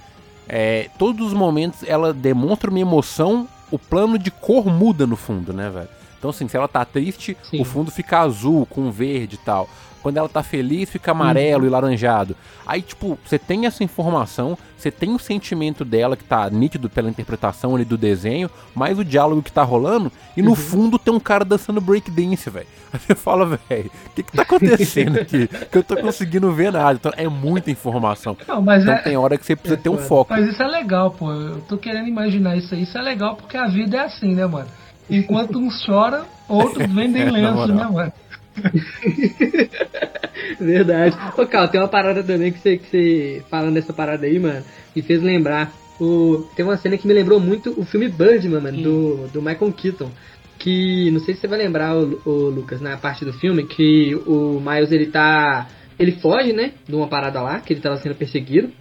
é, 0.49 0.89
todos 0.99 1.27
os 1.27 1.33
momentos 1.33 1.81
ela 1.83 2.13
demonstra 2.13 2.69
uma 2.69 2.79
emoção, 2.79 3.47
o 3.71 3.79
plano 3.79 4.19
de 4.19 4.29
cor 4.29 4.65
muda 4.65 5.07
no 5.07 5.15
fundo, 5.15 5.53
né, 5.53 5.69
velho? 5.69 5.89
Então, 6.19 6.31
assim, 6.31 6.47
se 6.47 6.57
ela 6.57 6.67
tá 6.67 6.83
triste, 6.83 7.37
Sim. 7.49 7.61
o 7.61 7.63
fundo 7.63 7.89
fica 7.89 8.19
azul 8.19 8.65
com 8.65 8.91
verde 8.91 9.35
e 9.35 9.39
tal. 9.45 9.69
Quando 10.07 10.15
ela 10.15 10.29
tá 10.29 10.41
feliz, 10.41 10.89
fica 10.89 11.11
amarelo 11.11 11.63
uhum. 11.63 11.67
e 11.67 11.69
laranjado. 11.69 12.33
Aí, 12.65 12.81
tipo, 12.81 13.19
você 13.25 13.37
tem 13.37 13.65
essa 13.65 13.83
informação, 13.83 14.57
você 14.77 14.89
tem 14.89 15.13
o 15.13 15.19
sentimento 15.19 15.83
dela 15.83 16.15
que 16.15 16.23
tá 16.23 16.49
nítido 16.49 16.89
pela 16.89 17.09
interpretação 17.09 17.75
ali 17.75 17.83
do 17.83 17.97
desenho, 17.97 18.49
mais 18.73 18.97
o 18.97 19.03
diálogo 19.03 19.43
que 19.43 19.51
tá 19.51 19.63
rolando, 19.63 20.09
e 20.37 20.41
no 20.41 20.51
uhum. 20.51 20.55
fundo 20.55 20.97
tem 20.97 21.13
um 21.13 21.19
cara 21.19 21.43
dançando 21.43 21.81
breakdance, 21.81 22.49
velho. 22.49 22.67
Aí 22.93 23.01
você 23.01 23.15
fala, 23.15 23.59
velho, 23.67 23.91
o 24.05 24.09
que 24.11 24.23
que 24.23 24.31
tá 24.31 24.43
acontecendo 24.43 25.19
aqui? 25.19 25.49
que 25.69 25.77
eu 25.77 25.83
tô 25.83 25.97
conseguindo 25.97 26.53
ver 26.53 26.71
nada. 26.71 26.93
Então 26.93 27.11
é 27.17 27.27
muita 27.27 27.69
informação. 27.69 28.37
Não, 28.47 28.61
mas 28.61 28.83
então 28.83 28.95
é... 28.95 28.99
tem 28.99 29.17
hora 29.17 29.37
que 29.37 29.45
você 29.45 29.57
precisa 29.57 29.77
é, 29.77 29.83
ter 29.83 29.89
um 29.89 29.97
foco. 29.97 30.31
Mas 30.31 30.47
isso 30.47 30.63
é 30.63 30.67
legal, 30.67 31.11
pô. 31.11 31.29
Eu 31.33 31.59
tô 31.67 31.77
querendo 31.77 32.07
imaginar 32.07 32.55
isso 32.55 32.73
aí. 32.73 32.83
Isso 32.83 32.97
é 32.97 33.01
legal 33.01 33.35
porque 33.35 33.57
a 33.57 33.67
vida 33.67 33.97
é 33.97 34.05
assim, 34.05 34.33
né, 34.33 34.45
mano? 34.45 34.69
Enquanto 35.09 35.59
uns 35.59 35.83
choram, 35.83 36.23
outros 36.47 36.89
vendem 36.93 37.27
lenço, 37.29 37.67
né, 37.73 37.83
mano? 37.83 38.13
Verdade. 40.59 41.15
Ô, 41.37 41.45
Cal, 41.45 41.67
tem 41.67 41.79
uma 41.79 41.87
parada 41.87 42.23
também 42.23 42.51
que 42.51 42.59
você, 42.59 42.77
que 42.77 42.87
você 42.87 43.43
falando 43.49 43.75
dessa 43.75 43.93
parada 43.93 44.25
aí, 44.25 44.39
mano, 44.39 44.63
me 44.95 45.01
fez 45.01 45.21
lembrar. 45.21 45.71
O, 45.99 46.45
tem 46.55 46.63
uma 46.63 46.77
cena 46.77 46.97
que 46.97 47.07
me 47.07 47.13
lembrou 47.13 47.39
muito 47.39 47.73
o 47.79 47.83
filme 47.83 48.07
Birdman, 48.07 48.61
mano, 48.61 48.81
do, 48.81 49.27
do 49.27 49.41
Michael 49.41 49.73
Keaton. 49.73 50.11
Que 50.59 51.11
não 51.11 51.19
sei 51.19 51.35
se 51.35 51.41
você 51.41 51.47
vai 51.47 51.59
lembrar, 51.59 51.95
o, 51.95 52.21
o, 52.25 52.31
Lucas, 52.49 52.81
na 52.81 52.97
parte 52.97 53.23
do 53.23 53.33
filme, 53.33 53.65
que 53.65 54.15
o 54.25 54.59
Miles 54.59 54.91
ele 54.91 55.07
tá. 55.07 55.67
Ele 55.99 56.13
foge, 56.13 56.53
né? 56.53 56.73
De 56.87 56.95
uma 56.95 57.07
parada 57.07 57.41
lá, 57.41 57.59
que 57.59 57.73
ele 57.73 57.81
tava 57.81 57.97
sendo 57.97 58.15
perseguido. 58.15 58.71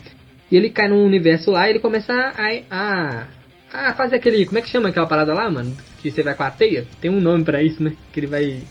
E 0.51 0.57
ele 0.57 0.71
cai 0.71 0.89
num 0.89 1.05
universo 1.05 1.51
lá 1.51 1.67
e 1.67 1.71
ele 1.71 1.81
começa 1.81 2.13
a, 2.13 2.63
a, 2.71 3.27
a 3.73 3.95
fazer 3.95 4.17
aquele. 4.17 4.45
Como 4.47 4.59
é 4.59 4.63
que 4.63 4.69
chama 4.69 4.89
aquela 4.89 5.07
parada 5.07 5.35
lá, 5.35 5.51
mano? 5.51 5.75
Que 6.01 6.11
você 6.11 6.23
vai 6.23 6.35
com 6.35 6.43
a 6.43 6.51
teia? 6.51 6.87
Tem 7.01 7.11
um 7.11 7.21
nome 7.21 7.45
para 7.45 7.63
isso, 7.63 7.83
né? 7.83 7.93
Que 8.13 8.21
ele 8.21 8.27
vai 8.27 8.63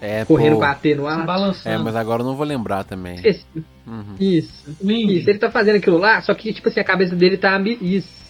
é, 0.00 0.24
correndo 0.24 0.54
pô, 0.54 0.58
com 0.60 0.64
a 0.64 0.94
no 0.94 1.06
ar. 1.06 1.54
É, 1.64 1.78
mas 1.78 1.96
agora 1.96 2.22
eu 2.22 2.26
não 2.26 2.36
vou 2.36 2.46
lembrar 2.46 2.84
também. 2.84 3.18
Esse, 3.24 3.44
uhum. 3.86 4.14
Isso. 4.18 4.76
Isso, 4.82 5.30
ele 5.30 5.38
tá 5.38 5.50
fazendo 5.50 5.76
aquilo 5.76 5.98
lá, 5.98 6.20
só 6.20 6.34
que, 6.34 6.52
tipo 6.52 6.68
assim, 6.68 6.80
a 6.80 6.84
cabeça 6.84 7.14
dele 7.14 7.36
tá. 7.36 7.60
Isso. 7.80 8.26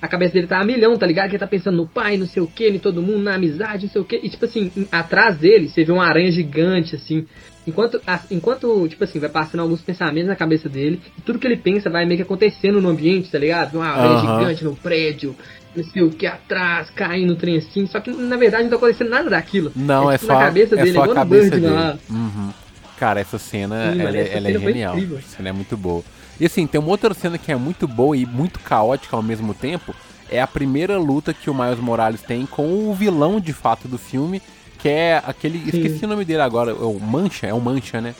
A 0.00 0.08
cabeça 0.08 0.32
dele 0.32 0.48
tá 0.48 0.60
a 0.60 0.64
milhão, 0.64 0.98
tá 0.98 1.06
ligado? 1.06 1.28
Que 1.28 1.36
ele 1.36 1.40
tá 1.40 1.46
pensando 1.46 1.76
no 1.76 1.86
pai, 1.86 2.16
não 2.16 2.26
sei 2.26 2.42
o 2.42 2.46
que, 2.48 2.68
em 2.68 2.78
todo 2.78 3.00
mundo, 3.00 3.22
na 3.22 3.36
amizade, 3.36 3.86
não 3.86 3.92
sei 3.92 4.00
o 4.00 4.04
que. 4.04 4.16
E, 4.16 4.28
tipo 4.28 4.44
assim, 4.44 4.70
atrás 4.90 5.36
dele, 5.36 5.68
você 5.68 5.84
vê 5.84 5.92
uma 5.92 6.04
aranha 6.04 6.30
gigante, 6.32 6.96
assim. 6.96 7.24
Enquanto, 7.64 8.00
enquanto, 8.28 8.88
tipo 8.88 9.04
assim, 9.04 9.20
vai 9.20 9.28
passando 9.28 9.60
alguns 9.60 9.80
pensamentos 9.80 10.28
na 10.28 10.34
cabeça 10.34 10.68
dele, 10.68 11.00
e 11.16 11.20
tudo 11.20 11.38
que 11.38 11.46
ele 11.46 11.56
pensa 11.56 11.88
vai 11.88 12.04
meio 12.04 12.16
que 12.16 12.24
acontecendo 12.24 12.80
no 12.80 12.88
ambiente, 12.88 13.30
tá 13.30 13.38
ligado? 13.38 13.76
Uma 13.76 13.86
aranha 13.86 14.14
uhum. 14.14 14.40
gigante 14.40 14.64
no 14.64 14.74
prédio, 14.74 15.36
não 15.74 15.84
sei 15.84 16.02
o 16.02 16.10
que 16.10 16.26
atrás, 16.26 16.90
caindo 16.90 17.30
no 17.30 17.36
trem 17.36 17.56
assim. 17.56 17.86
Só 17.86 18.00
que 18.00 18.10
na 18.10 18.36
verdade 18.36 18.64
não 18.64 18.70
tá 18.70 18.76
acontecendo 18.76 19.10
nada 19.10 19.30
daquilo. 19.30 19.72
Não, 19.74 20.10
é, 20.10 20.14
é 20.14 20.18
só, 20.18 20.34
na 20.34 20.40
cabeça 20.40 20.74
é 20.74 20.82
dele, 20.82 20.92
só 20.92 21.02
a 21.04 21.14
cabeça 21.14 21.50
dele. 21.50 21.68
Lá. 21.68 21.98
Uhum. 22.10 22.50
Cara, 22.98 23.20
essa 23.20 23.38
cena, 23.38 23.92
Sim, 23.92 24.00
ela, 24.00 24.16
essa 24.16 24.36
ela 24.36 24.48
é 24.48 24.52
cena 24.52 24.64
é 24.64 24.72
genial. 24.72 24.96
Essa 24.96 25.36
cena 25.36 25.48
é 25.48 25.52
muito 25.52 25.76
boa. 25.76 26.04
E 26.38 26.46
assim, 26.46 26.66
tem 26.66 26.80
uma 26.80 26.90
outra 26.90 27.12
cena 27.14 27.38
que 27.38 27.50
é 27.50 27.56
muito 27.56 27.86
boa 27.86 28.16
e 28.16 28.24
muito 28.26 28.60
caótica 28.60 29.16
ao 29.16 29.22
mesmo 29.22 29.54
tempo. 29.54 29.94
É 30.30 30.40
a 30.40 30.46
primeira 30.46 30.98
luta 30.98 31.34
que 31.34 31.50
o 31.50 31.54
Miles 31.54 31.78
Morales 31.78 32.22
tem 32.22 32.46
com 32.46 32.88
o 32.88 32.94
vilão 32.94 33.38
de 33.38 33.52
fato 33.52 33.86
do 33.86 33.98
filme, 33.98 34.40
que 34.78 34.88
é 34.88 35.22
aquele. 35.24 35.58
Sim. 35.58 35.66
Esqueci 35.66 36.04
o 36.04 36.08
nome 36.08 36.24
dele 36.24 36.42
agora, 36.42 36.70
é 36.70 36.74
o 36.74 36.98
Mancha? 36.98 37.46
É 37.46 37.54
o 37.54 37.60
Mancha, 37.60 38.00
né? 38.00 38.14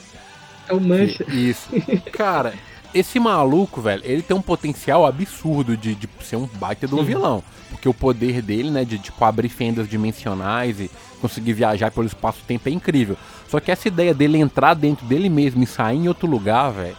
É 0.68 0.74
o 0.74 0.80
Mancha. 0.80 1.24
Isso. 1.28 1.68
Cara, 2.12 2.52
esse 2.94 3.18
maluco, 3.18 3.81
velho, 3.81 4.02
ele 4.05 4.22
tem 4.22 4.37
um 4.37 4.42
potencial 4.42 5.07
absurdo 5.07 5.76
de, 5.76 5.94
de 5.94 6.09
ser 6.22 6.37
um 6.37 6.46
baita 6.46 6.87
de 6.87 6.94
um 6.94 7.02
vilão. 7.02 7.42
Porque 7.70 7.88
o 7.88 7.94
poder 7.94 8.42
dele, 8.42 8.70
né, 8.70 8.85
de 8.85 8.98
tipo 8.98 9.24
abrir 9.24 9.48
fendas 9.48 9.88
dimensionais 9.88 10.78
e 10.78 10.90
conseguir 11.20 11.55
viajar 11.55 11.90
pelo 11.90 12.07
espaço-tempo 12.07 12.68
é 12.68 12.72
incrível. 12.72 13.16
Só 13.48 13.61
que 13.61 13.70
essa 13.70 13.88
ideia 13.88 14.12
dele 14.12 14.38
entrar 14.38 14.74
dentro 14.74 15.07
dele 15.07 15.28
mesmo 15.28 15.62
e 15.62 15.66
sair 15.66 15.96
em 15.96 16.09
outro 16.09 16.26
lugar, 16.28 16.70
velho, 16.70 16.96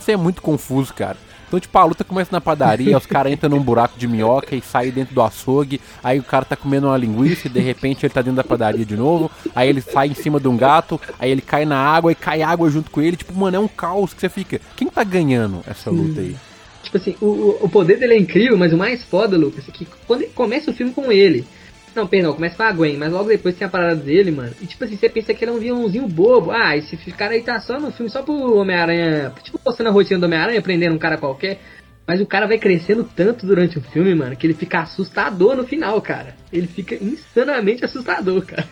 isso 0.00 0.10
é 0.10 0.16
muito 0.16 0.40
confuso, 0.40 0.94
cara. 0.94 1.18
Então, 1.56 1.60
tipo, 1.60 1.78
a 1.78 1.84
luta 1.84 2.04
começa 2.04 2.30
na 2.30 2.40
padaria, 2.40 2.96
os 2.96 3.06
caras 3.06 3.32
entram 3.32 3.48
num 3.48 3.62
buraco 3.62 3.98
de 3.98 4.06
minhoca 4.06 4.54
e 4.54 4.60
saem 4.60 4.90
dentro 4.90 5.14
do 5.14 5.22
açougue, 5.22 5.80
aí 6.04 6.18
o 6.18 6.22
cara 6.22 6.44
tá 6.44 6.54
comendo 6.54 6.86
uma 6.86 6.96
linguiça 6.96 7.46
e 7.46 7.50
de 7.50 7.60
repente 7.60 8.04
ele 8.04 8.12
tá 8.12 8.20
dentro 8.20 8.36
da 8.36 8.44
padaria 8.44 8.84
de 8.84 8.96
novo, 8.96 9.30
aí 9.54 9.68
ele 9.68 9.80
sai 9.80 10.08
em 10.08 10.14
cima 10.14 10.38
de 10.38 10.48
um 10.48 10.56
gato, 10.56 11.00
aí 11.18 11.30
ele 11.30 11.40
cai 11.40 11.64
na 11.64 11.78
água 11.78 12.12
e 12.12 12.14
cai 12.14 12.42
água 12.42 12.68
junto 12.68 12.90
com 12.90 13.00
ele. 13.00 13.16
Tipo, 13.16 13.34
mano, 13.34 13.56
é 13.56 13.60
um 13.60 13.68
caos 13.68 14.12
que 14.12 14.20
você 14.20 14.28
fica. 14.28 14.60
Quem 14.76 14.88
tá 14.88 15.02
ganhando 15.02 15.62
essa 15.66 15.90
luta 15.90 16.20
aí? 16.20 16.36
Tipo 16.82 16.96
assim, 16.98 17.16
o, 17.22 17.56
o 17.62 17.68
poder 17.68 17.98
dele 17.98 18.14
é 18.14 18.18
incrível, 18.18 18.58
mas 18.58 18.72
o 18.72 18.76
mais 18.76 19.02
foda, 19.02 19.36
Lucas, 19.38 19.66
é 19.66 19.72
que 19.72 19.86
quando 20.06 20.26
começa 20.34 20.70
o 20.70 20.74
filme 20.74 20.92
com 20.92 21.10
ele, 21.10 21.46
não, 21.96 22.06
perdão, 22.06 22.34
começa 22.34 22.56
com 22.56 22.62
a 22.62 22.72
Gwen, 22.72 22.96
mas 22.96 23.12
logo 23.12 23.28
depois 23.28 23.56
tem 23.56 23.66
a 23.66 23.70
parada 23.70 23.96
dele, 23.96 24.30
mano. 24.30 24.52
E 24.60 24.66
tipo 24.66 24.84
assim, 24.84 24.96
você 24.96 25.08
pensa 25.08 25.32
que 25.32 25.42
ele 25.44 25.50
é 25.50 25.54
um 25.54 25.58
vilãozinho 25.58 26.06
bobo. 26.06 26.50
Ah, 26.50 26.76
esse 26.76 26.96
cara 27.12 27.32
aí 27.32 27.42
tá 27.42 27.58
só 27.60 27.80
no 27.80 27.90
filme, 27.90 28.10
só 28.10 28.22
pro 28.22 28.58
Homem-Aranha. 28.58 29.32
Tipo, 29.42 29.58
postando 29.58 29.88
a 29.88 29.92
rotina 29.92 30.20
do 30.20 30.26
Homem-Aranha, 30.26 30.60
prendendo 30.60 30.94
um 30.94 30.98
cara 30.98 31.16
qualquer. 31.16 31.58
Mas 32.06 32.20
o 32.20 32.26
cara 32.26 32.46
vai 32.46 32.58
crescendo 32.58 33.02
tanto 33.02 33.46
durante 33.46 33.78
o 33.78 33.80
filme, 33.80 34.14
mano, 34.14 34.36
que 34.36 34.46
ele 34.46 34.54
fica 34.54 34.80
assustador 34.80 35.56
no 35.56 35.64
final, 35.64 36.00
cara. 36.00 36.36
Ele 36.52 36.68
fica 36.68 36.94
insanamente 36.94 37.84
assustador, 37.84 38.44
cara. 38.46 38.68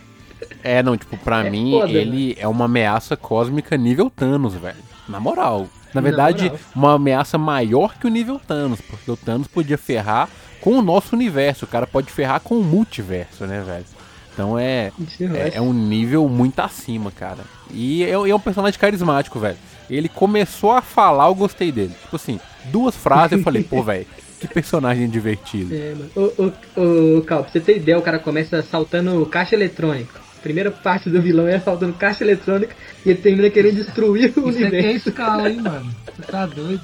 É, 0.62 0.82
não, 0.82 0.96
tipo, 0.96 1.16
pra 1.16 1.42
é 1.46 1.50
mim, 1.50 1.72
foda, 1.72 1.90
ele 1.90 2.28
né? 2.28 2.34
é 2.38 2.46
uma 2.46 2.66
ameaça 2.66 3.16
cósmica 3.16 3.76
nível 3.76 4.08
Thanos, 4.08 4.54
velho. 4.54 4.76
Na 5.08 5.18
moral. 5.18 5.66
Na 5.92 6.00
verdade, 6.00 6.50
Na 6.50 6.58
uma 6.74 6.94
ameaça 6.94 7.38
maior 7.38 7.96
que 7.98 8.06
o 8.06 8.10
nível 8.10 8.38
Thanos, 8.38 8.80
porque 8.80 9.10
o 9.10 9.16
Thanos 9.16 9.48
podia 9.48 9.78
ferrar 9.78 10.28
com 10.64 10.78
o 10.78 10.82
nosso 10.82 11.14
universo. 11.14 11.66
O 11.66 11.68
cara 11.68 11.86
pode 11.86 12.10
ferrar 12.10 12.40
com 12.40 12.58
o 12.58 12.64
multiverso, 12.64 13.44
né, 13.44 13.62
velho? 13.64 13.84
Então 14.32 14.58
é, 14.58 14.90
é, 15.20 15.58
é, 15.58 15.60
um 15.60 15.74
nível 15.74 16.26
muito 16.26 16.58
acima, 16.58 17.12
cara. 17.12 17.44
E 17.70 18.02
é, 18.02 18.12
é, 18.12 18.34
um 18.34 18.40
personagem 18.40 18.80
carismático, 18.80 19.38
velho. 19.38 19.58
Ele 19.90 20.08
começou 20.08 20.72
a 20.72 20.80
falar, 20.80 21.26
eu 21.26 21.34
gostei 21.34 21.70
dele. 21.70 21.94
Tipo 22.00 22.16
assim, 22.16 22.40
duas 22.64 22.96
frases 22.96 23.36
eu 23.36 23.44
falei, 23.44 23.62
pô, 23.62 23.82
velho, 23.84 24.06
que 24.40 24.48
personagem 24.48 25.06
divertido. 25.06 25.74
É, 25.74 25.94
mano. 25.94 26.10
Ô, 26.16 26.42
ô, 26.42 27.18
ô, 27.18 27.22
Cal, 27.22 27.42
pra 27.42 27.52
você 27.52 27.60
ter 27.60 27.76
ideia, 27.76 27.98
o 27.98 28.02
cara 28.02 28.18
começa 28.18 28.62
saltando 28.62 29.24
caixa 29.26 29.54
eletrônica. 29.54 30.18
Primeira 30.42 30.70
parte 30.70 31.10
do 31.10 31.20
vilão 31.20 31.46
é 31.46 31.60
saltando 31.60 31.92
caixa 31.92 32.24
eletrônica 32.24 32.74
e 33.04 33.10
ele 33.10 33.20
termina 33.20 33.50
querendo 33.50 33.76
destruir 33.76 34.32
o 34.36 34.48
Isso 34.48 34.58
universo. 34.58 34.96
Isso 34.96 35.08
é 35.08 35.10
escala, 35.10 35.50
hein, 35.50 35.60
mano? 35.62 35.94
Você 36.16 36.22
tá 36.22 36.46
doido? 36.46 36.82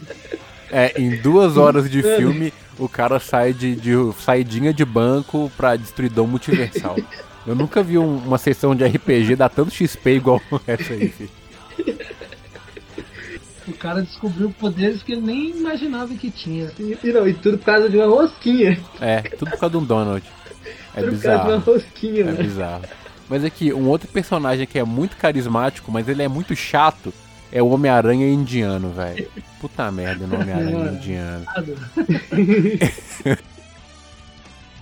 É, 0.70 1.00
em 1.00 1.16
duas 1.16 1.56
horas 1.56 1.90
de 1.90 2.02
filme, 2.16 2.52
o 2.78 2.88
cara 2.88 3.18
sai 3.18 3.52
de, 3.52 3.74
de 3.74 3.92
saidinha 4.20 4.72
de 4.72 4.84
banco 4.84 5.50
pra 5.56 5.76
destruidor 5.76 6.26
multiversal. 6.26 6.96
Eu 7.46 7.54
nunca 7.54 7.82
vi 7.82 7.98
um, 7.98 8.18
uma 8.18 8.38
sessão 8.38 8.74
de 8.74 8.84
RPG 8.84 9.36
dar 9.36 9.48
tanto 9.48 9.72
XP 9.72 10.10
igual 10.16 10.40
essa 10.66 10.92
aí, 10.92 11.08
filho. 11.08 11.30
O 13.66 13.72
cara 13.74 14.02
descobriu 14.02 14.50
poderes 14.58 15.02
que 15.02 15.12
ele 15.12 15.20
nem 15.20 15.50
imaginava 15.50 16.12
que 16.14 16.30
tinha. 16.30 16.70
E, 16.78 16.98
e 17.02 17.12
não, 17.12 17.28
e 17.28 17.34
tudo 17.34 17.58
por 17.58 17.64
causa 17.66 17.88
de 17.88 17.96
uma 17.96 18.06
rosquinha. 18.06 18.80
É, 19.00 19.20
tudo 19.20 19.50
por 19.50 19.58
causa 19.58 19.70
de 19.70 19.76
um 19.76 19.84
Donald. 19.84 20.26
É 20.94 21.00
tudo 21.02 21.12
bizarro. 21.12 21.38
por 21.38 21.46
causa 21.46 21.62
de 21.64 21.70
uma 21.70 21.76
rosquinha, 21.76 22.20
é 22.20 22.24
mano. 22.24 22.36
bizarro. 22.38 22.82
Mas 23.28 23.44
aqui, 23.44 23.72
um 23.72 23.86
outro 23.86 24.08
personagem 24.08 24.66
que 24.66 24.78
é 24.78 24.84
muito 24.84 25.16
carismático, 25.16 25.90
mas 25.92 26.08
ele 26.08 26.22
é 26.22 26.28
muito 26.28 26.56
chato, 26.56 27.14
é 27.52 27.62
o 27.62 27.68
Homem-Aranha 27.68 28.28
indiano, 28.28 28.90
velho. 28.90 29.28
Puta 29.60 29.90
merda, 29.90 30.26
no 30.26 30.34
Homem-Aranha 30.40 30.92
indiano. 30.92 31.44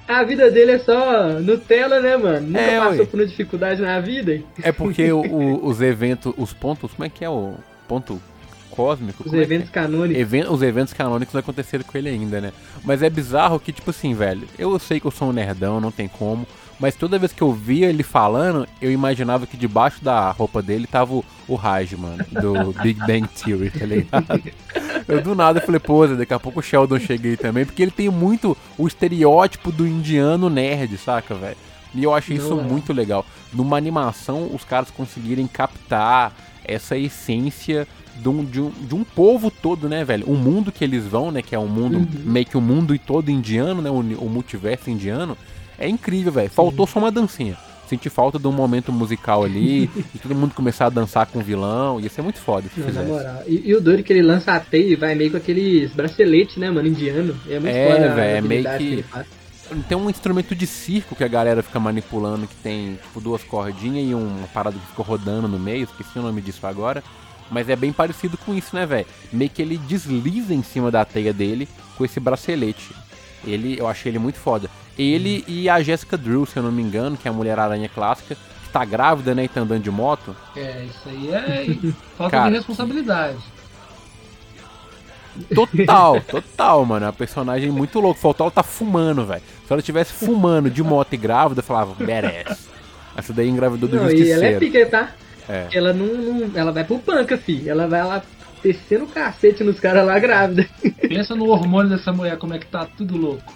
A 0.06 0.24
vida 0.24 0.50
dele 0.50 0.72
é 0.72 0.78
só 0.78 1.38
Nutella, 1.40 2.00
né, 2.00 2.16
mano? 2.16 2.46
Nunca 2.46 2.60
É, 2.60 2.78
passou 2.78 3.00
ué. 3.00 3.04
por 3.06 3.20
uma 3.20 3.26
dificuldade 3.26 3.82
na 3.82 4.00
vida. 4.00 4.40
É 4.62 4.72
porque 4.72 5.12
o- 5.12 5.20
o- 5.30 5.66
os 5.66 5.82
eventos, 5.82 6.32
os 6.38 6.52
pontos, 6.54 6.92
como 6.94 7.04
é 7.04 7.10
que 7.10 7.22
é 7.24 7.28
o 7.28 7.54
ponto 7.86 8.18
cósmico? 8.70 9.22
Os 9.26 9.28
é 9.28 9.36
que 9.36 9.40
é? 9.40 9.42
eventos 9.42 9.70
canônicos. 9.70 10.18
Even- 10.18 10.48
os 10.48 10.62
eventos 10.62 10.94
canônicos 10.94 11.34
não 11.34 11.40
aconteceram 11.40 11.84
com 11.84 11.98
ele 11.98 12.08
ainda, 12.08 12.40
né? 12.40 12.52
Mas 12.84 13.02
é 13.02 13.10
bizarro 13.10 13.60
que, 13.60 13.70
tipo 13.70 13.90
assim, 13.90 14.14
velho, 14.14 14.48
eu 14.58 14.78
sei 14.78 14.98
que 14.98 15.06
eu 15.06 15.10
sou 15.10 15.28
um 15.28 15.32
nerdão, 15.32 15.78
não 15.78 15.90
tem 15.90 16.08
como, 16.08 16.46
mas 16.78 16.94
toda 16.94 17.18
vez 17.18 17.32
que 17.32 17.42
eu 17.42 17.52
via 17.52 17.88
ele 17.88 18.02
falando, 18.02 18.66
eu 18.80 18.90
imaginava 18.90 19.46
que 19.46 19.56
debaixo 19.56 20.02
da 20.02 20.30
roupa 20.30 20.62
dele 20.62 20.86
tava 20.86 21.14
o, 21.14 21.24
o 21.48 21.54
Raj, 21.54 21.92
mano, 21.94 22.24
do 22.30 22.72
Big 22.82 22.98
Bang 23.00 23.26
Theory, 23.28 23.70
tá 23.70 23.84
ligado? 23.84 24.42
Eu 25.08 25.22
do 25.22 25.34
nada 25.34 25.60
falei, 25.60 25.80
pô, 25.80 26.06
daqui 26.06 26.34
a 26.34 26.38
pouco 26.38 26.60
o 26.60 26.62
Sheldon 26.62 26.98
chega 27.00 27.28
aí 27.28 27.36
também, 27.36 27.64
porque 27.64 27.82
ele 27.82 27.90
tem 27.90 28.08
muito 28.08 28.56
o 28.76 28.86
estereótipo 28.86 29.72
do 29.72 29.86
indiano 29.86 30.48
nerd, 30.48 30.96
saca, 30.98 31.34
velho? 31.34 31.56
E 31.94 32.04
eu 32.04 32.14
achei 32.14 32.36
isso 32.36 32.58
é. 32.58 32.62
muito 32.62 32.92
legal. 32.92 33.24
Numa 33.52 33.76
animação, 33.76 34.50
os 34.54 34.62
caras 34.62 34.90
conseguirem 34.90 35.46
captar 35.46 36.32
essa 36.64 36.96
essência 36.96 37.88
de 38.16 38.28
um, 38.28 38.44
de 38.44 38.60
um, 38.60 38.70
de 38.70 38.94
um 38.94 39.04
povo 39.04 39.50
todo, 39.50 39.88
né, 39.88 40.04
velho? 40.04 40.26
O 40.26 40.36
mundo 40.36 40.70
que 40.70 40.84
eles 40.84 41.06
vão, 41.06 41.30
né? 41.30 41.40
Que 41.40 41.54
é 41.54 41.58
um 41.58 41.68
mundo, 41.68 42.06
meio 42.24 42.46
que 42.46 42.56
o 42.56 42.60
mundo 42.60 42.94
e 42.94 42.98
todo 42.98 43.30
indiano, 43.30 43.80
né? 43.80 43.90
O, 43.90 44.00
o 44.00 44.28
multiverso 44.28 44.90
indiano. 44.90 45.36
É 45.78 45.88
incrível, 45.88 46.32
velho. 46.32 46.50
Faltou 46.50 46.86
só 46.86 46.98
uma 46.98 47.10
dancinha. 47.12 47.56
Senti 47.88 48.10
falta 48.10 48.38
de 48.38 48.46
um 48.46 48.52
momento 48.52 48.92
musical 48.92 49.44
ali, 49.44 49.86
de 50.12 50.18
todo 50.20 50.34
mundo 50.34 50.54
começar 50.54 50.86
a 50.86 50.90
dançar 50.90 51.26
com 51.26 51.38
o 51.38 51.42
vilão. 51.42 51.98
Ia 52.00 52.10
ser 52.10 52.20
muito 52.22 52.38
foda 52.38 52.68
se 52.74 52.80
Não, 52.80 52.92
na 52.92 53.02
moral. 53.02 53.42
E, 53.46 53.62
e 53.70 53.74
o 53.74 53.80
doido 53.80 54.00
é 54.00 54.02
que 54.02 54.12
ele 54.12 54.22
lança 54.22 54.52
a 54.52 54.60
teia 54.60 54.92
e 54.92 54.96
vai 54.96 55.14
meio 55.14 55.30
com 55.30 55.36
aqueles 55.38 55.90
braceletes, 55.92 56.56
né, 56.58 56.70
mano, 56.70 56.86
indiano. 56.88 57.34
E 57.46 57.54
é 57.54 57.60
muito 57.60 57.74
É, 57.74 57.90
foda 57.92 58.14
velho, 58.14 58.36
é 58.36 58.40
meio 58.42 58.64
que- 58.78 59.02
faz. 59.04 59.26
Tem 59.86 59.96
um 59.98 60.08
instrumento 60.08 60.54
de 60.54 60.66
circo 60.66 61.14
que 61.14 61.22
a 61.22 61.28
galera 61.28 61.62
fica 61.62 61.78
manipulando, 61.78 62.46
que 62.46 62.54
tem 62.56 62.94
tipo 63.02 63.20
duas 63.20 63.44
cordinhas 63.44 64.10
e 64.10 64.14
uma 64.14 64.46
parada 64.48 64.74
que 64.78 64.86
fica 64.86 65.02
rodando 65.02 65.46
no 65.46 65.58
meio, 65.58 65.84
esqueci 65.84 66.18
o 66.18 66.22
nome 66.22 66.40
disso 66.40 66.66
agora. 66.66 67.02
Mas 67.50 67.68
é 67.68 67.76
bem 67.76 67.92
parecido 67.92 68.36
com 68.38 68.54
isso, 68.54 68.74
né, 68.74 68.86
velho? 68.86 69.06
Meio 69.32 69.50
que 69.50 69.60
ele 69.60 69.76
desliza 69.78 70.54
em 70.54 70.62
cima 70.62 70.90
da 70.90 71.04
teia 71.04 71.32
dele 71.34 71.68
com 71.96 72.04
esse 72.04 72.18
bracelete. 72.18 72.94
Ele, 73.44 73.78
eu 73.78 73.86
achei 73.86 74.10
ele 74.10 74.18
muito 74.18 74.38
foda. 74.38 74.68
Ele 74.98 75.44
e 75.46 75.68
a 75.68 75.80
Jessica 75.80 76.16
Drew, 76.16 76.44
se 76.44 76.56
eu 76.56 76.62
não 76.62 76.72
me 76.72 76.82
engano, 76.82 77.16
que 77.16 77.28
é 77.28 77.30
a 77.30 77.34
Mulher-Aranha 77.34 77.88
clássica, 77.88 78.34
que 78.34 78.68
tá 78.70 78.84
grávida, 78.84 79.34
né, 79.34 79.44
e 79.44 79.48
tá 79.48 79.60
andando 79.60 79.82
de 79.82 79.90
moto. 79.90 80.34
É, 80.56 80.84
isso 80.84 81.08
aí 81.08 81.30
é 81.30 81.66
falta 82.18 82.36
Cara, 82.36 82.50
de 82.50 82.56
responsabilidade. 82.56 83.38
Total, 85.54 86.20
total, 86.22 86.84
mano. 86.84 87.04
É 87.04 87.08
uma 87.08 87.12
personagem 87.12 87.70
muito 87.70 88.00
louca. 88.00 88.20
Faltou 88.20 88.44
ela 88.46 88.50
tá 88.50 88.62
fumando, 88.64 89.24
velho. 89.24 89.42
Se 89.66 89.72
ela 89.72 89.80
tivesse 89.82 90.12
fumando 90.12 90.68
de 90.68 90.82
moto 90.82 91.12
e 91.12 91.16
grávida, 91.16 91.60
eu 91.60 91.64
falava, 91.64 91.94
merece. 92.02 92.66
Essa 93.16 93.32
daí 93.32 93.48
engravidou 93.48 93.88
do 93.88 93.96
Não, 93.96 94.10
e 94.10 94.30
ela 94.30 94.44
é 94.46 94.52
justiceiro. 94.54 94.58
pica, 94.60 94.86
tá? 94.86 95.10
É. 95.48 95.68
Ela 95.72 95.92
não, 95.92 96.06
não- 96.06 96.50
Ela 96.58 96.72
vai 96.72 96.82
pro 96.84 96.98
panca, 96.98 97.38
fi. 97.38 97.68
Ela 97.68 97.86
vai 97.86 98.02
lá 98.04 98.22
descendo 98.62 99.04
o 99.04 99.08
cacete 99.08 99.64
nos 99.64 99.78
caras 99.80 100.06
lá 100.06 100.18
grávida. 100.18 100.68
Pensa 101.00 101.34
no 101.34 101.48
hormônio 101.48 101.90
dessa 101.90 102.12
mulher, 102.12 102.38
como 102.38 102.54
é 102.54 102.58
que 102.58 102.66
tá 102.66 102.86
tudo 102.96 103.16
louco. 103.16 103.52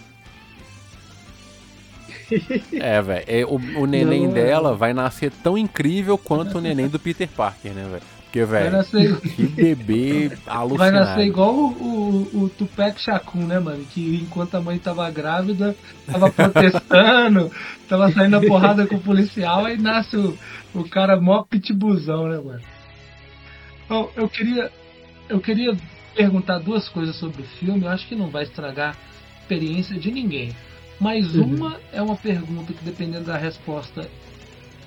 É, 2.72 3.02
velho. 3.02 3.24
É, 3.26 3.44
o, 3.44 3.80
o 3.82 3.86
neném 3.86 4.26
Não, 4.26 4.32
dela 4.34 4.74
vai 4.74 4.92
nascer 4.94 5.30
tão 5.42 5.56
incrível 5.58 6.16
quanto 6.16 6.58
o 6.58 6.60
neném 6.60 6.88
do 6.88 6.98
Peter 6.98 7.28
Parker, 7.28 7.72
né, 7.72 7.86
velho? 7.90 8.02
Porque, 8.32 8.46
Vai 8.46 8.70
velho, 8.70 9.20
que 9.20 9.46
bebê 9.46 10.28
vai 10.46 10.56
alucinado. 10.56 10.92
nascer 10.92 11.26
igual 11.26 11.54
o, 11.54 11.66
o, 12.32 12.44
o 12.44 12.48
Tupac 12.48 12.98
Shakur, 12.98 13.42
né, 13.42 13.58
mano? 13.58 13.84
Que 13.84 14.22
enquanto 14.22 14.54
a 14.54 14.60
mãe 14.62 14.78
tava 14.78 15.10
grávida, 15.10 15.76
tava 16.10 16.30
protestando, 16.32 17.52
tava 17.86 18.10
saindo 18.10 18.36
a 18.38 18.40
porrada 18.40 18.86
com 18.86 18.94
o 18.96 19.00
policial, 19.02 19.66
aí 19.66 19.76
nasce 19.76 20.16
o, 20.16 20.34
o 20.74 20.88
cara 20.88 21.20
mó 21.20 21.42
pitbuzão, 21.42 22.26
né, 22.26 22.40
mano? 22.42 22.60
Bom, 23.86 24.10
eu 24.16 24.26
queria, 24.30 24.70
eu 25.28 25.40
queria 25.40 25.76
perguntar 26.14 26.58
duas 26.58 26.88
coisas 26.88 27.16
sobre 27.16 27.42
o 27.42 27.46
filme, 27.58 27.84
eu 27.84 27.88
acho 27.90 28.06
que 28.06 28.14
não 28.14 28.30
vai 28.30 28.42
estragar 28.44 28.94
a 28.96 29.42
experiência 29.42 29.98
de 29.98 30.10
ninguém. 30.10 30.54
Mas 31.00 31.34
Uhum. 31.34 31.44
uma 31.44 31.80
é 31.92 32.02
uma 32.02 32.16
pergunta 32.16 32.72
que 32.72 32.84
dependendo 32.84 33.24
da 33.26 33.36
resposta 33.36 34.08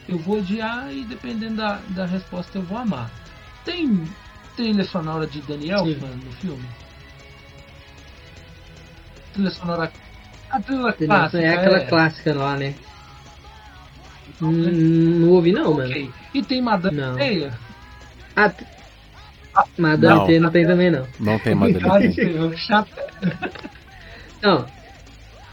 eu 0.08 0.18
vou 0.20 0.38
odiar 0.38 0.94
e 0.94 1.04
dependendo 1.04 1.58
da, 1.58 1.78
da 1.90 2.06
resposta 2.06 2.58
eu 2.58 2.64
vou 2.64 2.78
amar. 2.78 3.12
Tem 3.66 4.08
trilha 4.56 4.84
sonora 4.86 5.28
de 5.28 5.42
Daniel 5.42 5.84
Sim. 5.86 5.96
No 5.96 6.32
filme? 6.34 6.66
Trilha 9.34 9.50
sonora. 9.50 9.92
A 10.50 10.62
trilha 10.62 10.84
Nossa, 10.84 10.98
clássica. 10.98 11.42
é 11.42 11.50
aquela 11.50 11.78
é. 11.80 11.86
clássica 11.88 12.34
lá, 12.34 12.56
né? 12.56 12.76
Hum, 14.42 15.20
não 15.20 15.30
ouvi 15.30 15.52
não, 15.52 15.74
mano. 15.74 15.90
Ok. 15.90 16.14
E 16.34 16.44
tem 16.44 16.62
Madame 16.62 16.96
Não. 16.96 17.16
Teia? 17.16 17.58
Ah, 18.36 18.54
t- 19.64 19.82
Madame 19.82 20.16
Não. 20.20 20.26
T 20.28 20.40
não 20.40 20.52
tem 20.52 20.66
também 20.66 20.92
não. 20.92 21.06
Não 21.20 21.40
tem 21.40 21.56
chato. 22.58 22.90
Não. 24.42 24.66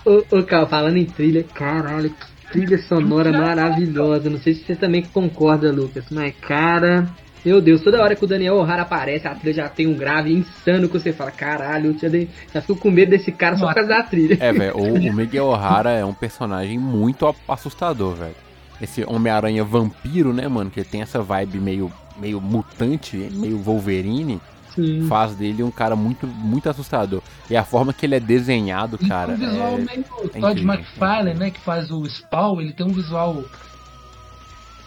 Ô, 0.05 0.25
ô 0.39 0.43
Cal, 0.43 0.67
falando 0.69 0.97
em 0.97 1.05
trilha, 1.05 1.45
caralho, 1.55 2.11
que 2.11 2.27
trilha 2.53 2.79
sonora 2.83 3.31
maravilhosa. 3.33 4.29
Não 4.29 4.39
sei 4.39 4.55
se 4.55 4.65
você 4.65 4.75
também 4.77 5.03
concorda, 5.03 5.71
Lucas, 5.73 6.05
mas 6.11 6.35
cara. 6.41 7.09
Meu 7.45 7.61
Deus, 7.61 7.83
toda 7.83 8.01
hora 8.01 8.15
que 8.15 8.25
o 8.25 8.29
Daniel 8.29 8.55
O'Hara 8.55 8.83
aparece, 8.83 9.27
a 9.27 9.35
trilha 9.35 9.55
já 9.65 9.69
tem 9.69 9.89
um 9.89 9.95
grave 9.95 10.33
insano 10.33 10.89
que 10.89 10.97
você 10.97 11.13
fala, 11.13 11.33
caralho, 11.33 11.91
eu 11.91 11.99
já, 11.99 12.07
dei- 12.09 12.29
já 12.55 12.61
fico 12.61 12.77
com 12.77 12.89
medo 12.89 13.11
desse 13.11 13.33
cara 13.33 13.57
só 13.57 13.67
por 13.67 13.75
causa 13.75 13.89
da 13.89 14.01
trilha. 14.05 14.37
É, 14.39 14.53
velho, 14.53 14.77
o, 14.77 14.95
o 14.95 15.13
Miguel 15.13 15.47
O'Hara 15.47 15.91
é 15.91 16.05
um 16.05 16.15
personagem 16.15 16.79
muito 16.79 17.27
assustador, 17.49 18.15
velho. 18.15 18.37
Esse 18.81 19.05
Homem-Aranha 19.05 19.65
vampiro, 19.65 20.33
né, 20.33 20.47
mano, 20.47 20.71
que 20.71 20.85
tem 20.85 21.03
essa 21.03 21.21
vibe 21.21 21.59
meio, 21.59 21.91
meio 22.17 22.41
mutante, 22.41 23.17
meio 23.17 23.59
Wolverine, 23.59 24.41
Sim. 24.75 25.07
faz 25.07 25.35
dele 25.35 25.63
um 25.63 25.71
cara 25.71 25.95
muito, 25.95 26.27
muito 26.27 26.69
assustador. 26.69 27.23
E 27.51 27.57
a 27.57 27.65
forma 27.65 27.93
que 27.93 28.07
ele 28.07 28.15
é 28.15 28.21
desenhado, 28.21 28.99
E 29.01 29.09
cara, 29.09 29.37
tem 29.37 29.47
um 29.47 29.51
visual 29.51 29.75
é... 29.75 29.77
meio 29.77 29.91
é 29.91 30.41
Todd 30.41 30.61
incrível. 30.63 30.75
McFarlane, 30.75 31.39
né? 31.39 31.51
Que 31.51 31.61
faz 31.61 31.91
o 31.91 32.05
Spawn, 32.07 32.61
ele 32.61 32.73
tem 32.73 32.87
um 32.87 32.93
visual 32.93 33.45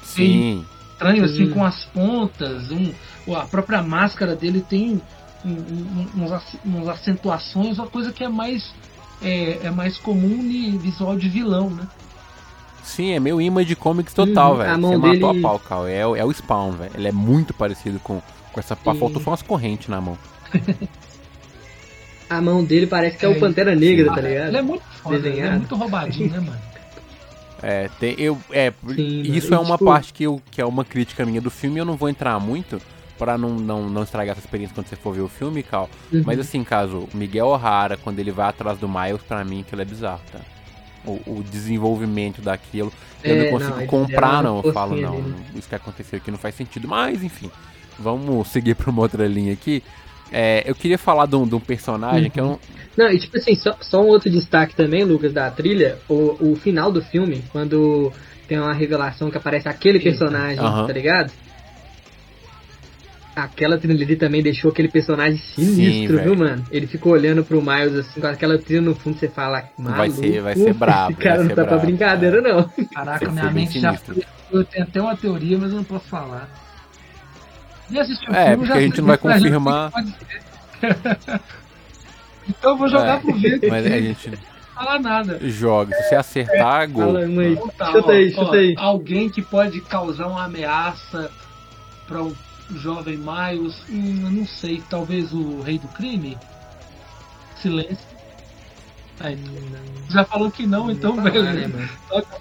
Sim, 0.04 0.66
estranho, 0.92 1.28
Sim. 1.28 1.34
assim, 1.44 1.54
com 1.54 1.64
as 1.64 1.84
pontas. 1.86 2.72
Um, 2.72 2.92
a 3.36 3.46
própria 3.46 3.82
máscara 3.82 4.36
dele 4.36 4.62
tem 4.68 5.02
um, 5.44 5.50
um, 5.50 6.08
uns, 6.24 6.32
uns 6.66 6.88
acentuações, 6.88 7.78
uma 7.78 7.88
coisa 7.88 8.12
que 8.12 8.24
é 8.24 8.30
mais. 8.30 8.74
É, 9.22 9.68
é 9.68 9.72
mais 9.72 9.98
comum 9.98 10.42
em 10.44 10.78
visual 10.78 11.16
de 11.18 11.30
vilão, 11.30 11.70
né? 11.70 11.88
Sim, 12.86 13.12
é 13.12 13.20
meio 13.20 13.42
imã 13.42 13.64
de 13.66 13.76
comics 13.76 14.14
total, 14.14 14.52
Uhum, 14.54 14.58
velho. 14.60 14.72
a 14.72 14.78
mão 14.78 14.92
Você 14.92 14.98
matou 14.98 15.34
dele- 15.34 15.40
a 15.40 15.42
pau, 15.50 15.60
Cal. 15.60 15.88
É, 15.88 16.06
o- 16.08 16.16
é 16.16 16.24
o 16.24 16.32
Spawn, 16.32 16.72
velho. 16.72 16.92
Ele 16.96 17.08
é 17.08 17.12
muito 17.12 17.54
parecido 17.54 18.00
com, 18.00 18.22
com 18.54 18.60
essa 18.60 18.76
pá. 18.76 18.94
Sim. 18.94 19.00
Faltou 19.00 19.22
só 19.22 19.32
umas 19.32 19.42
correntes 19.42 19.88
na 19.90 20.00
mão. 20.00 20.18
A 22.30 22.42
mão 22.42 22.64
dele 22.64 22.88
parece 22.88 23.18
que 23.18 23.26
é, 23.26 23.30
É, 23.30 23.32
o 23.32 23.40
Pantera 23.40 23.76
Negra, 23.76 24.10
sim. 24.10 24.16
tá 24.16 24.22
ligado? 24.22 24.48
Ele 24.48 24.58
é 24.58 24.62
muito 24.62 24.84
foda, 24.84 25.16
ele 25.18 25.28
é 25.28 25.30
Desenhado. 25.32 25.58
muito 25.60 25.76
roubadinho, 25.76 26.30
né, 26.32 26.40
mano? 26.40 26.60
É, 27.62 27.90
tem, 28.00 28.16
eu, 28.20 28.38
é 28.52 28.74
Sim, 28.96 29.22
isso 29.22 29.52
mano. 29.52 29.62
é 29.62 29.66
uma 29.66 29.76
E, 29.76 29.78
tipo- 29.78 29.86
parte 29.86 30.14
que, 30.14 30.24
eu, 30.24 30.42
que 30.52 30.60
é 30.62 30.66
uma 30.66 30.84
crítica 30.84 31.24
minha 31.26 31.40
do 31.40 31.52
filme, 31.52 31.80
eu 31.80 31.86
não 31.86 31.96
vou 31.96 32.10
entrar 32.10 32.40
muito, 32.40 32.82
pra 33.18 33.38
não, 33.38 33.52
não, 33.56 33.88
não 33.90 34.02
estragar 34.04 34.32
essa 34.36 34.44
experiência 34.46 34.74
quando 34.74 34.88
você 34.88 34.96
for 34.96 35.14
ver 35.14 35.22
o 35.22 35.28
filme, 35.28 35.62
Cal. 35.62 35.88
Uhum. 36.12 36.24
Mas 36.26 36.40
assim, 36.40 36.64
caso 36.64 37.08
o 37.14 37.18
Miguel 37.18 37.48
O'Hara, 37.48 37.96
quando 37.96 38.20
ele 38.20 38.32
vai 38.32 38.50
atrás 38.50 38.78
do 38.80 38.90
Miles, 38.90 39.22
pra 39.22 39.44
mim 39.44 39.62
aquilo 39.62 39.82
é 39.82 39.86
bizarro, 39.86 40.22
tá? 40.32 40.40
O, 41.06 41.40
o 41.40 41.44
desenvolvimento 41.44 42.42
daquilo. 42.42 42.92
Eu 43.24 43.36
É, 43.36 43.44
não 43.44 43.52
consigo 43.52 43.80
não, 43.80 43.88
comprar, 43.88 44.44
não. 44.44 44.62
Eu 44.64 44.74
falo, 44.74 44.96
não, 44.96 45.22
né? 45.22 45.36
isso 45.56 45.68
que 45.70 45.76
aconteceu 45.76 46.18
aqui 46.18 46.32
não 46.32 46.38
faz 46.38 46.56
sentido. 46.56 46.88
Mas, 46.88 47.24
enfim, 47.24 47.50
vamos 48.00 48.48
seguir 48.50 48.76
pra 48.76 48.90
uma 48.90 49.02
outra 49.02 49.28
linha 49.28 49.54
aqui. 49.54 49.84
É, 50.32 50.64
eu 50.66 50.74
queria 50.76 50.98
falar 50.98 51.28
de 51.28 51.36
um, 51.36 51.48
de 51.48 51.56
um 51.56 51.60
personagem 51.60 52.30
que 52.32 52.40
eu 52.40 52.46
não. 52.46 52.60
Não, 52.98 53.12
e 53.12 53.20
tipo 53.20 53.38
assim, 53.38 53.56
só, 53.56 53.76
só 53.82 54.02
um 54.02 54.08
outro 54.08 54.30
destaque 54.30 54.74
também, 54.76 55.04
Lucas, 55.04 55.34
da 55.34 55.52
trilha, 55.52 55.98
o, 56.10 56.36
o 56.40 56.56
final 56.56 56.92
do 56.92 57.02
filme, 57.02 57.44
quando 57.52 58.12
tem 58.48 58.58
uma 58.60 58.74
revelação 58.74 59.30
que 59.30 59.38
aparece 59.38 59.68
aquele 59.68 60.00
personagem, 60.00 60.60
Aham. 60.60 60.88
tá 60.88 60.94
ligado? 60.94 61.32
Aquela 63.36 63.78
trilha 63.78 64.06
ali 64.06 64.16
também 64.16 64.42
deixou 64.42 64.72
aquele 64.72 64.88
personagem 64.88 65.38
sinistro, 65.54 66.16
velho. 66.18 66.30
viu, 66.36 66.36
mano? 66.46 66.64
Ele 66.72 66.88
ficou 66.88 67.12
olhando 67.12 67.44
pro 67.44 67.62
Miles 67.62 67.94
assim, 67.96 68.22
com 68.22 68.28
aquela 68.28 68.58
trilha 68.58 68.82
no 68.82 68.96
fundo, 68.96 69.18
você 69.20 69.28
fala, 69.28 69.64
maluco, 69.78 69.98
Vai 69.98 70.10
ser- 70.12 70.42
vai 70.42 70.56
ser 70.56 70.74
brabo, 70.74 71.12
Esse 71.12 71.20
cara 71.22 71.42
não 71.44 71.50
tá 71.50 71.56
pra 71.56 71.66
brabo, 71.66 71.82
brincadeira, 71.86 72.42
não. 72.42 72.70
Caraca, 72.94 73.30
minha 73.32 73.52
mente 73.52 73.78
já 73.80 73.90
sinistro. 73.90 74.16
foi. 74.16 74.24
Eu 74.60 74.64
tenho 74.64 74.84
até 74.86 75.02
uma 75.02 75.18
teoria, 75.18 75.58
mas 75.58 75.72
eu 75.72 75.78
não 75.78 75.84
posso 75.84 76.06
falar. 76.08 76.50
E 77.92 78.00
assistir 78.00 78.30
o 78.30 78.34
É, 78.34 78.44
filme, 78.52 78.58
porque 78.58 78.68
já 78.74 78.76
a 78.76 78.82
gente 78.82 79.02
não 79.02 79.08
vai 79.08 79.18
confirmar. 79.18 79.92
pode 79.92 80.08
ser. 80.12 80.46
então 82.48 82.72
eu 82.72 82.78
vou 82.78 82.88
jogar 82.88 83.18
É, 83.18 83.20
pro 83.20 83.34
vento 83.34 83.68
Mas 83.70 83.86
a 83.86 83.90
gente 84.02 84.30
não 84.30 84.38
falar 84.74 85.00
nada. 85.00 85.40
joga. 85.50 85.96
Se 85.96 86.04
você 86.10 86.16
acertar, 86.16 86.90
gol. 86.90 87.06
Fala, 87.14 87.28
mãe. 87.28 87.52
Então 87.54 87.68
tá, 87.78 87.92
Chuta 87.92 88.08
ó, 88.08 88.12
aí, 88.12 88.34
ó, 88.38 88.46
chuta 88.46 88.58
aí. 88.58 88.76
Alguém 88.78 89.30
que 89.30 89.42
pode 89.42 89.82
causar 89.82 90.28
uma 90.28 90.46
ameaça 90.46 91.30
para 92.08 92.22
o 92.22 92.36
jovem 92.76 93.18
Miles. 93.18 93.76
Hum, 93.90 94.30
não 94.32 94.46
sei, 94.48 94.82
talvez 94.90 95.32
o 95.34 95.62
rei 95.62 95.78
do 95.80 95.88
crime? 95.90 96.38
Silêncio. 97.62 98.16
Aí, 99.18 99.38
já 100.10 100.26
falou 100.26 100.52
que 100.52 100.68
não, 100.68 100.92
então, 100.92 101.16
velho. 101.16 101.42
né? 101.44 101.90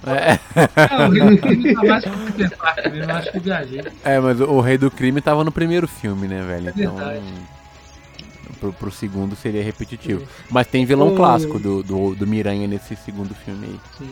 É, 0.04 0.96
Não, 0.98 1.06
o 1.06 1.10
rei 1.12 1.37
do 1.37 1.38
crime 1.40 1.74
tá 1.74 1.82
mais 1.84 2.04
pensar 2.37 2.74
também, 2.74 3.00
eu 3.00 3.10
acho 3.10 3.30
que 3.30 3.38
viajei. 3.38 3.82
é, 4.04 4.18
mas 4.18 4.40
o 4.40 4.60
Rei 4.60 4.76
do 4.76 4.90
Crime 4.90 5.20
tava 5.20 5.44
no 5.44 5.52
primeiro 5.52 5.87
filme, 5.87 6.26
né, 6.26 6.42
velho? 6.42 6.68
É 6.68 6.72
Então. 6.76 6.96
Pro, 8.58 8.72
pro 8.72 8.90
segundo 8.90 9.37
seria 9.37 9.62
repetitivo. 9.62 10.26
Mas 10.50 10.66
tem 10.66 10.84
vilão 10.84 11.12
Hum. 11.12 11.16
clássico 11.16 11.58
do, 11.60 11.82
do, 11.82 12.14
do 12.16 12.26
Miranha 12.26 12.66
nesse 12.66 12.96
segundo 12.96 13.34
filme 13.37 13.66
aí. 13.66 13.80
Sim. 13.98 14.10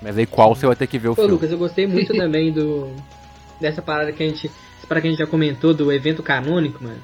Mas 0.00 0.16
aí 0.16 0.24
qual 0.26 0.54
você 0.54 0.66
vai 0.66 0.76
ter 0.76 0.86
que 0.86 0.98
ver 0.98 1.08
o 1.08 1.14
Pô, 1.14 1.22
filme? 1.22 1.32
Lucas, 1.32 1.50
eu 1.52 1.58
gostei 1.58 1.86
muito 1.86 2.12
também 2.16 2.52
do. 2.52 2.90
Dessa 3.60 3.82
parada 3.82 4.12
que 4.12 4.22
a 4.22 4.26
gente. 4.28 4.50
Essa 4.88 4.94
parada 4.94 5.02
que 5.02 5.08
a 5.08 5.10
gente 5.10 5.18
já 5.18 5.26
comentou 5.26 5.74
do 5.74 5.92
evento 5.92 6.22
canônico, 6.22 6.82
mano. 6.82 6.98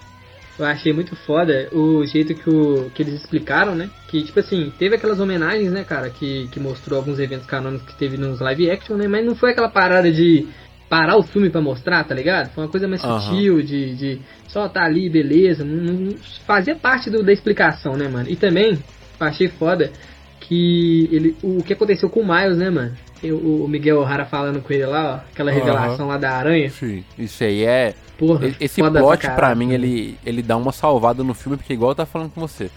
Eu 0.58 0.64
achei 0.64 0.92
muito 0.92 1.14
foda 1.16 1.68
o 1.72 2.02
jeito 2.06 2.34
que, 2.34 2.48
o, 2.48 2.90
que 2.94 3.02
eles 3.02 3.14
explicaram, 3.14 3.74
né? 3.74 3.90
Que, 4.08 4.22
tipo 4.22 4.40
assim, 4.40 4.72
teve 4.78 4.94
aquelas 4.96 5.20
homenagens, 5.20 5.70
né, 5.70 5.84
cara, 5.84 6.08
que, 6.08 6.48
que 6.50 6.58
mostrou 6.58 6.98
alguns 6.98 7.18
eventos 7.18 7.46
canônicos 7.46 7.86
que 7.86 7.98
teve 7.98 8.16
nos 8.16 8.40
live 8.40 8.70
action, 8.70 8.96
né? 8.96 9.06
Mas 9.06 9.26
não 9.26 9.34
foi 9.34 9.50
aquela 9.50 9.68
parada 9.68 10.10
de 10.10 10.46
parar 10.88 11.16
o 11.18 11.22
filme 11.24 11.50
pra 11.50 11.60
mostrar, 11.60 12.04
tá 12.04 12.14
ligado? 12.14 12.54
Foi 12.54 12.64
uma 12.64 12.70
coisa 12.70 12.88
mais 12.88 13.04
Aham. 13.04 13.20
sutil, 13.20 13.62
de, 13.62 13.94
de 13.96 14.18
só 14.48 14.66
tá 14.68 14.84
ali, 14.84 15.10
beleza. 15.10 15.62
Não, 15.64 15.92
não- 15.92 16.16
fazia 16.46 16.76
parte 16.76 17.10
do- 17.10 17.22
da 17.22 17.32
explicação, 17.32 17.96
né, 17.98 18.08
mano? 18.08 18.30
E 18.30 18.36
também, 18.36 18.78
achei 19.20 19.48
foda 19.48 19.92
que 20.40 21.08
ele, 21.12 21.36
o 21.42 21.62
que 21.62 21.72
aconteceu 21.72 22.08
com 22.08 22.20
o 22.20 22.26
Miles, 22.26 22.56
né, 22.56 22.70
mano? 22.70 22.92
O 23.32 23.66
Miguel 23.68 23.98
O'Hara 24.00 24.24
falando 24.24 24.60
com 24.62 24.72
ele 24.72 24.86
lá, 24.86 25.22
ó, 25.24 25.30
aquela 25.32 25.50
revelação 25.50 26.08
lá 26.08 26.16
da 26.18 26.30
aranha. 26.32 26.70
Sim. 26.70 27.04
Isso 27.18 27.42
aí 27.44 27.64
é. 27.64 27.94
Porra, 28.18 28.54
Esse 28.60 28.80
plot, 28.82 29.28
pra 29.30 29.54
mim, 29.54 29.66
mano. 29.66 29.74
ele, 29.74 30.18
ele 30.24 30.42
dá 30.42 30.56
uma 30.56 30.72
salvada 30.72 31.24
no 31.24 31.34
filme, 31.34 31.56
porque 31.56 31.72
igual 31.72 31.90
eu 31.90 31.94
tava 31.94 32.08
falando 32.10 32.30
com 32.30 32.40
você. 32.40 32.70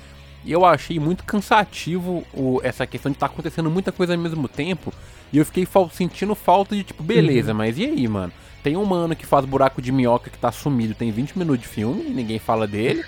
E 0.46 0.52
eu 0.52 0.64
achei 0.66 1.00
muito 1.00 1.24
cansativo 1.24 2.24
o, 2.34 2.60
essa 2.64 2.88
questão 2.88 3.12
de 3.12 3.16
estar 3.18 3.26
acontecendo 3.28 3.70
muita 3.70 3.92
coisa 3.92 4.14
ao 4.14 4.20
mesmo 4.20 4.48
tempo. 4.48 4.94
E 5.32 5.38
eu 5.38 5.46
fiquei 5.46 5.68
sentindo 5.92 6.34
falta 6.36 6.76
de, 6.76 6.84
tipo, 6.84 7.04
beleza, 7.04 7.52
Uhum. 7.52 7.58
mas 7.58 7.78
e 7.78 7.84
aí, 7.86 8.08
mano? 8.08 8.32
Tem 8.68 8.76
um 8.76 8.84
mano 8.84 9.16
que 9.16 9.26
faz 9.26 9.46
buraco 9.46 9.82
de 9.82 9.94
minhoca 9.94 10.30
que 10.30 10.38
tá 10.38 10.52
sumido, 10.52 10.94
tem 10.94 11.10
20 11.10 11.38
minutos 11.40 11.62
de 11.62 11.70
filme, 11.70 12.04
e 12.06 12.10
ninguém 12.10 12.38
fala 12.38 12.68
dele. 12.68 13.02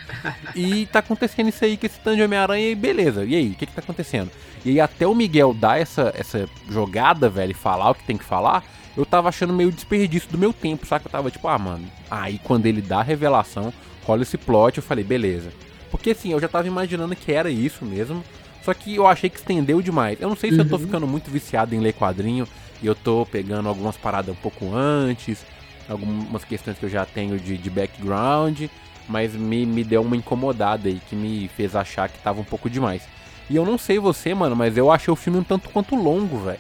e 0.56 0.86
tá 0.86 1.00
acontecendo 1.00 1.50
isso 1.50 1.65
aí 1.65 1.76
com 1.76 1.86
esse 1.86 2.00
tanto 2.00 2.15
de 2.15 2.24
Homem-Aranha 2.24 2.69
e 2.69 2.76
beleza. 2.76 3.26
E 3.26 3.36
aí, 3.36 3.50
o 3.50 3.56
que 3.56 3.65
que 3.65 3.74
tá 3.74 3.82
acontecendo? 3.82 4.32
E 4.63 4.69
aí 4.69 4.80
até 4.80 5.06
o 5.06 5.13
Miguel 5.13 5.54
dar 5.54 5.78
essa, 5.78 6.13
essa 6.17 6.48
jogada, 6.69 7.28
velho, 7.30 7.52
e 7.52 7.54
falar 7.54 7.89
o 7.89 7.95
que 7.95 8.06
tem 8.06 8.15
que 8.17 8.24
falar, 8.24 8.63
eu 8.95 9.06
tava 9.06 9.28
achando 9.28 9.52
meio 9.52 9.69
desperdício 9.69 10.30
do 10.32 10.38
meu 10.38 10.54
tempo, 10.54 10.86
saca? 10.86 11.08
Eu 11.08 11.12
tava 11.12 11.30
tipo, 11.30 11.45
ah, 11.50 11.58
mano. 11.60 11.84
Aí 12.10 12.39
quando 12.41 12.65
ele 12.65 12.82
dá 12.82 13.00
a 13.00 13.04
revelação, 13.04 13.74
rola 14.06 14.22
esse 14.22 14.38
plot, 14.38 14.78
eu 14.78 14.84
falei, 14.84 15.04
beleza. 15.04 15.50
Porque 15.91 16.12
assim, 16.12 16.32
eu 16.32 16.39
já 16.39 16.48
tava 16.48 16.69
imaginando 16.69 17.13
que 17.17 17.34
era 17.34 17.50
isso 17.52 17.84
mesmo. 17.84 18.24
Só 18.63 18.74
que 18.74 18.95
eu 18.95 19.06
achei 19.06 19.30
que 19.30 19.38
estendeu 19.39 19.82
demais. 19.82 20.22
Eu 20.22 20.30
não 20.30 20.38
sei 20.38 20.52
se 20.54 20.60
eu 20.60 20.67
tô 20.69 20.76
Uhum. 20.78 20.82
ficando 20.84 21.06
muito 21.06 21.30
viciado 21.30 21.76
em 21.76 21.80
ler 21.82 21.91
quadrinho 21.93 22.48
e 22.82 22.88
eu 22.88 22.96
tô 22.96 23.26
pegando 23.26 23.68
algumas 23.70 23.98
paradas 23.98 24.34
um 24.34 24.38
pouco 24.39 24.74
antes, 24.74 25.46
algumas 25.89 26.44
questões 26.44 26.78
que 26.78 26.86
eu 26.86 26.89
já 26.89 27.06
tenho 27.06 27.39
de, 27.39 27.58
de 27.58 27.70
background, 27.70 28.63
mas 29.08 29.34
me, 29.36 29.65
me 29.65 29.84
deu 29.84 30.02
uma 30.02 30.15
incomodada 30.15 30.88
aí 30.88 31.02
que 31.10 31.15
me 31.15 31.48
fez 31.50 31.76
achar 31.76 32.08
que 32.10 32.20
tava 32.20 32.39
um 32.39 32.44
pouco 32.46 32.70
demais. 32.70 33.08
E 33.50 33.56
eu 33.56 33.65
não 33.65 33.78
sei 33.78 33.98
você, 33.98 34.34
mano, 34.34 34.56
mas 34.56 34.78
eu 34.78 34.92
achei 34.92 35.12
o 35.12 35.15
filme 35.15 35.39
um 35.39 35.44
tanto 35.44 35.70
quanto 35.70 35.96
longo, 35.96 36.38
velho. 36.39 36.60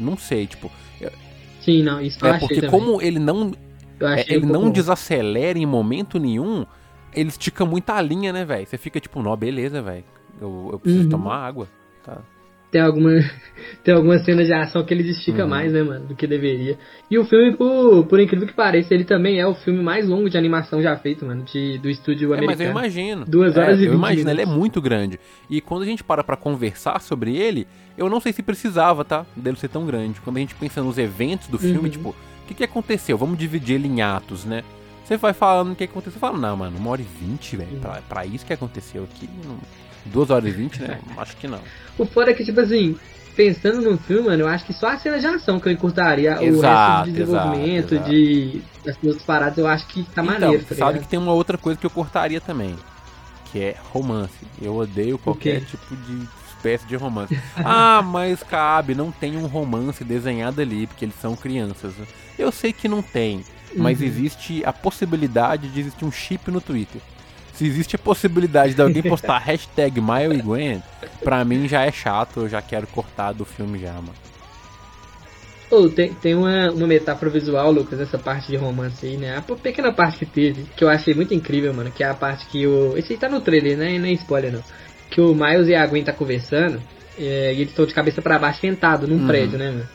Não 0.00 0.16
sei, 0.16 0.46
tipo. 0.46 0.70
Sim, 1.60 1.82
não, 1.82 2.00
isso 2.00 2.24
eu 2.24 2.32
É 2.34 2.38
porque 2.38 2.56
também. 2.56 2.70
como 2.70 3.00
ele 3.00 3.18
não 3.20 3.52
Eu 4.00 4.08
é, 4.08 4.24
ele 4.28 4.44
um 4.46 4.48
não 4.48 4.60
pouco- 4.62 4.72
desacelera 4.74 5.58
em 5.58 5.66
momento 5.66 6.18
nenhum, 6.18 6.66
ele 7.14 7.28
estica 7.28 7.64
muita 7.64 8.00
linha, 8.00 8.32
né, 8.32 8.44
velho? 8.44 8.66
Você 8.66 8.76
fica 8.78 8.98
tipo, 8.98 9.22
nó, 9.22 9.36
beleza, 9.36 9.80
velho. 9.82 10.04
Eu, 10.40 10.70
eu 10.72 10.78
preciso 10.80 11.04
Uhum. 11.04 11.10
tomar 11.10 11.36
água. 11.46 11.68
Tá. 12.02 12.18
Tem 12.72 12.80
alguma 12.80 13.10
tem 13.84 13.94
algumas 13.94 14.24
cenas 14.24 14.46
de 14.46 14.54
ação 14.54 14.82
que 14.84 14.92
ele 14.94 15.08
estica 15.08 15.42
Uhum. 15.44 15.48
mais, 15.50 15.72
né, 15.72 15.82
mano, 15.82 16.06
do 16.06 16.16
que 16.16 16.26
deveria. 16.26 16.78
E 17.10 17.18
o 17.18 17.24
filme, 17.26 17.54
por, 17.56 18.06
por 18.06 18.18
incrível 18.18 18.48
que 18.48 18.54
pareça, 18.54 18.92
ele 18.94 19.04
também 19.04 19.38
é 19.38 19.46
o 19.46 19.54
filme 19.54 19.82
mais 19.82 20.08
longo 20.08 20.30
de 20.30 20.38
animação 20.38 20.80
já 20.82 20.96
feito, 20.96 21.24
mano, 21.26 21.44
de, 21.44 21.76
do 21.78 21.90
estúdio 21.90 22.32
É, 22.32 22.40
mas 22.40 22.58
eu 22.60 22.66
americano. 22.70 22.70
imagino. 22.70 23.24
Duas 23.26 23.56
horas 23.56 23.78
É, 23.78 23.82
e 23.82 23.84
Eu 23.84 23.90
20 23.92 23.98
imagino, 23.98 24.30
ele 24.30 24.40
é 24.40 24.44
minutos. 24.46 24.58
muito 24.58 24.80
grande. 24.80 25.20
E 25.50 25.60
quando 25.60 25.82
a 25.82 25.86
gente 25.86 26.02
para 26.02 26.24
pra 26.24 26.36
conversar 26.36 27.00
sobre 27.02 27.36
ele, 27.36 27.66
eu 27.98 28.08
não 28.08 28.20
sei 28.20 28.32
se 28.32 28.42
precisava, 28.42 29.04
tá? 29.04 29.26
Dele 29.36 29.58
ser 29.58 29.68
tão 29.68 29.84
grande. 29.84 30.18
Quando 30.22 30.38
a 30.38 30.40
gente 30.40 30.54
pensa 30.54 30.82
nos 30.82 30.96
eventos 30.96 31.46
do 31.48 31.58
filme, 31.58 31.76
Uhum. 31.80 31.88
tipo, 31.90 32.08
o 32.08 32.46
que, 32.48 32.54
que 32.54 32.64
aconteceu? 32.64 33.18
Vamos 33.18 33.36
dividir 33.38 33.74
ele 33.74 33.86
em 33.88 34.00
atos, 34.00 34.44
né? 34.46 34.64
Você 35.04 35.18
vai 35.18 35.34
falando 35.34 35.72
o 35.72 35.76
que 35.76 35.84
aconteceu, 35.84 36.12
você 36.12 36.18
fala, 36.18 36.38
não, 36.38 36.56
mano, 36.56 36.78
uma 36.78 36.90
hora 36.90 37.02
e 37.02 37.04
vinte, 37.04 37.54
velho. 37.56 37.78
Pra, 37.80 38.00
pra 38.08 38.24
isso 38.24 38.46
que 38.46 38.52
aconteceu 38.54 39.04
aqui. 39.04 39.28
Não... 39.44 39.58
Duas 40.06 40.30
horas 40.30 40.48
e 40.48 40.50
vinte, 40.50 40.80
né? 40.80 40.98
Acho 41.16 41.36
que 41.36 41.46
não. 41.46 41.60
O 41.98 42.04
foda 42.04 42.30
é 42.30 42.34
que, 42.34 42.44
tipo 42.44 42.60
assim, 42.60 42.96
pensando 43.36 43.80
no 43.80 43.98
filme, 43.98 44.28
mano, 44.28 44.42
eu 44.42 44.48
acho 44.48 44.64
que 44.64 44.72
só 44.72 44.88
a 44.88 44.98
cena 44.98 45.18
de 45.18 45.26
ação 45.26 45.60
que 45.60 45.68
eu 45.68 45.72
encurtaria. 45.72 46.42
Exato, 46.42 46.46
o 46.46 46.60
resto 46.60 47.04
de 47.04 47.12
desenvolvimento, 47.12 47.94
exato, 47.94 48.10
de 48.10 48.62
das 48.84 48.96
outras 49.02 49.22
paradas, 49.22 49.58
eu 49.58 49.66
acho 49.66 49.86
que 49.86 50.02
tá 50.04 50.22
maneiro, 50.22 50.56
então, 50.56 50.68
tá 50.68 50.74
sabe 50.74 50.98
que 51.00 51.08
tem 51.08 51.18
uma 51.18 51.32
outra 51.32 51.56
coisa 51.56 51.78
que 51.78 51.86
eu 51.86 51.90
cortaria 51.90 52.40
também, 52.40 52.76
que 53.50 53.60
é 53.60 53.76
romance. 53.92 54.34
Eu 54.60 54.76
odeio 54.76 55.18
qualquer 55.18 55.60
tipo 55.64 55.94
de 55.96 56.26
espécie 56.48 56.86
de 56.86 56.96
romance. 56.96 57.38
ah, 57.56 58.02
mas 58.04 58.42
cabe, 58.42 58.94
não 58.94 59.10
tem 59.10 59.36
um 59.36 59.46
romance 59.46 60.02
desenhado 60.04 60.60
ali, 60.60 60.86
porque 60.86 61.04
eles 61.04 61.14
são 61.20 61.36
crianças. 61.36 61.94
Eu 62.38 62.50
sei 62.50 62.72
que 62.72 62.88
não 62.88 63.02
tem, 63.02 63.44
mas 63.76 64.00
Uhum. 64.00 64.06
existe 64.06 64.62
a 64.64 64.72
possibilidade 64.72 65.68
de 65.68 65.80
existir 65.80 66.04
um 66.04 66.12
chip 66.12 66.50
no 66.50 66.60
Twitter. 66.60 67.00
Se 67.54 67.66
existe 67.66 67.96
a 67.96 67.98
possibilidade 67.98 68.74
de 68.74 68.82
alguém 68.82 69.02
postar 69.02 69.38
hashtag 69.44 70.00
Mile 70.00 70.38
e 70.38 70.42
Gwen, 70.42 70.82
pra 71.22 71.44
mim 71.44 71.68
já 71.68 71.82
é 71.84 71.92
chato, 71.92 72.40
eu 72.40 72.48
já 72.48 72.62
quero 72.62 72.86
cortar 72.86 73.32
do 73.32 73.44
filme 73.44 73.78
já, 73.78 73.92
mano. 73.92 74.14
Ô, 75.70 75.88
tem, 75.88 76.12
tem 76.12 76.34
uma, 76.34 76.70
uma 76.70 76.86
metáfora 76.86 77.30
visual, 77.30 77.72
Lucas, 77.72 77.98
nessa 77.98 78.18
parte 78.18 78.48
de 78.48 78.56
romance 78.56 79.06
aí, 79.06 79.16
né? 79.16 79.36
A 79.38 79.40
pequena 79.40 79.90
parte 79.90 80.18
que 80.18 80.26
teve, 80.26 80.66
que 80.76 80.84
eu 80.84 80.88
achei 80.88 81.14
muito 81.14 81.32
incrível, 81.32 81.72
mano, 81.72 81.90
que 81.90 82.04
é 82.04 82.08
a 82.08 82.14
parte 82.14 82.46
que 82.46 82.66
o. 82.66 82.94
Esse 82.96 83.14
aí 83.14 83.18
tá 83.18 83.26
no 83.28 83.40
trailer, 83.40 83.78
né? 83.78 83.98
Nem 83.98 84.12
spoiler 84.14 84.52
não. 84.52 84.62
Que 85.10 85.20
o 85.20 85.34
Miles 85.34 85.68
e 85.68 85.74
a 85.74 85.86
Gwen 85.86 86.04
tá 86.04 86.12
conversando, 86.12 86.78
é, 87.18 87.54
e 87.54 87.56
eles 87.56 87.70
estão 87.70 87.86
de 87.86 87.94
cabeça 87.94 88.20
pra 88.20 88.38
baixo 88.38 88.60
sentados 88.60 89.08
num 89.08 89.16
Uhum. 89.20 89.26
prédio, 89.26 89.58
né, 89.58 89.70
mano? 89.70 89.88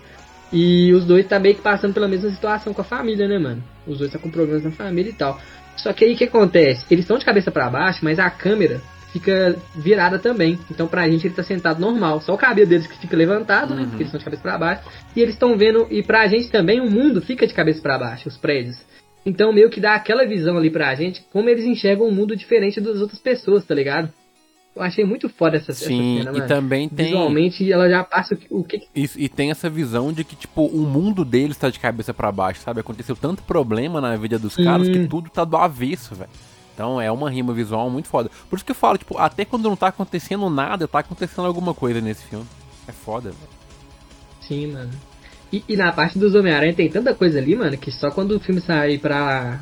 E 0.51 0.91
os 0.93 1.05
dois 1.05 1.27
tá 1.27 1.37
meio 1.37 1.55
que 1.55 1.61
passando 1.61 1.93
pela 1.93 2.07
mesma 2.07 2.31
situação 2.31 2.73
com 2.73 2.81
a 2.81 2.85
família, 2.85 3.27
né, 3.27 3.37
mano? 3.37 3.61
Os 3.85 3.99
dois 3.99 4.11
tá 4.11 4.17
com 4.17 4.31
problemas 4.31 4.63
na 4.63 4.71
família 4.71 5.11
e 5.11 5.13
tal. 5.13 5.39
Só 5.77 5.93
que 5.93 6.03
aí 6.03 6.13
o 6.13 6.17
que 6.17 6.25
acontece? 6.25 6.85
Eles 6.89 7.03
estão 7.05 7.17
de 7.17 7.25
cabeça 7.25 7.51
pra 7.51 7.69
baixo, 7.69 8.03
mas 8.03 8.19
a 8.19 8.29
câmera 8.29 8.81
fica 9.13 9.55
virada 9.75 10.19
também. 10.19 10.59
Então 10.69 10.87
pra 10.87 11.07
gente 11.07 11.27
ele 11.27 11.33
tá 11.33 11.43
sentado 11.43 11.79
normal. 11.79 12.19
Só 12.21 12.33
o 12.33 12.37
cabelo 12.37 12.67
deles 12.67 12.87
que 12.87 12.97
fica 12.97 13.15
levantado, 13.15 13.73
né? 13.73 13.81
Uhum. 13.81 13.89
Porque 13.89 14.03
eles 14.03 14.07
estão 14.07 14.19
de 14.19 14.25
cabeça 14.25 14.43
pra 14.43 14.57
baixo. 14.57 14.83
E 15.15 15.21
eles 15.21 15.33
estão 15.33 15.57
vendo, 15.57 15.87
e 15.89 16.03
pra 16.03 16.27
gente 16.27 16.49
também 16.49 16.81
o 16.81 16.89
mundo 16.89 17.21
fica 17.21 17.47
de 17.47 17.53
cabeça 17.53 17.81
pra 17.81 17.97
baixo, 17.97 18.27
os 18.27 18.37
prédios. 18.37 18.77
Então 19.25 19.51
meio 19.51 19.69
que 19.69 19.81
dá 19.81 19.93
aquela 19.93 20.25
visão 20.25 20.57
ali 20.57 20.69
pra 20.69 20.95
gente, 20.95 21.21
como 21.31 21.49
eles 21.49 21.65
enxergam 21.65 22.07
um 22.07 22.11
mundo 22.11 22.35
diferente 22.35 22.79
das 22.79 23.01
outras 23.01 23.19
pessoas, 23.19 23.65
tá 23.65 23.75
ligado? 23.75 24.09
Eu 24.77 24.83
achei 24.83 25.03
muito 25.03 25.27
foda 25.27 25.57
essa, 25.57 25.73
Sim, 25.73 26.19
essa 26.19 26.31
cena, 26.31 26.45
e 26.45 26.47
também 26.47 26.87
tem. 26.87 27.07
Visualmente, 27.07 27.71
ela 27.71 27.89
já 27.89 28.03
passa 28.03 28.37
o 28.51 28.63
que. 28.63 28.83
Isso, 28.95 29.19
e 29.19 29.27
tem 29.27 29.49
essa 29.49 29.67
visão 29.69 30.13
de 30.13 30.23
que, 30.23 30.35
tipo, 30.35 30.65
o 30.67 30.81
mundo 30.81 31.25
deles 31.25 31.57
tá 31.57 31.67
de 31.67 31.79
cabeça 31.79 32.13
para 32.13 32.31
baixo, 32.31 32.61
sabe? 32.61 32.79
Aconteceu 32.79 33.15
tanto 33.15 33.41
problema 33.41 33.99
na 33.99 34.15
vida 34.15 34.37
dos 34.37 34.55
caras 34.55 34.87
que 34.87 35.07
tudo 35.07 35.31
tá 35.31 35.43
do 35.43 35.57
avesso, 35.57 36.13
velho. 36.13 36.29
Então 36.75 37.01
é 37.01 37.11
uma 37.11 37.27
rima 37.27 37.53
visual 37.53 37.89
muito 37.89 38.07
foda. 38.07 38.29
Por 38.47 38.55
isso 38.55 38.63
que 38.63 38.69
eu 38.71 38.75
falo, 38.75 38.99
tipo, 38.99 39.17
até 39.17 39.43
quando 39.43 39.67
não 39.67 39.75
tá 39.75 39.87
acontecendo 39.87 40.47
nada, 40.47 40.87
tá 40.87 40.99
acontecendo 40.99 41.47
alguma 41.47 41.73
coisa 41.73 41.99
nesse 41.99 42.23
filme. 42.25 42.45
É 42.87 42.91
foda, 42.91 43.31
velho. 43.31 43.57
Sim, 44.41 44.73
mano. 44.73 44.91
E, 45.51 45.63
e, 45.67 45.75
na 45.75 45.91
parte 45.91 46.19
dos 46.19 46.35
Homem-Aranha 46.35 46.75
tem 46.75 46.87
tanta 46.87 47.15
coisa 47.15 47.39
ali, 47.39 47.55
mano, 47.55 47.75
que 47.77 47.91
só 47.91 48.11
quando 48.11 48.33
o 48.33 48.39
filme 48.39 48.61
sair 48.61 48.99
pra, 48.99 49.59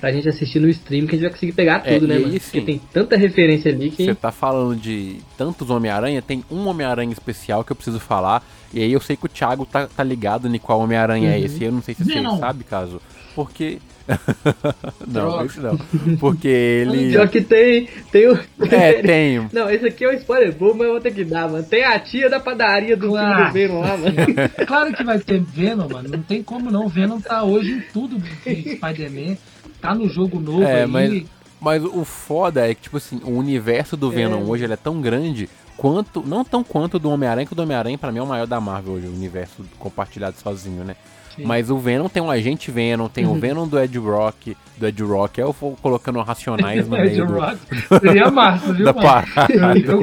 pra 0.00 0.12
gente 0.12 0.28
assistir 0.28 0.60
no 0.60 0.68
stream 0.68 1.06
que 1.06 1.14
a 1.14 1.18
gente 1.18 1.22
vai 1.22 1.30
conseguir 1.32 1.52
pegar 1.52 1.80
tudo, 1.80 2.04
é, 2.04 2.08
né, 2.08 2.14
aí, 2.16 2.20
mano? 2.22 2.32
Sim, 2.34 2.38
Porque 2.40 2.60
tem 2.62 2.80
tanta 2.92 3.16
referência 3.16 3.72
ali 3.72 3.90
que. 3.90 4.04
Você 4.04 4.14
tá 4.14 4.30
falando 4.30 4.76
de 4.76 5.16
tantos 5.36 5.70
Homem-Aranha, 5.70 6.22
tem 6.22 6.44
um 6.50 6.66
Homem-Aranha 6.66 7.12
especial 7.12 7.64
que 7.64 7.72
eu 7.72 7.76
preciso 7.76 8.00
falar. 8.00 8.42
E 8.72 8.82
aí 8.82 8.92
eu 8.92 9.00
sei 9.00 9.16
que 9.16 9.24
o 9.24 9.28
Thiago 9.28 9.64
tá, 9.64 9.86
tá 9.86 10.04
ligado 10.04 10.46
em 10.54 10.58
qual 10.58 10.80
Homem-Aranha 10.80 11.28
Uhum. 11.30 11.34
é 11.34 11.40
esse. 11.40 11.64
Eu 11.64 11.72
não 11.72 11.82
sei 11.82 11.94
se 11.94 12.04
você 12.04 12.20
Não. 12.20 12.38
sabe, 12.38 12.64
caso. 12.64 13.00
Porque. 13.34 13.78
não, 15.06 15.12
Droga. 15.30 15.44
esse 15.46 15.60
não. 15.60 15.76
Porque 16.18 16.48
ele. 16.48 17.10
Pior 17.10 17.28
que 17.28 17.40
tem. 17.42 17.88
Tem 18.10 18.26
o. 18.28 18.38
É, 18.70 18.92
tem. 19.02 19.48
Não, 19.52 19.70
esse 19.70 19.86
aqui 19.86 20.04
é 20.04 20.10
um 20.10 20.12
spoiler 20.14 20.54
bobo, 20.54 20.78
mas 20.78 20.86
eu 20.86 20.92
vou 20.94 21.00
ter 21.00 21.12
que 21.12 21.24
dar, 21.24 21.48
mano. 21.48 21.62
Tem 21.64 21.84
a 21.84 21.98
tia 21.98 22.28
da 22.30 22.40
padaria 22.40 22.96
do 22.96 23.02
filme 23.08 23.18
Claro. 23.18 23.46
do 23.46 23.52
Venom 23.52 23.80
lá, 23.80 23.96
mano. 23.96 24.14
Claro 24.66 24.92
que 24.94 25.04
vai 25.04 25.18
ter 25.18 25.40
Venom, 25.40 25.88
mano. 25.88 26.08
Não 26.10 26.22
tem 26.22 26.42
como 26.42 26.70
não. 26.70 26.88
Venom 26.88 27.20
tá 27.20 27.42
hoje 27.44 27.70
em 27.72 27.80
tudo 27.92 28.18
de 28.18 28.76
Spider-Man. 28.76 29.36
Tá 29.80 29.94
no 29.94 30.08
jogo 30.08 30.40
novo 30.40 30.62
É, 30.62 30.82
aí. 30.82 30.86
mas, 30.88 31.24
mas 31.60 31.84
o 31.84 32.04
foda 32.04 32.68
é 32.68 32.74
que, 32.74 32.82
tipo 32.82 32.96
assim, 32.96 33.20
o 33.24 33.30
universo 33.30 33.96
do 33.96 34.10
Venom 34.10 34.42
hoje 34.48 34.64
ele 34.64 34.72
é 34.72 34.76
tão 34.76 35.00
grande 35.00 35.48
quanto. 35.76 36.22
Não 36.26 36.44
tão 36.44 36.62
quanto 36.64 36.98
do 36.98 37.08
Homem-Aranha, 37.10 37.46
que 37.46 37.52
o 37.52 37.56
do 37.56 37.62
Homem-Aranha 37.62 37.96
pra 37.98 38.10
mim 38.12 38.18
é 38.18 38.22
o 38.22 38.26
maior 38.26 38.46
da 38.46 38.60
Marvel 38.60 38.94
hoje, 38.94 39.06
o 39.06 39.12
universo 39.12 39.64
compartilhado 39.78 40.36
sozinho, 40.42 40.82
né? 40.84 40.96
Sim. 41.36 41.44
Mas 41.44 41.70
o 41.70 41.78
Venom 41.78 42.08
tem 42.08 42.20
um 42.20 42.30
agente 42.30 42.68
Venom, 42.70 43.08
tem 43.08 43.24
o 43.24 43.34
Venom 43.38 43.68
do 43.68 43.78
Ed 43.78 43.96
Rock, 43.98 44.56
do 44.76 44.86
Ed 44.88 45.00
Rock, 45.04 45.40
eu 45.40 45.52
vou 45.52 45.76
colocando 45.80 46.20
racionais 46.20 46.88
no 46.88 46.96
É, 46.98 47.04
meio 47.04 47.26
do, 47.26 47.34
Rock. 47.34 47.58
Seria 48.00 48.30
massa, 48.30 48.72
viu, 48.72 48.84
da 48.84 48.92
parada. 48.92 49.52
Eu. 49.54 50.02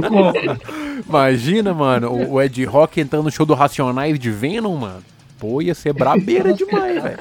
Imagina, 1.08 1.74
mano, 1.74 2.10
o, 2.12 2.34
o 2.34 2.42
Ed 2.42 2.64
Rock 2.66 3.02
entrando 3.02 3.26
no 3.26 3.32
show 3.32 3.46
do 3.46 3.54
Racionais 3.54 4.18
de 4.18 4.32
Venom, 4.32 4.76
mano. 4.78 5.04
Pô, 5.38 5.62
ia 5.62 5.76
ser 5.76 5.92
brabeira 5.94 6.54
demais, 6.54 7.04
velho. 7.04 7.20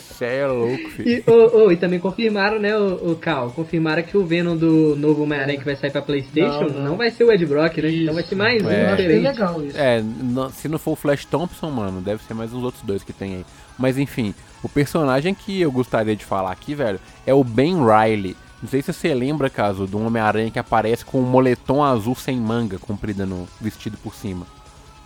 Cê 0.00 0.24
é 0.24 0.46
louco, 0.46 0.90
filho. 0.90 1.08
E, 1.08 1.24
oh, 1.26 1.50
oh, 1.66 1.70
e 1.72 1.76
também 1.76 1.98
confirmaram, 1.98 2.58
né, 2.58 2.76
o, 2.76 3.12
o 3.12 3.16
Cal? 3.16 3.50
Confirmaram 3.50 4.02
que 4.02 4.16
o 4.16 4.24
Venom 4.24 4.56
do 4.56 4.94
novo 4.96 5.22
Homem-Aranha 5.24 5.58
que 5.58 5.64
vai 5.64 5.76
sair 5.76 5.90
pra 5.90 6.02
Playstation 6.02 6.64
Não, 6.64 6.68
não, 6.68 6.82
não. 6.90 6.96
vai 6.96 7.10
ser 7.10 7.24
o 7.24 7.32
Ed 7.32 7.44
Brock, 7.46 7.78
né? 7.78 7.88
Isso. 7.88 8.02
Então 8.02 8.14
vai 8.14 8.22
ser 8.24 8.34
mais 8.34 8.62
um 8.64 8.70
É. 8.70 8.82
Eu 8.82 8.86
achei 8.94 9.06
diferente. 9.06 9.22
legal 9.22 9.64
isso. 9.64 9.78
É, 9.78 10.02
não- 10.02 10.50
se 10.50 10.68
não 10.68 10.78
for 10.78 10.92
o 10.92 10.96
Flash 10.96 11.24
Thompson, 11.24 11.70
mano, 11.70 12.00
deve 12.00 12.22
ser 12.24 12.34
mais 12.34 12.52
uns 12.52 12.62
outros 12.62 12.82
dois 12.82 13.02
que 13.02 13.12
tem 13.12 13.36
aí. 13.36 13.46
Mas 13.78 13.98
enfim, 13.98 14.34
o 14.62 14.68
personagem 14.68 15.34
que 15.34 15.60
eu 15.60 15.70
gostaria 15.72 16.14
de 16.16 16.24
falar 16.24 16.52
aqui, 16.52 16.74
velho, 16.74 17.00
é 17.26 17.34
o 17.34 17.42
Ben 17.44 17.76
Riley. 17.84 18.36
Não 18.62 18.68
sei 18.70 18.80
se 18.80 18.92
você 18.92 19.12
lembra, 19.12 19.50
caso, 19.50 19.86
do 19.86 19.98
Homem-Aranha 19.98 20.50
que 20.50 20.58
aparece 20.58 21.04
com 21.04 21.18
um 21.20 21.24
moletom 21.24 21.82
azul 21.84 22.14
sem 22.14 22.36
manga 22.38 22.78
comprida 22.78 23.26
no 23.26 23.46
vestido 23.60 23.98
por 23.98 24.14
cima. 24.14 24.46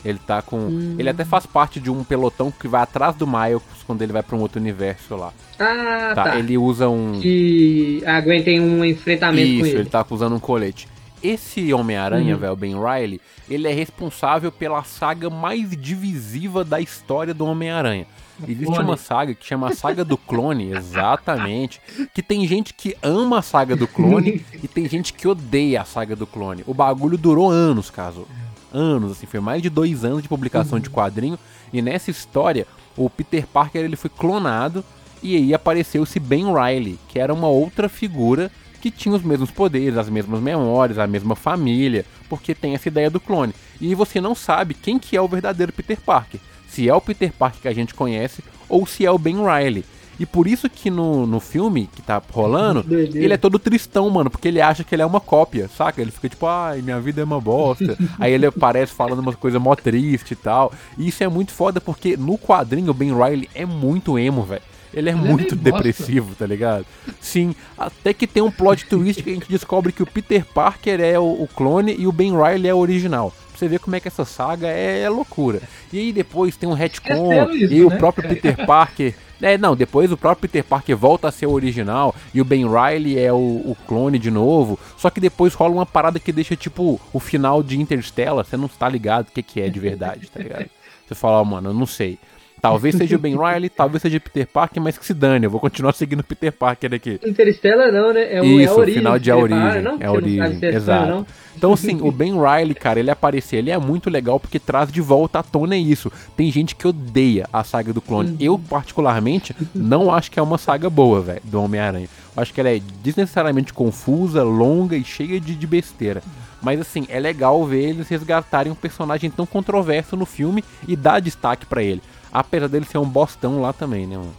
Ele 0.05 0.19
tá 0.25 0.41
com. 0.41 0.95
Ele 0.99 1.09
até 1.09 1.25
faz 1.25 1.45
parte 1.45 1.81
de 1.81 1.91
um 1.91 2.05
pelotão 2.05 2.53
que 2.53 2.69
vai 2.69 2.83
atrás 2.83 3.17
do 3.17 3.27
Miles 3.27 3.63
quando 3.87 4.01
ele 4.03 4.13
vai 4.13 4.23
pra 4.23 4.37
um 4.37 4.41
outro 4.41 4.61
universo 4.61 5.17
lá. 5.17 5.33
Ah, 5.59 6.13
Tá? 6.15 6.25
tá. 6.25 6.39
Ele 6.39 6.57
usa 6.57 6.89
um. 6.89 7.19
Que 7.21 8.03
a 8.07 8.21
Gwen 8.21 8.43
tem 8.43 8.61
um 8.61 8.85
enfrentamento 8.85 9.47
Isso, 9.49 9.61
com 9.61 9.67
ele. 9.67 9.79
ele. 9.81 9.89
tá 9.91 10.07
usando 10.09 10.37
um 10.37 10.41
colete. 10.41 10.89
Esse 11.21 11.73
Homem-Aranha, 11.75 12.35
Uhum. 12.35 12.41
velho, 12.41 12.55
Ben 12.57 12.75
Riley, 12.77 13.21
ele 13.51 13.67
é 13.67 13.73
responsável 13.73 14.53
pela 14.53 14.85
saga 14.85 15.29
mais 15.29 15.69
divisiva 15.77 16.65
da 16.65 16.81
história 16.81 17.35
do 17.35 17.45
Homem-Aranha. 17.45 18.07
Existe 18.47 18.67
Clone. 18.67 18.85
uma 18.85 18.97
saga 18.97 19.35
que 19.35 19.45
chama 19.45 19.67
a 19.69 19.75
Saga 19.75 20.05
do 20.05 20.17
Clone, 20.17 20.71
exatamente. 20.79 21.81
Que 22.15 22.23
tem 22.23 22.47
gente 22.47 22.73
que 22.73 22.97
ama 23.03 23.39
a 23.41 23.43
saga 23.43 23.75
do 23.75 23.89
clone 23.89 24.45
e 24.63 24.69
tem 24.69 24.89
gente 24.89 25.13
que 25.13 25.27
odeia 25.27 25.83
a 25.83 25.85
saga 25.85 26.15
do 26.15 26.25
clone. 26.25 26.63
O 26.65 26.73
bagulho 26.73 27.19
durou 27.19 27.51
anos, 27.51 27.91
caso. 27.91 28.29
Anos, 28.73 29.13
assim, 29.13 29.27
foi 29.27 29.41
mais 29.41 29.63
de 29.63 29.71
dois 29.71 30.05
anos 30.05 30.23
de 30.23 30.29
publicação 30.29 30.79
de 30.79 30.91
quadrinho. 30.91 31.39
E 31.73 31.81
nessa 31.81 32.11
história, 32.11 32.67
o 32.97 33.09
Peter 33.09 33.47
Parker 33.47 33.83
ele 33.83 33.97
foi 33.97 34.11
clonado 34.11 34.85
e 35.23 35.37
aí 35.37 35.55
apareceu 35.55 36.03
esse 36.03 36.21
Ben 36.21 36.47
Riley, 36.47 36.99
que 37.09 37.19
era 37.19 37.33
uma 37.33 37.49
outra 37.49 37.89
figura 37.89 38.51
que 38.81 38.91
tinha 38.91 39.15
os 39.15 39.23
mesmos 39.23 39.51
poderes, 39.51 39.99
as 39.99 40.09
mesmas 40.09 40.41
memórias, 40.41 40.99
a 40.99 41.07
mesma 41.07 41.35
família, 41.35 42.05
porque 42.29 42.55
tem 42.55 42.75
essa 42.75 42.89
ideia 42.89 43.11
do 43.11 43.19
clone. 43.19 43.53
E 43.81 43.95
você 43.95 44.21
não 44.21 44.35
sabe 44.35 44.75
quem 44.75 44.99
que 44.99 45.17
é 45.17 45.21
o 45.21 45.29
verdadeiro 45.29 45.73
Peter 45.73 45.99
Parker. 46.01 46.41
Se 46.69 46.89
é 46.89 46.95
o 46.95 47.01
Peter 47.01 47.33
Parker 47.33 47.63
que 47.63 47.69
a 47.69 47.75
gente 47.75 47.95
conhece 47.95 48.43
ou 48.69 48.87
se 48.87 49.05
é 49.05 49.11
o 49.11 49.19
Ben 49.19 49.37
Riley. 49.37 49.85
E 50.19 50.27
por 50.27 50.47
isso 50.49 50.69
que 50.69 50.91
no, 50.91 51.27
no 51.27 51.39
filme 51.41 51.89
que 51.95 52.03
tá 52.03 52.21
rolando, 52.33 52.83
Doideira. 52.83 53.25
ele 53.25 53.35
é 53.35 53.37
todo 53.37 53.59
tristão, 53.59 54.11
mano, 54.11 54.29
porque 54.31 54.49
ele 54.49 54.61
acha 54.61 54.83
que 54.83 54.95
ele 54.95 55.03
é 55.03 55.07
uma 55.07 55.21
cópia, 55.21 55.69
saca? 55.77 56.01
Ele 56.01 56.11
fica 56.11 56.29
tipo, 56.29 56.47
ai, 56.47 56.83
minha 56.83 57.01
vida 57.01 57.21
é 57.21 57.25
uma 57.25 57.41
bosta. 57.41 57.97
Aí 58.19 58.33
ele 58.33 58.47
aparece 58.47 58.93
falando 58.93 59.21
umas 59.21 59.37
coisas 59.37 59.61
mó 59.63 59.75
triste 59.77 60.33
e 60.33 60.37
tal. 60.37 60.73
E 60.97 61.09
isso 61.09 61.23
é 61.23 61.29
muito 61.29 61.53
foda 61.53 61.81
porque 61.81 62.17
no 62.17 62.37
quadrinho 62.37 62.91
o 62.91 62.95
Ben 62.95 63.13
Riley 63.15 63.49
é 63.55 63.65
muito 63.65 64.19
emo, 64.19 64.43
velho. 64.43 64.63
Ele 64.93 65.11
é 65.11 65.13
Ele 65.13 65.21
é 65.21 65.23
muito 65.23 65.55
bosta. 65.55 65.71
depressivo, 65.71 66.35
tá 66.35 66.47
ligado? 66.47 66.85
Sim, 67.21 67.55
até 67.77 68.13
que 68.15 68.27
tem 68.27 68.43
um 68.43 68.51
plot 68.51 68.87
twist 68.87 69.23
que 69.23 69.31
a 69.31 69.35
gente 69.35 69.49
descobre 69.49 69.93
que 69.93 70.03
o 70.03 70.07
Peter 70.07 70.45
Parker 70.47 70.99
é 71.01 71.19
o, 71.19 71.25
o 71.43 71.49
clone 71.55 71.95
e 71.97 72.07
o 72.07 72.13
Ben 72.13 72.33
Riley 72.33 72.69
é 72.71 72.75
o 72.75 72.79
original. 72.79 73.31
Pra 73.51 73.59
você 73.59 73.69
ver 73.69 73.81
como 73.81 73.95
é 73.97 74.01
que 74.01 74.09
essa 74.09 74.25
saga 74.25 74.67
é, 74.67 75.03
é 75.03 75.09
loucura. 75.11 75.61
E 75.93 75.99
aí 75.99 76.13
depois 76.13 76.57
tem 76.57 76.69
um 76.69 76.73
retcon 76.73 77.13
Esqueceram 77.33 77.55
isso, 77.55 77.75
e 77.75 77.85
o 77.85 77.91
né? 77.91 77.97
próprio 77.97 78.29
Peter 78.29 78.65
Parker. 78.67 79.15
É, 79.41 79.57
não, 79.57 79.77
depois 79.77 80.11
o 80.11 80.17
próprio 80.17 80.49
Peter 80.49 80.65
Parker 80.65 80.97
volta 80.97 81.29
a 81.29 81.33
ser 81.33 81.47
o 81.47 81.53
original 81.53 82.15
e 82.35 82.41
o 82.41 82.45
Ben 82.45 82.67
Riley 82.67 83.19
é 83.19 83.33
o, 83.33 83.37
o 83.37 83.77
clone 83.87 84.19
de 84.19 84.31
novo. 84.31 84.79
Só 84.97 85.11
que 85.11 85.21
depois 85.21 85.55
rola 85.55 85.75
uma 85.75 85.87
parada 85.87 86.19
que 86.19 86.33
deixa 86.33 86.57
tipo 86.57 87.01
o 87.13 87.21
final 87.21 87.63
de 87.63 87.81
Interstellar, 87.81 88.45
você 88.45 88.57
não 88.57 88.69
tá 88.69 88.89
ligado 88.89 89.29
o 89.29 89.33
que, 89.33 89.43
que 89.43 89.61
é 89.61 89.69
de 89.69 89.79
verdade, 89.79 90.31
tá 90.31 90.41
ligado? 90.41 90.67
Você 91.09 91.15
fala, 91.15 91.41
ó, 91.41 91.45
mano, 91.45 91.71
eu 91.71 91.75
não 91.75 91.87
sei. 91.87 92.19
Talvez 92.61 92.95
seja 92.97 93.17
o 93.17 93.19
Ben 93.19 93.35
Riley, 93.39 93.69
talvez 93.69 94.03
seja 94.03 94.17
o 94.17 94.21
Peter 94.21 94.47
Parker, 94.47 94.83
mas 94.83 94.99
que 94.99 95.07
se 95.07 95.15
dane, 95.15 95.47
eu 95.47 95.51
vou 95.51 95.61
continuar 95.61 95.93
seguindo 95.95 96.21
o 96.21 96.25
Peter 96.25 96.53
Parker 96.53 96.95
aqui. 96.95 97.21
Interstellar 97.25 97.93
não, 97.93 98.13
né? 98.13 98.33
É 98.35 98.41
o, 98.41 98.45
é 98.45 98.49
Isso, 98.49 98.73
a 98.73 98.77
o 98.77 98.81
origem. 98.81 99.01
final 99.01 99.19
de 99.19 99.31
A 99.31 99.37
Origem. 99.37 99.83
não, 99.83 99.97
é 100.01 100.07
a 100.07 100.13
origem, 100.13 100.59
é 100.63 100.75
exato. 100.75 101.09
não. 101.11 101.27
Então, 101.57 101.73
assim, 101.73 101.99
o 102.01 102.13
Ben 102.13 102.35
Riley, 102.35 102.73
cara, 102.73 103.01
ele 103.01 103.11
aparecer, 103.11 103.57
ele 103.57 103.71
é 103.73 103.77
muito 103.79 104.09
legal 104.09 104.39
porque 104.39 104.61
traz 104.61 104.93
de 104.93 105.01
volta 105.01 105.41
à 105.41 105.43
tona 105.43 105.77
isso. 105.77 106.11
Tem 106.37 106.53
gente 106.53 106.77
que 106.77 106.87
odeia 106.87 107.49
a 107.53 107.65
saga 107.65 107.93
do 107.93 108.01
clone. 108.01 108.37
Eu, 108.39 108.57
particularmente, 108.57 109.57
não 109.75 110.15
acho 110.15 110.31
que 110.31 110.39
é 110.39 110.43
uma 110.43 110.57
saga 110.57 110.89
boa, 110.89 111.21
velho, 111.21 111.41
do 111.43 111.61
Homem-Aranha. 111.61 112.09
Eu 112.37 112.41
acho 112.43 112.55
que 112.55 112.61
ela 112.61 112.71
é 112.71 112.81
desnecessariamente 113.03 113.73
confusa, 113.75 114.45
longa 114.45 114.97
e 114.97 115.03
cheia 115.03 115.41
de, 115.41 115.57
de 115.57 115.67
besteira. 115.67 116.23
Mas, 116.63 116.81
assim, 116.81 117.07
é 117.09 117.19
legal 117.19 117.65
ver 117.67 117.89
eles 117.91 118.09
resgatarem 118.09 118.71
um 118.71 118.77
personagem 118.77 119.29
tão 119.29 119.45
controverso 119.45 120.17
no 120.17 120.27
filme 120.27 120.63
e 120.87 120.95
dar 120.95 121.19
destaque 121.21 121.67
pra 121.67 121.83
ele. 121.83 122.01
Apesar 122.33 122.69
dele 122.69 122.85
ser 122.85 122.99
um 122.99 123.09
bostão 123.09 123.61
lá 123.61 123.73
também, 123.73 124.07
né, 124.07 124.17
mano? 124.17 124.35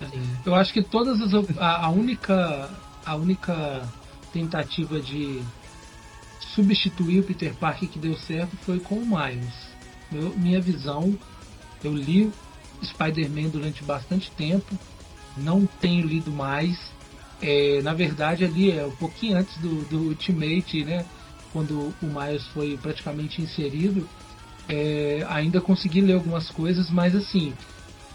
Eu 0.45 0.55
acho 0.55 0.71
que 0.71 0.81
todas 0.81 1.19
as 1.21 1.33
a, 1.57 1.85
a 1.85 1.89
única 1.89 2.69
a 3.05 3.15
única 3.15 3.87
tentativa 4.31 4.99
de 4.99 5.41
substituir 6.53 7.19
o 7.19 7.23
Peter 7.23 7.53
Parker 7.55 7.89
que 7.89 7.99
deu 7.99 8.15
certo 8.15 8.55
foi 8.57 8.79
com 8.79 8.95
o 8.95 9.05
Miles. 9.05 9.53
Meu- 10.11 10.33
minha 10.37 10.61
visão, 10.61 11.17
eu 11.83 11.93
li 11.93 12.31
Spider-Man 12.83 13.49
durante 13.49 13.83
bastante 13.83 14.31
tempo, 14.31 14.77
não 15.37 15.65
tenho 15.65 16.05
lido 16.05 16.31
mais. 16.31 16.77
É, 17.41 17.81
na 17.81 17.93
verdade, 17.93 18.43
ali 18.43 18.71
é 18.71 18.85
um 18.85 18.91
pouquinho 18.91 19.37
antes 19.37 19.57
do, 19.57 19.81
do 19.85 19.99
Ultimate, 20.09 20.83
né? 20.83 21.05
Quando 21.53 21.93
o 22.01 22.05
Miles 22.05 22.45
foi 22.47 22.77
praticamente 22.77 23.41
inserido, 23.41 24.07
é, 24.67 25.25
ainda 25.27 25.59
consegui 25.61 26.01
ler 26.01 26.13
algumas 26.13 26.49
coisas, 26.51 26.89
mas 26.91 27.15
assim, 27.15 27.53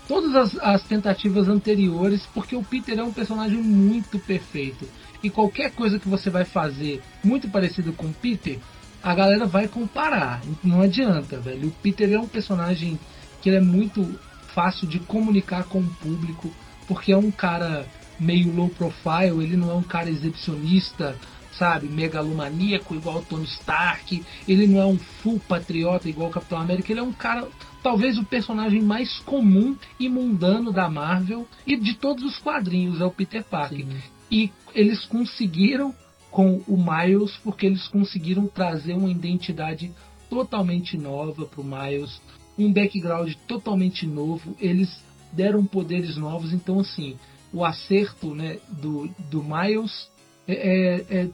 todas 0.09 0.35
as, 0.35 0.57
as 0.63 0.83
tentativas 0.83 1.49
anteriores, 1.49 2.23
porque 2.35 2.57
o 2.57 2.63
Peter 2.63 2.99
é 2.99 3.03
um 3.03 3.13
personagem 3.13 3.59
muito 3.59 4.19
perfeito. 4.19 4.89
E 5.23 5.31
qualquer 5.31 5.73
coisa 5.73 5.99
que 5.99 6.09
você 6.09 6.29
vai 6.29 6.45
fazer 6.45 7.03
muito 7.23 7.49
parecido 7.49 7.93
com 7.93 8.07
o 8.07 8.13
Peter, 8.13 8.59
a 9.03 9.15
galera 9.15 9.47
vai 9.47 9.69
comparar. 9.69 10.43
Não 10.63 10.81
adianta, 10.81 11.39
velho. 11.39 11.69
O 11.69 11.73
Peter 11.83 12.13
é 12.13 12.19
um 12.19 12.29
personagem 12.29 12.99
que 13.41 13.51
é 13.51 13.61
muito 13.61 14.19
fácil 14.55 14.87
de 14.87 14.99
comunicar 14.99 15.65
com 15.65 15.81
o 15.81 15.95
público, 16.01 16.51
porque 16.87 17.13
é 17.13 17.17
um 17.17 17.31
cara 17.31 17.87
meio 18.19 18.55
low 18.55 18.69
profile, 18.69 19.43
ele 19.43 19.57
não 19.57 19.71
é 19.71 19.75
um 19.75 19.83
cara 19.83 20.09
exibicionista, 20.09 21.17
sabe, 21.53 21.87
megalomaníaco 21.89 22.95
igual 22.95 23.19
o 23.19 23.23
Tony 23.23 23.45
Stark, 23.45 24.25
ele 24.47 24.67
não 24.67 24.81
é 24.81 24.87
um 24.87 24.99
full 24.99 25.41
patriota 25.41 26.09
igual 26.09 26.29
o 26.29 26.33
Capitão 26.33 26.59
América, 26.59 26.93
ele 26.93 27.01
é 27.01 27.03
um 27.03 27.13
cara, 27.13 27.49
talvez 27.85 28.17
o 28.17 28.25
personagem 28.25 28.81
mais 28.81 29.19
comum 29.21 29.77
e 30.01 30.09
mundano 30.09 30.73
da 30.73 30.89
Marvel 30.89 31.47
e 31.67 31.77
de 31.77 31.93
todos 31.93 32.25
os 32.25 32.39
quadrinhos, 32.39 32.99
é 32.99 33.05
o 33.05 33.11
Peter 33.11 33.45
Parker. 33.45 33.85
Sim. 33.85 33.99
E 34.31 34.51
eles 34.75 35.05
conseguiram 35.05 35.95
com 36.31 36.63
o 36.67 36.79
Miles, 36.79 37.37
porque 37.45 37.67
eles 37.67 37.87
conseguiram 37.87 38.47
trazer 38.47 38.95
uma 38.95 39.11
identidade 39.11 39.93
totalmente 40.31 40.97
nova 40.97 41.45
para 41.45 41.61
o 41.61 41.65
Miles, 41.65 42.23
um 42.59 42.73
background 42.73 43.35
totalmente 43.47 44.07
novo, 44.07 44.57
eles 44.59 44.91
deram 45.31 45.65
poderes 45.67 46.17
novos, 46.17 46.55
então 46.55 46.81
assim, 46.81 47.17
o 47.53 47.65
acerto 47.65 48.35
né, 48.35 48.59
do, 48.69 49.09
do 49.31 49.45
Miles 49.45 50.09
é, 50.49 50.55
é, 50.55 51.19
é 51.19 51.29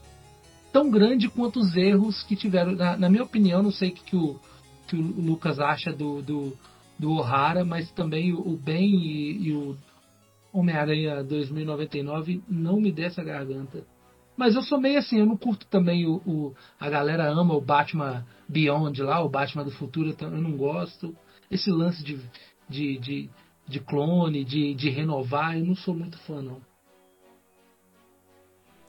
tão 0.72 0.90
grande 0.90 1.28
quanto 1.28 1.60
os 1.60 1.76
erros 1.76 2.24
que 2.24 2.34
tiveram. 2.34 2.72
Na, 2.72 2.96
na 2.96 3.08
minha 3.08 3.22
opinião, 3.22 3.62
não 3.62 3.70
sei 3.70 3.90
o 3.90 3.92
que, 3.92 4.02
que, 4.02 4.16
o, 4.16 4.40
que 4.90 4.96
o 4.96 5.00
Lucas 5.00 5.60
acha 5.60 5.92
do, 5.92 6.20
do, 6.20 6.58
do 6.98 7.12
O'Hara, 7.12 7.64
mas 7.64 7.90
também 7.92 8.32
o, 8.32 8.56
Ben 8.56 8.92
e, 8.92 9.48
e 9.48 9.52
o 9.52 9.76
Homem-Aranha 10.52 11.22
2099 11.22 12.42
não 12.48 12.80
me 12.80 12.90
desce 12.90 13.20
a 13.20 13.24
garganta. 13.24 13.84
Mas 14.36 14.56
eu 14.56 14.62
sou 14.62 14.80
meio 14.80 14.98
assim, 14.98 15.20
eu 15.20 15.26
não 15.26 15.36
curto 15.36 15.64
também 15.66 16.06
o, 16.06 16.16
o, 16.26 16.54
A 16.78 16.90
galera 16.90 17.30
ama 17.30 17.54
o 17.54 17.60
Batman 17.60 18.26
Beyond 18.48 19.00
lá, 19.02 19.22
o 19.22 19.28
Batman 19.28 19.62
do 19.64 19.70
futuro, 19.70 20.12
eu 20.20 20.30
não 20.30 20.56
gosto. 20.56 21.14
Esse 21.48 21.70
lance 21.70 22.02
de, 22.02 22.18
de, 22.68 22.98
de, 22.98 23.30
de 23.68 23.80
clone, 23.80 24.44
de, 24.44 24.74
de 24.74 24.90
renovar, 24.90 25.56
eu 25.56 25.64
não 25.64 25.76
sou 25.76 25.94
muito 25.94 26.18
fã, 26.20 26.42
não. 26.42 26.60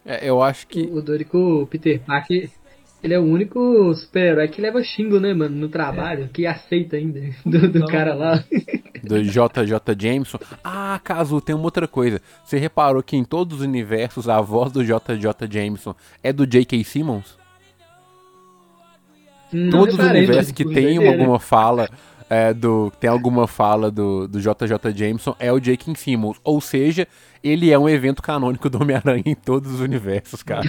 É, 0.04 0.28
eu 0.28 0.42
acho 0.42 0.66
que. 0.66 0.82
O 0.82 1.00
Dorico 1.00 1.68
Peter 1.70 2.04
Parker, 2.04 2.50
ele 3.04 3.14
é 3.14 3.20
o 3.20 3.24
único 3.24 3.94
super-herói 3.96 4.48
que 4.48 4.62
leva 4.62 4.84
xingo, 4.84 5.20
né, 5.20 5.34
mano, 5.34 5.56
no 5.56 5.70
trabalho, 5.70 6.26
é. 6.26 6.28
que 6.28 6.46
aceita 6.46 6.98
ainda, 6.98 7.20
do, 7.46 7.68
do 7.68 7.86
cara 7.88 8.14
lá. 8.14 8.44
Do 9.04 9.22
JJ 9.24 9.96
Jameson. 9.98 10.38
Ah, 10.64 11.00
caso 11.04 11.42
tem 11.42 11.56
uma 11.56 11.66
outra 11.66 11.88
coisa. 11.88 12.22
Você 12.44 12.58
reparou 12.60 13.02
que 13.02 13.18
em 13.18 13.24
todos 13.24 13.60
os 13.60 13.66
universos 13.66 14.30
a 14.30 14.40
voz 14.40 14.72
do 14.72 14.84
JJ 14.84 15.48
Jameson 15.50 15.96
é 16.22 16.32
do 16.32 16.46
J.K. 16.46 16.84
Simmons? 16.84 17.40
Não 19.52 19.70
todos 19.70 19.96
os 19.96 20.06
universos 20.06 20.52
que 20.52 20.64
tem 20.64 21.06
alguma 21.06 21.40
fala 21.40 21.90
é, 22.32 22.54
do 22.54 22.90
tem 22.98 23.10
alguma 23.10 23.46
fala 23.46 23.92
do, 23.92 24.26
do 24.26 24.40
JJ 24.40 24.96
Jameson 24.96 25.36
é 25.38 25.52
o 25.52 25.60
J.K. 25.60 25.94
Simmons. 25.96 26.38
Ou 26.46 26.62
seja, 26.62 27.06
ele 27.44 27.70
é 27.70 27.78
um 27.78 27.90
evento 27.90 28.22
canônico 28.22 28.70
do 28.70 28.82
Homem-Aranha 28.82 29.24
em 29.26 29.36
todos 29.36 29.70
os 29.70 29.82
universos, 29.82 30.42
cara. 30.42 30.66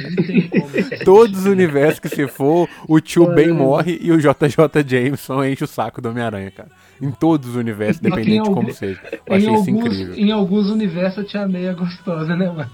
todos 1.05 1.39
os 1.39 1.47
universos 1.47 2.01
que 2.01 2.09
você 2.09 2.27
for, 2.27 2.69
o 2.89 2.99
tio 2.99 3.33
Ben 3.33 3.53
morre 3.53 3.97
e 4.03 4.11
o 4.11 4.19
JJ 4.19 4.83
Jameson 4.85 5.45
enche 5.45 5.63
o 5.63 5.69
saco 5.69 6.03
do 6.03 6.09
Homem-Aranha, 6.09 6.51
cara. 6.51 6.69
Em 7.01 7.13
todos 7.13 7.51
os 7.51 7.55
universos, 7.55 8.01
dependente 8.01 8.43
de 8.43 8.51
como 8.51 8.73
seja. 8.73 9.01
Eu 9.25 9.37
achei 9.37 9.49
alguns, 9.49 9.61
isso 9.61 9.71
incrível. 9.71 10.15
Em 10.17 10.33
alguns 10.33 10.69
universos 10.69 11.25
a 11.25 11.25
tia 11.25 11.47
Meia 11.47 11.71
é 11.71 11.75
gostosa, 11.75 12.35
né, 12.35 12.51
mano? 12.51 12.71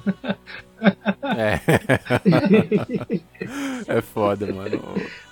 É. 1.36 1.60
é 3.98 4.00
foda, 4.00 4.52
mano. 4.52 4.82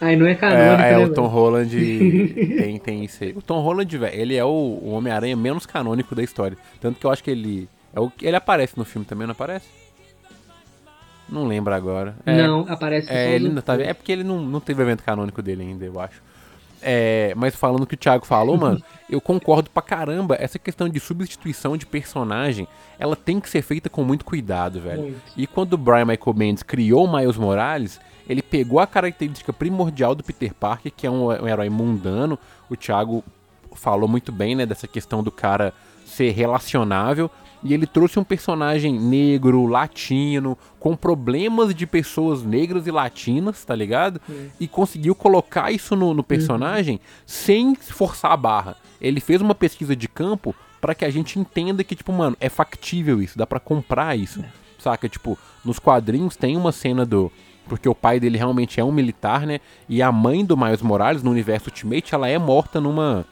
Aí 0.00 0.16
não 0.16 0.26
é 0.26 0.34
canônico, 0.34 0.82
é, 0.82 0.92
é, 0.92 0.98
né, 0.98 1.04
o 1.04 1.12
Tom 1.12 1.26
Holland 1.26 1.70
tem, 2.58 2.78
tem 2.78 3.04
isso 3.04 3.24
aí. 3.24 3.32
O 3.36 3.42
Tom 3.42 3.60
Holland, 3.60 3.96
velho, 3.96 4.20
ele 4.20 4.36
é 4.36 4.44
o, 4.44 4.48
o 4.48 4.90
Homem-Aranha 4.90 5.36
menos 5.36 5.66
canônico 5.66 6.14
da 6.14 6.22
história. 6.22 6.56
Tanto 6.80 6.98
que 6.98 7.06
eu 7.06 7.10
acho 7.10 7.22
que 7.22 7.30
ele 7.30 7.68
é 7.94 8.00
o, 8.00 8.12
ele 8.20 8.36
aparece 8.36 8.76
no 8.76 8.84
filme 8.84 9.06
também, 9.06 9.26
não 9.26 9.32
aparece? 9.32 9.68
Não 11.28 11.46
lembro 11.46 11.74
agora. 11.74 12.14
É, 12.24 12.46
não, 12.46 12.66
aparece 12.68 13.10
é, 13.12 13.34
ele 13.34 13.48
não 13.48 13.60
tá, 13.60 13.74
É 13.74 13.92
porque 13.92 14.12
ele 14.12 14.22
não, 14.22 14.40
não 14.40 14.60
teve 14.60 14.82
evento 14.82 15.02
canônico 15.02 15.42
dele 15.42 15.62
ainda, 15.62 15.84
eu 15.84 15.98
acho. 15.98 16.22
É, 16.88 17.34
mas 17.34 17.56
falando 17.56 17.82
o 17.82 17.86
que 17.86 17.94
o 17.94 17.98
Thiago 17.98 18.24
falou, 18.24 18.56
mano, 18.56 18.80
eu 19.10 19.20
concordo 19.20 19.68
pra 19.68 19.82
caramba. 19.82 20.36
Essa 20.38 20.56
questão 20.56 20.88
de 20.88 21.00
substituição 21.00 21.76
de 21.76 21.84
personagem, 21.84 22.68
ela 22.96 23.16
tem 23.16 23.40
que 23.40 23.50
ser 23.50 23.60
feita 23.62 23.90
com 23.90 24.04
muito 24.04 24.24
cuidado, 24.24 24.80
velho. 24.80 25.02
Muito. 25.02 25.20
E 25.36 25.48
quando 25.48 25.72
o 25.72 25.76
Brian 25.76 26.04
Michael 26.04 26.32
Bendis 26.32 26.62
criou 26.62 27.04
o 27.04 27.12
Miles 27.12 27.36
Morales, 27.36 28.00
ele 28.28 28.40
pegou 28.40 28.78
a 28.78 28.86
característica 28.86 29.52
primordial 29.52 30.14
do 30.14 30.22
Peter 30.22 30.54
Parker, 30.54 30.92
que 30.96 31.08
é 31.08 31.10
um, 31.10 31.26
um 31.26 31.48
herói 31.48 31.68
mundano. 31.68 32.38
O 32.70 32.76
Thiago 32.76 33.24
falou 33.74 34.08
muito 34.08 34.30
bem, 34.30 34.54
né, 34.54 34.64
dessa 34.64 34.86
questão 34.86 35.24
do 35.24 35.32
cara 35.32 35.74
ser 36.04 36.30
relacionável, 36.30 37.28
e 37.62 37.74
ele 37.74 37.86
trouxe 37.86 38.18
um 38.18 38.24
personagem 38.24 38.98
negro, 38.98 39.66
latino, 39.66 40.56
com 40.78 40.96
problemas 40.96 41.74
de 41.74 41.86
pessoas 41.86 42.42
negras 42.42 42.86
e 42.86 42.90
latinas, 42.90 43.64
tá 43.64 43.74
ligado? 43.74 44.20
Sim. 44.26 44.50
E 44.60 44.68
conseguiu 44.68 45.14
colocar 45.14 45.70
isso 45.70 45.96
no, 45.96 46.14
no 46.14 46.22
personagem 46.22 46.96
uhum. 46.96 47.00
sem 47.26 47.74
forçar 47.74 48.32
a 48.32 48.36
barra. 48.36 48.76
Ele 49.00 49.20
fez 49.20 49.40
uma 49.40 49.54
pesquisa 49.54 49.96
de 49.96 50.08
campo 50.08 50.54
para 50.80 50.94
que 50.94 51.04
a 51.04 51.10
gente 51.10 51.38
entenda 51.38 51.82
que, 51.82 51.96
tipo, 51.96 52.12
mano, 52.12 52.36
é 52.40 52.48
factível 52.48 53.20
isso, 53.20 53.36
dá 53.36 53.46
para 53.46 53.60
comprar 53.60 54.16
isso. 54.16 54.40
É. 54.40 54.66
Saca? 54.78 55.08
Tipo, 55.08 55.38
nos 55.64 55.78
quadrinhos 55.78 56.36
tem 56.36 56.56
uma 56.56 56.72
cena 56.72 57.04
do. 57.04 57.32
Porque 57.68 57.88
o 57.88 57.94
pai 57.94 58.20
dele 58.20 58.38
realmente 58.38 58.78
é 58.78 58.84
um 58.84 58.92
militar, 58.92 59.44
né? 59.44 59.58
E 59.88 60.00
a 60.00 60.12
mãe 60.12 60.44
do 60.44 60.56
Miles 60.56 60.82
Morales, 60.82 61.24
no 61.24 61.32
universo 61.32 61.68
Ultimate, 61.68 62.14
ela 62.14 62.28
é 62.28 62.38
morta 62.38 62.80
numa 62.80 63.26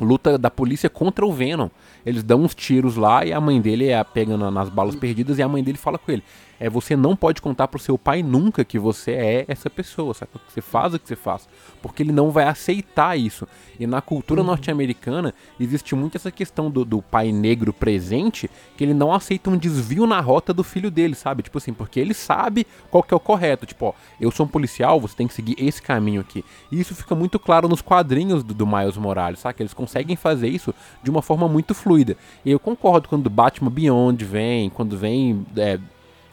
luta 0.00 0.36
da 0.36 0.50
polícia 0.50 0.88
contra 0.88 1.24
o 1.26 1.32
Venom. 1.32 1.68
Eles 2.04 2.22
dão 2.22 2.42
uns 2.42 2.54
tiros 2.54 2.96
lá 2.96 3.24
e 3.24 3.32
a 3.32 3.40
mãe 3.40 3.60
dele 3.60 3.88
é 3.88 4.02
pega 4.04 4.36
nas 4.36 4.68
balas 4.68 4.94
perdidas 4.94 5.38
e 5.38 5.42
a 5.42 5.48
mãe 5.48 5.62
dele 5.62 5.78
fala 5.78 5.98
com 5.98 6.12
ele: 6.12 6.22
é 6.58 6.68
você 6.68 6.96
não 6.96 7.14
pode 7.14 7.40
contar 7.42 7.68
pro 7.68 7.78
seu 7.78 7.98
pai 7.98 8.22
nunca 8.22 8.64
que 8.64 8.78
você 8.78 9.12
é 9.12 9.44
essa 9.48 9.68
pessoa, 9.68 10.14
sabe? 10.14 10.32
Que 10.32 10.52
você 10.52 10.60
faz 10.60 10.94
o 10.94 10.98
que 10.98 11.06
você 11.06 11.16
faz, 11.16 11.48
porque 11.82 12.02
ele 12.02 12.12
não 12.12 12.30
vai 12.30 12.44
aceitar 12.44 13.18
isso. 13.18 13.46
E 13.78 13.86
na 13.86 14.00
cultura 14.00 14.40
uhum. 14.40 14.46
norte-americana 14.46 15.34
existe 15.60 15.94
muito 15.94 16.16
essa 16.16 16.30
questão 16.30 16.70
do, 16.70 16.84
do, 16.84 17.02
pai 17.02 17.30
negro 17.30 17.72
presente, 17.72 18.50
que 18.76 18.84
ele 18.84 18.94
não 18.94 19.12
aceita 19.12 19.50
um 19.50 19.56
desvio 19.56 20.06
na 20.06 20.20
rota 20.20 20.52
do 20.52 20.64
filho 20.64 20.90
dele, 20.90 21.14
sabe? 21.14 21.42
Tipo 21.42 21.58
assim, 21.58 21.72
porque 21.72 22.00
ele 22.00 22.14
sabe 22.14 22.66
qual 22.90 23.02
que 23.02 23.12
é 23.12 23.16
o 23.16 23.20
correto. 23.20 23.66
Tipo, 23.66 23.86
ó, 23.86 23.92
eu 24.20 24.30
sou 24.30 24.46
um 24.46 24.48
policial, 24.48 25.00
você 25.00 25.14
tem 25.14 25.26
que 25.26 25.34
seguir 25.34 25.56
esse 25.58 25.80
caminho 25.82 26.20
aqui. 26.20 26.44
E 26.72 26.80
isso 26.80 26.94
fica 26.94 27.14
muito 27.14 27.38
claro 27.38 27.68
nos 27.68 27.82
quadrinhos 27.82 28.42
do, 28.42 28.54
do 28.54 28.66
Miles 28.66 28.96
Morales, 28.96 29.40
sabe? 29.40 29.54
Que 29.54 29.62
eles 29.62 29.74
conseguem 29.74 30.16
fazer 30.16 30.48
isso 30.48 30.74
de 31.02 31.10
uma 31.10 31.22
forma 31.22 31.48
muito 31.48 31.74
fluida. 31.74 32.16
E 32.44 32.50
eu 32.50 32.58
concordo 32.58 33.08
quando 33.08 33.28
Batman 33.28 33.70
Beyond 33.70 34.24
vem, 34.24 34.70
quando 34.70 34.96
vem 34.96 35.44
é, 35.56 35.78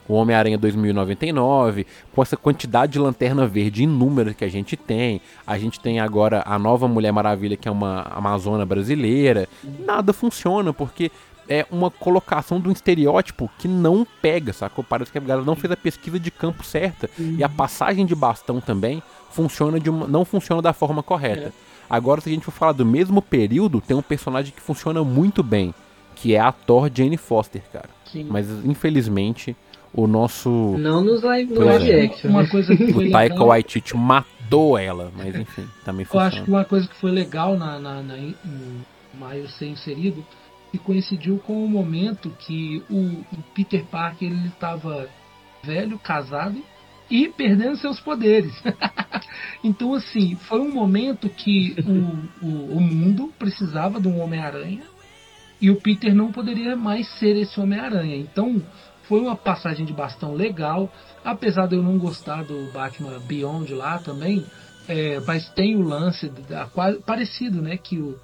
o 0.07 0.13
Homem-Aranha 0.13 0.57
2099, 0.57 1.85
com 2.13 2.21
essa 2.21 2.35
quantidade 2.35 2.93
de 2.93 2.99
lanterna 2.99 3.47
verde 3.47 3.83
inúmera 3.83 4.33
que 4.33 4.43
a 4.43 4.49
gente 4.49 4.75
tem. 4.75 5.21
A 5.45 5.57
gente 5.57 5.79
tem 5.79 5.99
agora 5.99 6.43
a 6.45 6.59
nova 6.59 6.87
Mulher 6.87 7.11
Maravilha, 7.11 7.55
que 7.57 7.67
é 7.67 7.71
uma 7.71 8.01
amazona 8.03 8.65
brasileira. 8.65 9.47
Nada 9.85 10.13
funciona, 10.13 10.73
porque 10.73 11.11
é 11.47 11.65
uma 11.69 11.89
colocação 11.91 12.59
de 12.59 12.69
um 12.69 12.71
estereótipo 12.71 13.49
que 13.57 13.67
não 13.67 14.05
pega, 14.21 14.53
sacou? 14.53 14.83
Parece 14.83 15.11
que 15.11 15.17
a 15.17 15.21
galera 15.21 15.45
não 15.45 15.55
fez 15.55 15.71
a 15.71 15.77
pesquisa 15.77 16.19
de 16.19 16.31
campo 16.31 16.63
certa. 16.63 17.09
Uhum. 17.17 17.35
E 17.37 17.43
a 17.43 17.49
passagem 17.49 18.05
de 18.05 18.15
bastão 18.15 18.61
também 18.61 19.01
funciona 19.31 19.79
de 19.79 19.89
uma, 19.89 20.07
não 20.07 20.23
funciona 20.25 20.61
da 20.61 20.73
forma 20.73 21.01
correta. 21.03 21.47
É. 21.47 21.51
Agora, 21.89 22.21
se 22.21 22.29
a 22.29 22.31
gente 22.31 22.45
for 22.45 22.51
falar 22.51 22.71
do 22.71 22.85
mesmo 22.85 23.21
período, 23.21 23.81
tem 23.81 23.95
um 23.95 24.01
personagem 24.01 24.53
que 24.53 24.61
funciona 24.61 25.03
muito 25.03 25.43
bem, 25.43 25.73
que 26.15 26.33
é 26.33 26.39
a 26.39 26.51
Thor 26.51 26.89
Jane 26.93 27.17
Foster, 27.17 27.61
cara. 27.71 27.89
Sim. 28.05 28.27
Mas 28.29 28.49
infelizmente 28.63 29.55
o 29.93 30.07
nosso. 30.07 30.49
Não 30.77 31.03
nos 31.03 31.21
live, 31.21 31.53
no 31.53 31.65
live 31.65 31.91
é. 31.91 32.05
action. 32.05 32.29
Uma 32.29 32.43
né? 32.43 32.49
coisa 32.49 32.75
que 32.75 32.91
foi 32.91 33.07
o 33.07 33.11
Taika 33.11 33.35
legal... 33.35 33.47
Waititi 33.49 33.95
matou 33.95 34.77
ela, 34.77 35.11
mas 35.15 35.35
enfim, 35.35 35.67
também 35.85 36.05
foi. 36.05 36.19
Eu 36.19 36.25
acho 36.25 36.43
que 36.43 36.49
uma 36.49 36.65
coisa 36.65 36.87
que 36.87 36.95
foi 36.95 37.11
legal 37.11 37.57
na, 37.57 37.79
na, 37.79 38.01
na 38.01 38.15
no 38.15 38.83
Maio 39.19 39.47
ser 39.47 39.67
inserido 39.67 40.25
e 40.73 40.77
coincidiu 40.77 41.37
com 41.37 41.63
o 41.63 41.69
momento 41.69 42.31
que 42.39 42.83
o, 42.89 42.97
o 43.35 43.43
Peter 43.53 43.85
Parker 43.85 44.31
ele 44.31 44.47
estava 44.47 45.07
velho, 45.63 45.99
casado 45.99 46.61
e 47.09 47.27
perdendo 47.27 47.77
seus 47.77 47.99
poderes. 47.99 48.53
então, 49.63 49.93
assim, 49.93 50.35
foi 50.35 50.59
um 50.59 50.71
momento 50.71 51.29
que 51.29 51.75
o, 52.41 52.45
o, 52.45 52.77
o 52.77 52.81
mundo 52.81 53.31
precisava 53.37 54.01
de 54.01 54.07
um 54.07 54.19
Homem-Aranha 54.19 54.83
e 55.61 55.69
o 55.69 55.75
Peter 55.75 56.13
não 56.13 56.31
poderia 56.31 56.75
mais 56.75 57.07
ser 57.19 57.35
esse 57.37 57.59
Homem-Aranha. 57.59 58.17
Então, 58.17 58.61
foi 59.03 59.19
uma 59.19 59.35
passagem 59.35 59.85
de 59.85 59.93
bastão 59.93 60.33
legal, 60.33 60.91
apesar 61.23 61.67
de 61.67 61.75
eu 61.75 61.83
não 61.83 61.97
gostar 61.97 62.43
do 62.43 62.71
Batman 62.71 63.19
Beyond 63.19 63.73
lá 63.73 63.99
também, 63.99 64.45
é, 64.87 65.19
mas 65.21 65.49
tem 65.49 65.75
o 65.75 65.81
lance 65.81 66.29
da, 66.29 66.67
parecido, 67.05 67.61
né? 67.61 67.77
Que 67.77 67.97
o, 67.99 68.19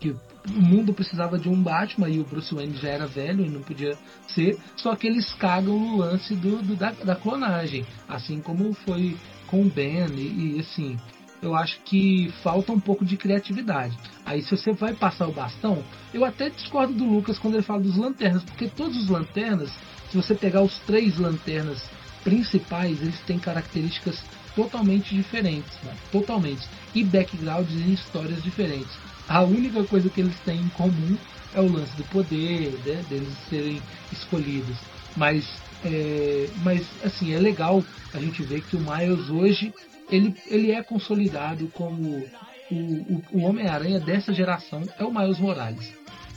que 0.00 0.10
o 0.10 0.18
mundo 0.52 0.92
precisava 0.92 1.38
de 1.38 1.48
um 1.48 1.60
Batman 1.60 2.08
e 2.08 2.20
o 2.20 2.24
Bruce 2.24 2.54
Wayne 2.54 2.76
já 2.76 2.88
era 2.88 3.06
velho 3.06 3.44
e 3.44 3.48
não 3.48 3.62
podia 3.62 3.96
ser, 4.28 4.58
só 4.76 4.94
que 4.94 5.06
eles 5.06 5.32
cagam 5.34 5.78
no 5.78 5.96
lance 5.96 6.34
do, 6.34 6.62
do 6.62 6.76
da, 6.76 6.90
da, 6.90 7.16
clonagem, 7.16 7.86
assim 8.08 8.40
como 8.40 8.74
foi 8.74 9.16
com 9.46 9.62
o 9.62 9.70
Ben 9.70 10.06
e, 10.14 10.56
e 10.56 10.60
assim. 10.60 10.98
Eu 11.42 11.54
acho 11.54 11.78
que 11.82 12.32
falta 12.42 12.72
um 12.72 12.80
pouco 12.80 13.04
de 13.04 13.18
criatividade. 13.18 13.94
Aí, 14.24 14.40
se 14.40 14.56
você 14.56 14.72
vai 14.72 14.94
passar 14.94 15.28
o 15.28 15.32
bastão, 15.32 15.84
eu 16.14 16.24
até 16.24 16.48
discordo 16.48 16.94
do 16.94 17.04
Lucas 17.04 17.38
quando 17.38 17.52
ele 17.52 17.62
fala 17.62 17.82
dos 17.82 17.98
lanternas, 17.98 18.42
porque 18.44 18.66
todos 18.66 18.96
os 18.96 19.10
lanternas 19.10 19.70
se 20.14 20.16
você 20.16 20.34
pegar 20.36 20.62
os 20.62 20.78
três 20.86 21.18
lanternas 21.18 21.90
principais, 22.22 23.02
eles 23.02 23.20
têm 23.22 23.36
características 23.36 24.24
totalmente 24.54 25.12
diferentes, 25.12 25.82
né? 25.82 25.96
totalmente, 26.12 26.64
e 26.94 27.02
backgrounds 27.02 27.74
e 27.74 27.92
histórias 27.92 28.40
diferentes. 28.40 28.96
A 29.26 29.42
única 29.42 29.82
coisa 29.82 30.08
que 30.08 30.20
eles 30.20 30.38
têm 30.42 30.60
em 30.60 30.68
comum 30.68 31.18
é 31.52 31.60
o 31.60 31.66
lance 31.66 31.96
do 31.96 32.04
poder, 32.04 32.78
né? 32.86 33.02
deles 33.02 33.36
serem 33.48 33.82
escolhidos. 34.12 34.78
Mas, 35.16 35.44
é, 35.82 36.48
mas 36.58 36.88
assim, 37.02 37.32
é 37.32 37.38
legal 37.40 37.84
a 38.12 38.20
gente 38.20 38.40
ver 38.44 38.60
que 38.60 38.76
o 38.76 38.80
Miles 38.80 39.28
hoje 39.30 39.74
ele, 40.12 40.32
ele 40.46 40.70
é 40.70 40.80
consolidado 40.80 41.66
como 41.74 42.24
o, 42.70 42.74
o, 42.76 43.22
o 43.32 43.40
Homem-Aranha 43.40 43.98
dessa 43.98 44.32
geração 44.32 44.88
é 44.96 45.02
o 45.02 45.12
Miles 45.12 45.40
Morales. 45.40 45.92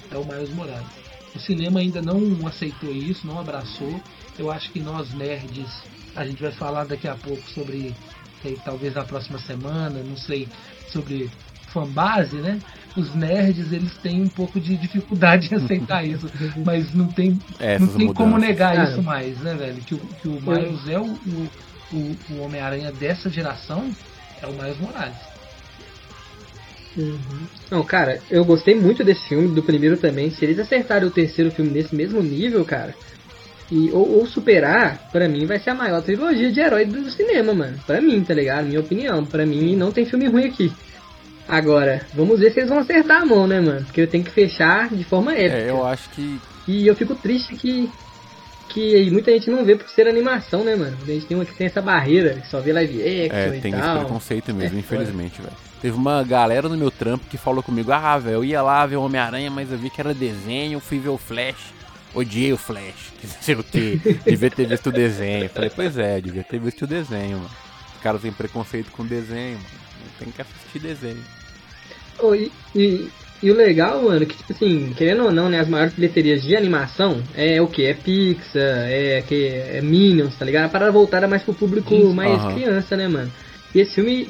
É 0.09 0.17
o 0.17 0.25
Miles 0.25 0.49
Morales. 0.49 1.06
O 1.37 1.39
cinema 1.39 1.79
ainda 1.79 2.01
não 2.01 2.47
aceitou 2.47 2.91
isso, 2.91 3.27
não 3.27 3.39
abraçou. 3.39 4.01
Eu 4.39 4.51
acho 4.51 4.71
que 4.71 4.79
nós 4.79 5.13
nerds, 5.13 5.69
a 6.15 6.25
gente 6.25 6.41
vai 6.41 6.51
falar 6.51 6.85
daqui 6.85 7.07
a 7.07 7.13
pouco 7.13 7.47
sobre, 7.51 7.93
eh, 8.43 8.55
talvez 8.65 8.95
na 8.95 9.03
próxima 9.03 9.37
semana, 9.37 10.01
não 10.03 10.17
sei, 10.17 10.47
sobre 10.91 11.29
fanbase, 11.67 12.37
né? 12.37 12.59
Os 12.95 13.13
nerds 13.13 13.71
eles 13.71 13.95
têm 13.97 14.23
um 14.23 14.29
pouco 14.29 14.59
de 14.59 14.75
dificuldade 14.77 15.53
em 15.53 15.57
aceitar 15.57 16.01
isso, 16.07 16.27
mas 16.65 16.91
não 16.95 17.07
tem, 17.07 17.39
não 17.79 17.87
tem 17.87 18.11
como 18.11 18.39
negar 18.39 18.75
Cara, 18.75 18.89
isso 18.89 19.03
mais, 19.03 19.37
né, 19.37 19.53
velho? 19.53 19.81
Que, 19.83 19.95
que 19.95 20.27
o 20.27 20.41
Miles 20.41 20.87
é 20.89 20.99
o, 20.99 21.05
o, 21.05 22.17
o 22.31 22.41
Homem-Aranha 22.41 22.91
dessa 22.91 23.29
geração, 23.29 23.91
é 24.41 24.47
o 24.47 24.53
Miles 24.53 24.79
Morales. 24.79 25.26
Uhum. 26.97 27.47
Não, 27.69 27.83
cara, 27.83 28.19
eu 28.29 28.43
gostei 28.43 28.73
muito 28.73 29.03
desse 29.03 29.27
filme, 29.27 29.53
do 29.53 29.61
primeiro 29.61 29.97
também. 29.97 30.31
Se 30.31 30.43
eles 30.43 30.57
acertarem 30.57 31.07
o 31.07 31.11
terceiro 31.11 31.51
filme 31.51 31.71
nesse 31.71 31.95
mesmo 31.95 32.21
nível, 32.21 32.65
cara, 32.65 32.95
e, 33.71 33.91
ou, 33.91 34.19
ou, 34.19 34.25
superar, 34.25 35.09
pra 35.11 35.27
mim 35.27 35.45
vai 35.45 35.59
ser 35.59 35.71
a 35.71 35.75
maior 35.75 36.01
trilogia 36.01 36.51
de 36.51 36.59
herói 36.59 36.85
do 36.85 37.09
cinema, 37.11 37.53
mano. 37.53 37.77
Pra 37.85 38.01
mim, 38.01 38.23
tá 38.23 38.33
ligado? 38.33 38.65
Minha 38.65 38.79
opinião. 38.79 39.25
Pra 39.25 39.45
mim 39.45 39.75
não 39.75 39.91
tem 39.91 40.05
filme 40.05 40.27
ruim 40.27 40.45
aqui. 40.45 40.71
Agora, 41.47 42.01
vamos 42.13 42.39
ver 42.39 42.51
se 42.51 42.59
eles 42.59 42.69
vão 42.69 42.79
acertar 42.79 43.21
a 43.21 43.25
mão, 43.25 43.45
né, 43.45 43.59
mano? 43.59 43.85
Porque 43.85 44.01
eu 44.01 44.07
tenho 44.07 44.23
que 44.23 44.31
fechar 44.31 44.89
de 44.89 45.03
forma 45.03 45.33
é, 45.33 45.45
épica. 45.45 45.61
É, 45.61 45.69
eu 45.69 45.85
acho 45.85 46.09
que. 46.09 46.39
E 46.67 46.87
eu 46.87 46.95
fico 46.95 47.15
triste 47.15 47.55
que. 47.55 47.89
Que 48.69 49.09
muita 49.09 49.31
gente 49.31 49.49
não 49.49 49.63
vê 49.63 49.77
por 49.77 49.87
ser 49.89 50.07
animação, 50.09 50.63
né, 50.63 50.75
mano? 50.75 50.97
A 51.01 51.05
gente 51.05 51.25
tem, 51.25 51.37
uma, 51.37 51.45
tem 51.45 51.67
essa 51.67 51.81
barreira, 51.81 52.33
que 52.33 52.47
só 52.49 52.59
vê 52.59 52.73
live 52.73 53.01
action 53.01 53.53
é, 53.53 53.57
e 53.57 53.61
tem 53.61 53.71
tal. 53.71 53.81
esse 53.81 54.05
preconceito 54.05 54.53
mesmo, 54.53 54.77
é, 54.77 54.79
infelizmente, 54.79 55.41
velho. 55.41 55.66
Teve 55.81 55.95
uma 55.95 56.23
galera 56.23 56.67
no 56.67 56.77
meu 56.77 56.89
trampo 56.89 57.25
que 57.29 57.37
falou 57.37 57.61
comigo: 57.61 57.91
Ah, 57.91 58.17
velho, 58.17 58.35
eu 58.35 58.45
ia 58.45 58.61
lá 58.61 58.85
ver 58.85 58.95
o 58.95 59.03
Homem-Aranha, 59.03 59.51
mas 59.51 59.71
eu 59.71 59.77
vi 59.77 59.89
que 59.89 60.01
era 60.01 60.13
desenho, 60.13 60.79
fui 60.79 60.99
ver 60.99 61.09
o 61.09 61.17
Flash. 61.17 61.73
Odiei 62.13 62.51
o 62.53 62.57
Flash. 62.57 63.13
Que 63.21 63.27
sei 63.27 63.55
o 63.55 63.63
que. 63.63 63.97
Devia 64.25 64.49
ter 64.49 64.67
visto 64.67 64.87
o 64.87 64.91
desenho. 64.91 65.49
Falei, 65.49 65.71
pois 65.75 65.97
é, 65.97 66.21
devia 66.21 66.43
ter 66.43 66.59
visto 66.59 66.83
o 66.83 66.87
desenho, 66.87 67.37
mano. 67.37 67.49
Os 67.95 68.01
caras 68.01 68.21
têm 68.21 68.31
preconceito 68.31 68.91
com 68.91 69.05
desenho, 69.05 69.57
mano. 69.57 69.87
Tem 70.19 70.31
que 70.31 70.41
assistir 70.41 70.79
desenho. 70.79 71.23
Oh, 72.19 72.33
e, 72.33 72.51
e, 72.75 73.09
e, 73.43 73.51
o 73.51 73.55
legal, 73.55 74.01
mano, 74.01 74.25
que 74.25 74.35
tipo 74.35 74.53
assim, 74.53 74.93
querendo 74.97 75.25
ou 75.25 75.31
não, 75.31 75.49
né, 75.49 75.59
as 75.59 75.67
maiores 75.67 75.93
bilheterias 75.93 76.41
de 76.41 76.55
animação 76.55 77.21
é 77.35 77.61
o 77.61 77.67
que? 77.67 77.85
É 77.85 77.93
Pixar, 77.93 78.61
é, 78.61 79.23
que, 79.27 79.47
é 79.47 79.81
Minions, 79.81 80.35
tá 80.35 80.45
ligado? 80.45 80.65
A 80.65 80.69
parada 80.69 80.91
voltada 80.91 81.27
mais 81.27 81.43
pro 81.43 81.53
público 81.53 81.95
mais 82.13 82.41
uh 82.41 82.47
-huh. 82.47 82.53
criança, 82.53 82.97
né, 82.97 83.07
mano? 83.07 83.31
E 83.75 83.79
esse 83.79 83.95
filme 83.95 84.27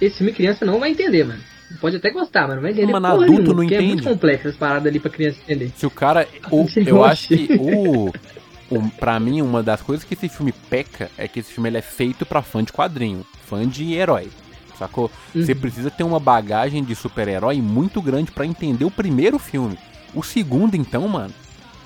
esse 0.00 0.18
filme 0.18 0.32
criança 0.32 0.64
não 0.64 0.78
vai 0.78 0.90
entender, 0.90 1.24
mano. 1.24 1.40
Pode 1.80 1.96
até 1.96 2.10
gostar, 2.10 2.48
mano, 2.48 2.60
vai 2.60 2.72
entender. 2.72 2.92
Mano, 2.92 3.06
adulto 3.06 3.30
nenhuma, 3.32 3.54
não 3.54 3.62
entende. 3.62 3.84
é 3.84 3.86
muito 3.86 4.02
complexo 4.02 4.48
as 4.48 4.56
paradas 4.56 4.86
ali 4.86 4.98
pra 4.98 5.10
criança 5.10 5.38
entender. 5.42 5.70
Se 5.76 5.86
o 5.86 5.90
cara. 5.90 6.26
O, 6.50 6.66
eu 6.84 7.04
acho 7.04 7.28
que 7.28 7.48
o. 7.58 8.12
O, 8.70 8.88
pra 8.98 9.18
mim, 9.18 9.42
uma 9.42 9.64
das 9.64 9.82
coisas 9.82 10.04
que 10.04 10.14
esse 10.14 10.28
filme 10.28 10.52
peca 10.52 11.10
é 11.18 11.26
que 11.26 11.40
esse 11.40 11.52
filme 11.52 11.68
ele 11.68 11.78
é 11.78 11.82
feito 11.82 12.24
pra 12.24 12.40
fã 12.40 12.62
de 12.62 12.72
quadrinho, 12.72 13.26
fã 13.44 13.66
de 13.66 13.94
herói. 13.94 14.28
Sacou? 14.78 15.10
Uhum. 15.34 15.44
Você 15.44 15.54
precisa 15.54 15.90
ter 15.90 16.04
uma 16.04 16.20
bagagem 16.20 16.82
de 16.84 16.94
super-herói 16.94 17.60
muito 17.60 18.00
grande 18.00 18.30
para 18.30 18.46
entender 18.46 18.84
o 18.84 18.90
primeiro 18.90 19.38
filme. 19.38 19.76
O 20.14 20.22
segundo, 20.22 20.76
então, 20.76 21.06
mano, 21.08 21.34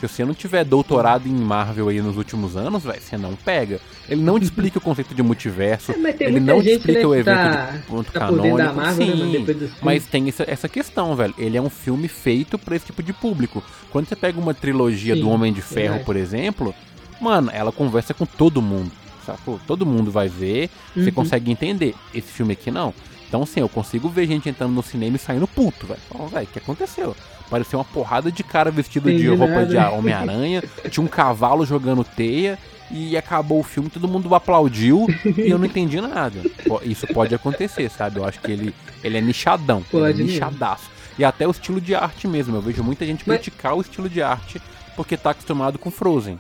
se 0.08 0.16
você 0.16 0.24
não 0.24 0.34
tiver 0.34 0.64
doutorado 0.64 1.28
em 1.28 1.32
Marvel 1.32 1.88
aí 1.88 2.00
nos 2.00 2.16
últimos 2.16 2.56
anos, 2.56 2.84
véio, 2.84 3.00
você 3.00 3.16
não 3.16 3.34
pega. 3.34 3.80
Ele 4.08 4.22
não 4.22 4.38
te 4.38 4.44
explica 4.44 4.78
o 4.78 4.80
conceito 4.80 5.14
de 5.14 5.22
multiverso. 5.22 5.92
É, 5.92 6.24
ele 6.24 6.40
não 6.40 6.62
te 6.62 6.70
explica 6.70 7.00
né, 7.00 7.06
o 7.06 7.14
evento 7.14 7.34
tá, 7.34 7.70
de 7.70 7.78
ponto 7.86 8.12
tá 8.12 8.20
canônico. 8.20 8.74
Marvel, 8.74 9.06
né, 9.06 9.14
Sim, 9.16 9.54
né, 9.54 9.70
mas 9.82 10.06
tem 10.06 10.28
essa, 10.28 10.44
essa 10.46 10.68
questão, 10.68 11.16
velho. 11.16 11.34
Ele 11.38 11.56
é 11.56 11.62
um 11.62 11.70
filme 11.70 12.08
feito 12.08 12.58
para 12.58 12.76
esse 12.76 12.86
tipo 12.86 13.02
de 13.02 13.12
público. 13.12 13.62
Quando 13.90 14.06
você 14.06 14.16
pega 14.16 14.38
uma 14.38 14.54
trilogia 14.54 15.14
Sim, 15.14 15.20
do 15.20 15.28
Homem 15.30 15.52
de 15.52 15.62
Ferro, 15.62 16.00
por 16.04 16.16
exemplo, 16.16 16.74
mano, 17.20 17.50
ela 17.52 17.72
conversa 17.72 18.12
com 18.14 18.26
todo 18.26 18.62
mundo. 18.62 18.90
Sacou? 19.24 19.58
Todo 19.66 19.86
mundo 19.86 20.10
vai 20.10 20.28
ver, 20.28 20.68
uhum. 20.94 21.02
você 21.02 21.10
consegue 21.10 21.50
entender. 21.50 21.94
Esse 22.14 22.30
filme 22.30 22.52
aqui 22.52 22.70
não. 22.70 22.92
Então, 23.26 23.44
sim, 23.46 23.60
eu 23.60 23.68
consigo 23.68 24.08
ver 24.08 24.26
gente 24.26 24.48
entrando 24.48 24.72
no 24.72 24.82
cinema 24.82 25.16
e 25.16 25.18
saindo 25.18 25.48
puto, 25.48 25.86
velho. 25.86 26.00
velho, 26.28 26.46
o 26.46 26.46
que 26.46 26.58
aconteceu? 26.58 27.16
Parecia 27.50 27.78
uma 27.78 27.84
porrada 27.84 28.32
de 28.32 28.42
cara 28.42 28.70
vestido 28.70 29.10
de 29.10 29.28
roupa 29.28 29.46
nada. 29.46 29.66
de 29.66 29.76
Homem-Aranha. 29.76 30.62
tinha 30.90 31.04
um 31.04 31.08
cavalo 31.08 31.64
jogando 31.64 32.04
teia. 32.04 32.58
E 32.90 33.16
acabou 33.16 33.60
o 33.60 33.62
filme, 33.62 33.88
todo 33.88 34.06
mundo 34.06 34.32
aplaudiu 34.34 35.06
e 35.24 35.50
eu 35.50 35.58
não 35.58 35.64
entendi 35.64 36.00
nada. 36.00 36.42
Isso 36.84 37.06
pode 37.08 37.34
acontecer, 37.34 37.90
sabe? 37.90 38.18
Eu 38.18 38.24
acho 38.26 38.38
que 38.40 38.52
ele, 38.52 38.74
ele 39.02 39.16
é 39.16 39.20
nichadão. 39.22 39.82
Pode 39.90 40.20
ele 40.20 40.30
é 40.30 40.32
nichadaço. 40.34 40.90
E 41.18 41.24
até 41.24 41.48
o 41.48 41.50
estilo 41.50 41.80
de 41.80 41.94
arte 41.94 42.28
mesmo. 42.28 42.56
Eu 42.56 42.60
vejo 42.60 42.84
muita 42.84 43.06
gente 43.06 43.24
Mas... 43.26 43.38
criticar 43.38 43.74
o 43.74 43.80
estilo 43.80 44.08
de 44.08 44.22
arte 44.22 44.60
porque 44.94 45.16
tá 45.16 45.30
acostumado 45.30 45.78
com 45.78 45.90
Frozen. 45.90 46.38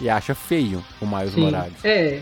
E 0.00 0.10
acha 0.10 0.34
feio 0.34 0.84
o 1.00 1.06
Miles 1.06 1.32
Sim. 1.32 1.40
Morales. 1.40 1.84
É, 1.84 2.20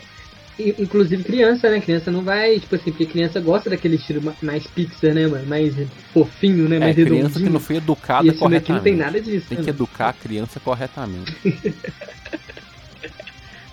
Inclusive 0.59 1.25
criança, 1.25 1.69
né? 1.69 1.81
Criança 1.81 2.11
não 2.11 2.23
vai, 2.23 2.61
tipo 2.61 2.75
assim, 2.77 2.91
porque 2.91 3.07
criança 3.07 3.41
gosta 3.41 3.71
daquele 3.71 3.97
estilo 3.97 4.35
mais 4.41 4.67
Pixar, 4.67 5.13
né, 5.13 5.27
mano? 5.27 5.47
Mais 5.47 5.75
fofinho, 6.13 6.69
né? 6.69 6.79
Mais 6.79 6.97
é, 6.97 7.05
criança 7.05 7.41
que 7.41 7.51
não 7.51 7.59
foi 7.59 7.77
educada 7.77 8.29
e 8.29 8.33
corretamente. 8.33 8.73
Não 8.73 8.81
tem 8.81 8.97
nada 8.97 9.21
disso. 9.21 9.47
Tem 9.49 9.59
né, 9.59 9.65
que 9.65 9.71
educar 9.71 10.11
a 10.11 10.13
criança 10.13 10.61
corretamente. 10.61 11.35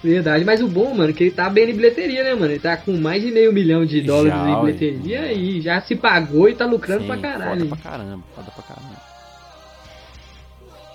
Verdade, 0.03 0.43
mas 0.43 0.61
o 0.61 0.67
bom, 0.67 0.95
mano, 0.95 1.11
é 1.11 1.13
que 1.13 1.25
ele 1.25 1.31
tá 1.31 1.47
bem 1.47 1.69
em 1.69 1.75
bilheteria, 1.75 2.23
né, 2.23 2.33
mano? 2.33 2.51
Ele 2.51 2.59
tá 2.59 2.75
com 2.75 2.97
mais 2.97 3.21
de 3.21 3.31
meio 3.31 3.53
milhão 3.53 3.85
de 3.85 4.01
dólares 4.01 4.33
já, 4.33 4.49
em 4.49 4.61
bilheteria 4.61 5.31
e 5.31 5.61
já 5.61 5.79
se 5.79 5.95
pagou 5.95 6.49
e 6.49 6.55
tá 6.55 6.65
lucrando 6.65 7.01
Sim, 7.01 7.07
pra 7.07 7.17
caralho. 7.17 7.59
Foda 7.59 7.75
pra 7.75 7.91
caramba, 7.91 8.23
foda 8.35 8.51
pra 8.51 8.63
caramba. 8.63 8.90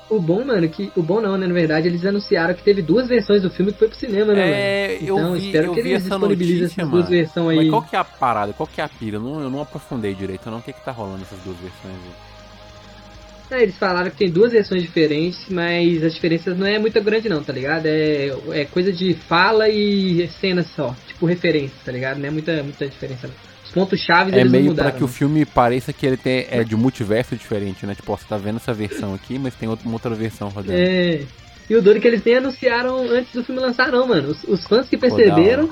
O 0.09 0.21
bom, 0.21 0.45
mano, 0.45 0.69
que. 0.69 0.93
O 0.95 1.03
bom 1.03 1.21
não, 1.21 1.37
né? 1.37 1.47
Na 1.47 1.53
verdade, 1.53 1.89
eles 1.89 2.05
anunciaram 2.05 2.55
que 2.55 2.63
teve 2.63 2.81
duas 2.81 3.09
versões 3.09 3.43
do 3.43 3.51
filme 3.51 3.73
que 3.73 3.79
foi 3.79 3.89
pro 3.89 3.97
cinema, 3.97 4.33
né, 4.33 4.41
é, 4.41 4.87
mano? 4.89 5.03
Então, 5.03 5.19
eu 5.19 5.41
vi, 5.41 5.47
espero 5.47 5.73
que 5.75 5.81
eles 5.81 6.03
disponibilizem 6.03 6.63
notícia, 6.63 6.83
essas 6.83 6.91
duas 6.91 7.09
versões 7.09 7.49
aí. 7.49 7.57
Mas 7.57 7.71
qual 7.71 7.83
que 7.83 7.97
é 7.97 7.99
a 7.99 8.05
parada? 8.05 8.53
Qual 8.53 8.67
que 8.67 8.81
é 8.81 8.85
a 8.85 8.89
pira? 8.89 9.17
Eu 9.17 9.21
não, 9.21 9.41
eu 9.41 9.51
não 9.51 9.61
aprofundei 9.61 10.15
direito, 10.15 10.49
não. 10.49 10.59
O 10.59 10.63
que 10.63 10.73
que 10.73 10.85
tá 10.85 10.93
rolando 10.93 11.23
essas 11.23 11.39
duas 11.41 11.57
versões 11.57 11.95
aí? 11.95 13.59
É, 13.59 13.63
eles 13.63 13.77
falaram 13.77 14.11
que 14.11 14.17
tem 14.17 14.31
duas 14.31 14.53
versões 14.53 14.83
diferentes, 14.83 15.47
mas 15.49 16.03
as 16.03 16.15
diferenças 16.15 16.57
não 16.57 16.67
é 16.67 16.79
muito 16.79 17.01
grande 17.01 17.29
não, 17.29 17.43
tá 17.43 17.53
ligado? 17.53 17.87
É, 17.87 18.33
é 18.51 18.65
coisa 18.65 18.93
de 18.93 19.15
fala 19.15 19.69
e 19.69 20.29
cena 20.41 20.65
só, 20.65 20.95
tipo 21.07 21.27
referência, 21.27 21.77
tá 21.85 21.93
ligado? 21.93 22.19
Não 22.19 22.27
é 22.27 22.31
muita, 22.31 22.63
muita 22.63 22.89
diferença 22.89 23.29
não 23.29 23.56
pontos 23.71 24.01
chaves 24.01 24.35
é 24.35 24.41
eles 24.41 24.53
meio 24.53 24.75
para 24.75 24.93
que 24.93 25.05
o 25.05 25.09
filme 25.09 25.45
pareça 25.45 25.93
que 25.93 26.07
ele 26.07 26.17
tem 26.17 26.47
é 26.51 26.65
de 26.65 26.77
multiverso 26.77 27.37
diferente, 27.37 27.87
né? 27.87 27.95
Tipo, 27.95 28.13
ó, 28.13 28.17
você 28.17 28.25
tá 28.27 28.37
vendo 28.37 28.57
essa 28.57 28.73
versão 28.73 29.15
aqui, 29.15 29.39
mas 29.39 29.55
tem 29.55 29.69
outra, 29.69 29.87
uma 29.87 29.95
outra 29.95 30.15
versão 30.15 30.49
rodando. 30.49 30.77
É. 30.77 31.23
E 31.69 31.75
o 31.75 31.83
doido 31.83 32.01
que 32.01 32.07
eles 32.07 32.23
nem 32.25 32.37
anunciaram 32.37 32.99
antes 33.11 33.33
do 33.33 33.43
filme 33.43 33.61
lançar, 33.61 33.91
não, 33.91 34.07
mano. 34.07 34.29
Os, 34.29 34.45
os 34.45 34.65
fãs 34.67 34.89
que 34.89 34.97
perceberam, 34.97 35.69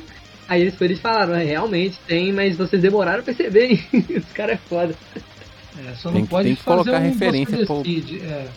aí 0.49 0.61
eles, 0.61 0.80
eles 0.80 1.01
falaram, 1.01 1.34
é, 1.34 1.45
realmente 1.45 1.99
tem, 2.07 2.32
mas 2.32 2.57
vocês 2.57 2.82
demoraram 2.82 3.20
a 3.20 3.22
perceber, 3.22 3.70
hein? 3.70 3.84
Os 4.16 4.32
caras 4.32 4.57
é 4.57 4.68
foda. 4.68 4.95
É, 5.78 5.95
só 5.95 6.09
não 6.09 6.18
tem, 6.18 6.26
pode 6.26 6.49
tem 6.49 6.57
que 6.57 6.64
colocar 6.64 7.01
um 7.01 7.11
referência 7.11 7.64
você 7.64 7.82
decide, 7.82 8.20
é, 8.20 8.49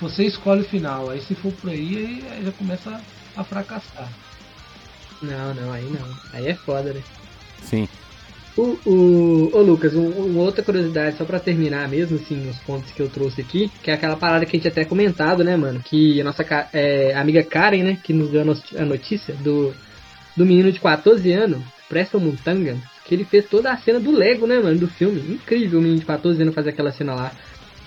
você 0.00 0.24
escolhe 0.24 0.62
o 0.62 0.64
final, 0.64 1.10
aí 1.10 1.20
se 1.20 1.34
for 1.34 1.52
por 1.52 1.70
aí, 1.70 2.24
aí 2.30 2.44
já 2.44 2.52
começa 2.52 3.00
a 3.36 3.44
fracassar. 3.44 4.08
Não, 5.22 5.54
não, 5.54 5.72
aí 5.72 5.84
não. 5.84 6.06
Aí 6.32 6.48
é 6.48 6.54
foda, 6.54 6.92
né? 6.92 7.02
Sim. 7.62 7.88
O, 8.56 8.78
o, 8.86 9.50
ô 9.52 9.60
Lucas, 9.60 9.94
um, 9.94 10.08
uma 10.08 10.42
outra 10.42 10.62
curiosidade, 10.62 11.18
só 11.18 11.24
para 11.24 11.38
terminar 11.38 11.88
mesmo, 11.88 12.16
assim, 12.16 12.48
os 12.48 12.56
pontos 12.60 12.90
que 12.90 13.00
eu 13.00 13.08
trouxe 13.08 13.42
aqui, 13.42 13.70
que 13.82 13.90
é 13.90 13.94
aquela 13.94 14.16
parada 14.16 14.46
que 14.46 14.56
a 14.56 14.58
gente 14.58 14.68
até 14.68 14.84
comentado, 14.84 15.44
né, 15.44 15.56
mano? 15.56 15.80
Que 15.84 16.18
a 16.20 16.24
nossa 16.24 16.44
é, 16.72 17.14
amiga 17.14 17.42
Karen, 17.42 17.82
né, 17.82 17.98
que 18.02 18.14
nos 18.14 18.30
deu 18.30 18.40
a 18.40 18.84
notícia 18.84 19.34
do, 19.34 19.74
do 20.34 20.46
menino 20.46 20.72
de 20.72 20.80
14 20.80 21.30
anos, 21.32 21.62
Preston 21.86 22.18
Muntanga, 22.18 22.76
que 23.04 23.14
ele 23.14 23.24
fez 23.24 23.46
toda 23.46 23.70
a 23.70 23.76
cena 23.76 24.00
do 24.00 24.10
Lego, 24.10 24.46
né, 24.46 24.58
mano, 24.58 24.78
do 24.78 24.88
filme. 24.88 25.20
Incrível 25.34 25.78
o 25.78 25.82
menino 25.82 26.00
de 26.00 26.06
14 26.06 26.40
anos 26.40 26.54
fazer 26.54 26.70
aquela 26.70 26.92
cena 26.92 27.14
lá. 27.14 27.32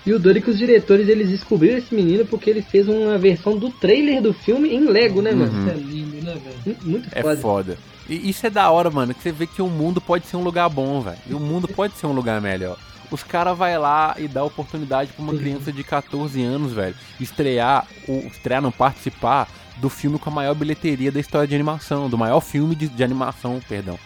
E 0.06 0.12
o 0.14 0.18
doido 0.18 0.38
é 0.38 0.40
que 0.40 0.50
os 0.50 0.56
diretores, 0.58 1.08
eles 1.08 1.28
descobriram 1.28 1.76
esse 1.76 1.94
menino 1.94 2.24
porque 2.24 2.48
ele 2.48 2.62
fez 2.62 2.88
uma 2.88 3.18
versão 3.18 3.56
do 3.58 3.70
trailer 3.70 4.22
do 4.22 4.32
filme 4.32 4.74
em 4.74 4.86
Lego, 4.86 5.20
né, 5.20 5.32
mano? 5.32 5.52
Uhum. 5.52 5.60
Isso 5.60 5.70
é 5.70 5.74
lindo, 5.74 6.24
né, 6.24 6.34
velho? 6.34 6.76
Muito 6.82 7.10
foda. 7.10 7.32
É 7.32 7.36
foda. 7.36 7.78
E 8.08 8.28
isso 8.28 8.46
é 8.46 8.50
da 8.50 8.70
hora, 8.70 8.90
mano, 8.90 9.14
que 9.14 9.22
você 9.22 9.32
vê 9.32 9.46
que 9.46 9.62
o 9.62 9.68
mundo 9.68 10.00
pode 10.00 10.26
ser 10.26 10.36
um 10.36 10.42
lugar 10.42 10.68
bom, 10.68 11.00
velho. 11.00 11.18
E 11.26 11.34
o 11.34 11.40
mundo 11.40 11.68
pode 11.68 11.94
ser 11.94 12.06
um 12.06 12.12
lugar 12.12 12.40
melhor. 12.40 12.76
Os 13.10 13.22
caras 13.22 13.58
vai 13.58 13.76
lá 13.76 14.14
e 14.18 14.28
dá 14.28 14.44
oportunidade 14.44 15.12
para 15.12 15.22
uma 15.22 15.34
criança 15.34 15.72
de 15.72 15.82
14 15.82 16.42
anos, 16.42 16.72
velho, 16.72 16.94
estrear, 17.18 17.86
ou 18.06 18.18
estrear, 18.20 18.62
não 18.62 18.70
participar 18.70 19.48
do 19.78 19.88
filme 19.88 20.18
com 20.18 20.30
a 20.30 20.32
maior 20.32 20.54
bilheteria 20.54 21.10
da 21.10 21.18
história 21.18 21.48
de 21.48 21.54
animação, 21.54 22.08
do 22.08 22.16
maior 22.16 22.40
filme 22.40 22.74
de, 22.76 22.88
de 22.88 23.02
animação, 23.02 23.60
perdão. 23.68 23.98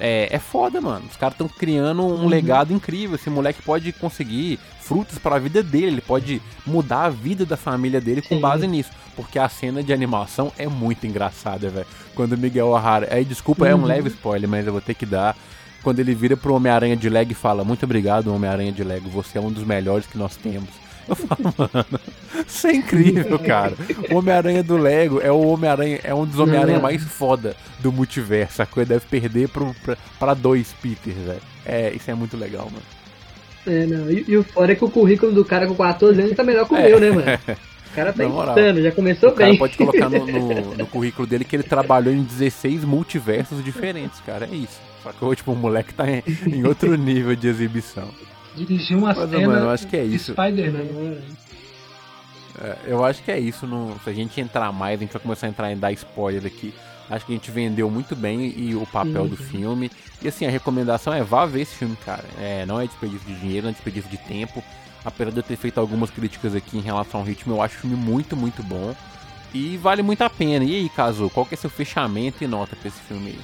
É, 0.00 0.28
é 0.30 0.38
foda, 0.38 0.80
mano. 0.80 1.04
Os 1.08 1.16
caras 1.16 1.34
estão 1.34 1.46
criando 1.46 2.02
um 2.02 2.22
uhum. 2.22 2.28
legado 2.28 2.72
incrível. 2.72 3.16
Esse 3.16 3.30
moleque 3.30 3.62
pode 3.62 3.92
conseguir 3.92 4.58
frutos 4.80 5.18
para 5.18 5.36
a 5.36 5.38
vida 5.38 5.62
dele, 5.62 5.86
ele 5.86 6.00
pode 6.00 6.42
mudar 6.66 7.04
a 7.04 7.10
vida 7.10 7.46
da 7.46 7.56
família 7.56 8.00
dele 8.00 8.22
com 8.22 8.34
Sim. 8.34 8.40
base 8.40 8.66
nisso. 8.66 8.90
Porque 9.14 9.38
a 9.38 9.48
cena 9.48 9.82
de 9.82 9.92
animação 9.92 10.50
é 10.58 10.66
muito 10.66 11.06
engraçada, 11.06 11.68
velho. 11.68 11.86
Quando 12.14 12.32
o 12.32 12.38
Miguel 12.38 12.68
O'Hara. 12.68 13.08
Aí, 13.14 13.24
desculpa, 13.24 13.64
uhum. 13.64 13.70
é 13.70 13.74
um 13.74 13.78
uhum. 13.80 13.84
leve 13.84 14.08
spoiler, 14.08 14.48
mas 14.48 14.66
eu 14.66 14.72
vou 14.72 14.80
ter 14.80 14.94
que 14.94 15.06
dar. 15.06 15.36
Quando 15.82 16.00
ele 16.00 16.14
vira 16.14 16.36
pro 16.36 16.54
Homem-Aranha 16.54 16.96
de 16.96 17.08
Lego 17.08 17.32
e 17.32 17.34
fala: 17.34 17.64
Muito 17.64 17.84
obrigado, 17.84 18.34
Homem-Aranha 18.34 18.72
de 18.72 18.82
Lego, 18.82 19.08
você 19.08 19.38
é 19.38 19.40
um 19.40 19.52
dos 19.52 19.64
melhores 19.64 20.06
que 20.06 20.18
nós 20.18 20.36
temos. 20.36 20.70
Eu 21.10 21.16
falo, 21.16 21.54
mano, 21.58 22.00
isso 22.46 22.66
é 22.68 22.72
incrível, 22.72 23.38
cara. 23.38 23.74
O 24.10 24.16
Homem-Aranha 24.16 24.62
do 24.62 24.76
Lego 24.76 25.20
é 25.20 25.30
o 25.30 25.40
Homem-Aranha, 25.40 26.00
é 26.04 26.14
um 26.14 26.24
dos 26.24 26.38
Homem-Aranha 26.38 26.78
mais 26.78 27.02
foda 27.02 27.56
do 27.80 27.90
multiverso. 27.90 28.62
A 28.62 28.66
coisa 28.66 28.90
deve 28.90 29.06
perder 29.06 29.48
pro, 29.48 29.74
pra, 29.82 29.96
pra 30.18 30.34
dois 30.34 30.72
Peters, 30.80 31.16
velho. 31.16 31.42
É, 31.66 31.92
isso 31.92 32.10
é 32.10 32.14
muito 32.14 32.36
legal, 32.36 32.66
mano. 32.66 32.82
É, 33.66 33.86
não. 33.86 34.10
E, 34.10 34.24
e, 34.26 34.36
o 34.36 34.44
fora 34.44 34.72
é 34.72 34.74
que 34.74 34.84
o 34.84 34.90
currículo 34.90 35.32
do 35.32 35.44
cara 35.44 35.66
com 35.66 35.74
14 35.74 36.20
anos 36.20 36.36
tá 36.36 36.44
melhor 36.44 36.66
que 36.66 36.74
o 36.74 36.76
é. 36.76 36.88
meu, 36.88 37.00
né, 37.00 37.10
mano? 37.10 37.26
O 37.90 37.94
cara 37.94 38.12
tá 38.12 38.24
insano, 38.24 38.82
já 38.82 38.92
começou 38.92 39.30
o 39.30 39.34
bem. 39.34 39.54
O 39.54 39.58
cara 39.58 39.58
pode 39.58 39.76
colocar 39.76 40.08
no, 40.08 40.24
no, 40.24 40.76
no, 40.78 40.86
currículo 40.86 41.26
dele 41.26 41.44
que 41.44 41.56
ele 41.56 41.64
trabalhou 41.64 42.14
em 42.14 42.22
16 42.22 42.84
multiversos 42.84 43.64
diferentes, 43.64 44.20
cara. 44.20 44.48
É 44.50 44.54
isso. 44.54 44.80
Só 45.02 45.10
que 45.12 45.36
tipo, 45.36 45.52
o 45.52 45.56
moleque 45.56 45.92
tá 45.92 46.08
em, 46.08 46.22
em 46.46 46.64
outro 46.64 46.94
nível 46.96 47.34
de 47.34 47.48
exibição. 47.48 48.08
Dirigir 48.56 48.96
uma 48.96 49.14
Mas, 49.14 49.30
cena 49.30 49.46
mano, 49.46 49.66
eu 49.66 49.70
acho 49.70 49.86
que 49.86 49.96
é 49.96 50.04
isso. 50.04 50.32
Spider-Man. 50.32 51.18
É, 52.60 52.76
eu 52.86 53.04
acho 53.04 53.22
que 53.22 53.30
é 53.30 53.38
isso. 53.38 53.66
Se 54.04 54.10
a 54.10 54.12
gente 54.12 54.40
entrar 54.40 54.72
mais, 54.72 54.98
a 54.98 55.02
gente 55.02 55.12
vai 55.12 55.22
começar 55.22 55.46
a 55.46 55.50
entrar 55.50 55.72
em 55.72 55.78
dar 55.78 55.92
spoiler 55.92 56.44
aqui. 56.44 56.74
Acho 57.08 57.26
que 57.26 57.32
a 57.32 57.34
gente 57.34 57.50
vendeu 57.50 57.90
muito 57.90 58.14
bem 58.14 58.54
e 58.56 58.74
o 58.74 58.86
papel 58.86 59.22
uhum. 59.22 59.28
do 59.28 59.36
filme. 59.36 59.90
E 60.22 60.28
assim, 60.28 60.46
a 60.46 60.50
recomendação 60.50 61.12
é 61.12 61.22
vá 61.22 61.44
ver 61.44 61.62
esse 61.62 61.74
filme, 61.74 61.96
cara. 62.04 62.24
É, 62.38 62.64
não 62.66 62.80
é 62.80 62.86
desperdício 62.86 63.26
de 63.26 63.40
dinheiro, 63.40 63.64
não 63.64 63.70
é 63.70 63.72
desperdício 63.72 64.08
de 64.08 64.18
tempo. 64.18 64.62
Apesar 65.04 65.30
de 65.30 65.38
eu 65.38 65.42
ter 65.42 65.56
feito 65.56 65.80
algumas 65.80 66.10
críticas 66.10 66.54
aqui 66.54 66.78
em 66.78 66.82
relação 66.82 67.20
ao 67.20 67.26
ritmo, 67.26 67.54
eu 67.54 67.62
acho 67.62 67.76
o 67.78 67.80
filme 67.80 67.96
muito, 67.96 68.36
muito 68.36 68.62
bom. 68.62 68.94
E 69.52 69.76
vale 69.78 70.02
muito 70.02 70.22
a 70.22 70.30
pena. 70.30 70.64
E 70.64 70.76
aí, 70.76 70.88
Caso, 70.90 71.28
qual 71.30 71.44
que 71.44 71.54
é 71.54 71.56
seu 71.56 71.70
fechamento 71.70 72.44
e 72.44 72.46
nota 72.46 72.76
pra 72.76 72.88
esse 72.88 73.00
filme 73.00 73.30
aí? 73.30 73.38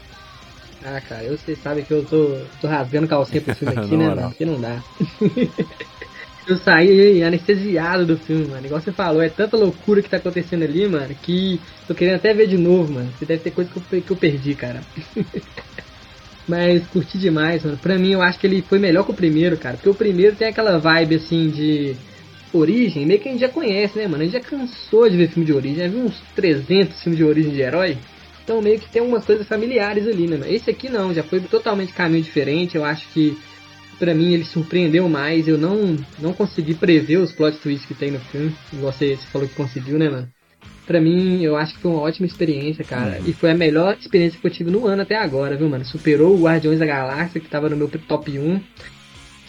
Ah, 0.89 1.01
cara, 1.01 1.25
eu, 1.25 1.37
vocês 1.37 1.59
sabem 1.59 1.85
que 1.85 1.93
eu 1.93 2.07
tô, 2.07 2.47
tô 2.61 2.69
rasgando 2.69 3.09
calcinha 3.09 3.43
pro 3.43 3.53
filme 3.57 3.75
aqui, 3.83 3.97
né, 3.97 4.07
mano? 4.09 4.29
Porque 4.29 4.45
não 4.45 4.61
dá. 4.61 4.85
eu 6.47 6.57
saí 6.59 7.25
anestesiado 7.25 8.07
do 8.07 8.17
filme, 8.17 8.47
mano. 8.47 8.65
Igual 8.67 8.81
você 8.81 8.93
falou, 8.93 9.21
é 9.21 9.29
tanta 9.29 9.57
loucura 9.57 10.01
que 10.01 10.09
tá 10.09 10.19
acontecendo 10.19 10.63
ali, 10.63 10.87
mano, 10.87 11.13
que 11.17 11.61
tô 11.89 11.95
querendo 11.95 12.19
até 12.19 12.33
ver 12.33 12.47
de 12.47 12.57
novo, 12.57 12.93
mano. 12.93 13.13
Você 13.13 13.27
deve 13.27 13.43
ter 13.43 13.51
coisa 13.51 13.69
que 13.69 13.77
eu, 13.77 14.03
que 14.05 14.13
eu 14.13 14.17
perdi, 14.17 14.55
cara. 14.55 14.87
Mas 16.47 16.87
curti 16.87 17.19
demais, 17.19 17.65
mano. 17.65 17.79
Pra 17.79 17.99
mim, 17.99 18.13
eu 18.13 18.23
acho 18.23 18.39
que 18.39 18.47
ele 18.47 18.63
foi 18.63 18.79
melhor 18.79 19.05
que 19.05 19.11
o 19.11 19.17
primeiro, 19.17 19.59
cara. 19.59 19.77
Porque 19.77 19.89
o 19.89 19.95
primeiro 19.97 20.37
tem 20.37 20.47
aquela 20.47 20.79
vibe, 20.79 21.17
assim, 21.17 21.51
de 21.51 21.97
origem, 22.53 23.05
meio 23.05 23.21
que 23.21 23.29
a 23.29 23.33
gente 23.33 23.41
já 23.41 23.49
conhece, 23.49 23.99
né, 23.99 24.07
mano? 24.07 24.23
A 24.23 24.27
gente 24.27 24.35
já 24.35 24.41
cansou 24.41 25.11
de 25.11 25.17
ver 25.17 25.31
filme 25.31 25.45
de 25.45 25.53
origem. 25.53 25.79
Já 25.85 25.89
viu 25.89 26.05
uns 26.05 26.23
300 26.33 27.03
filmes 27.03 27.19
de 27.19 27.25
origem 27.25 27.53
de 27.53 27.61
herói. 27.61 27.99
Então 28.47 28.63
meio 28.63 28.79
que 28.79 28.89
tem 28.89 29.03
umas 29.03 29.25
coisas 29.25 29.45
familiares 29.49 30.07
ali, 30.07 30.29
né? 30.29 30.41
Esse 30.49 30.71
aqui 30.71 30.89
não, 30.89 31.13
já 31.13 31.25
foi 31.25 31.41
totalmente 31.41 31.93
caminho 31.93 32.23
diferente. 32.23 32.77
Eu 32.77 32.85
acho 32.85 33.09
que 33.09 33.37
para 33.99 34.15
mim 34.15 34.33
ele 34.33 34.45
surpreendeu 34.45 35.09
mais. 35.09 35.49
Eu 35.49 35.59
não 35.59 35.97
não 36.21 36.33
consegui 36.33 36.73
prever 36.73 37.17
os 37.17 37.33
plot 37.33 37.59
twists 37.59 37.85
que 37.85 37.95
tem 37.95 38.13
no 38.13 38.21
filme. 38.21 38.55
Você, 38.75 39.17
você 39.17 39.27
falou 39.33 39.49
que 39.49 39.55
conseguiu, 39.57 39.99
né, 39.99 40.09
mano? 40.09 40.29
Pra 40.87 41.01
mim, 41.01 41.43
eu 41.43 41.57
acho 41.57 41.75
que 41.75 41.81
foi 41.81 41.91
uma 41.91 42.03
ótima 42.03 42.25
experiência, 42.25 42.85
cara. 42.85 43.19
Uhum. 43.19 43.27
E 43.27 43.33
foi 43.33 43.51
a 43.51 43.55
melhor 43.57 43.97
experiência 43.99 44.39
que 44.41 44.47
eu 44.47 44.51
tive 44.53 44.71
no 44.71 44.87
ano 44.87 45.03
até 45.03 45.17
agora, 45.17 45.57
viu, 45.57 45.69
mano? 45.69 45.85
Superou 45.85 46.37
o 46.37 46.43
Guardiões 46.43 46.79
da 46.79 46.87
Galáxia, 46.87 47.41
que 47.41 47.49
tava 47.49 47.69
no 47.69 47.77
meu 47.77 47.89
top 47.89 48.39
1. 48.39 48.61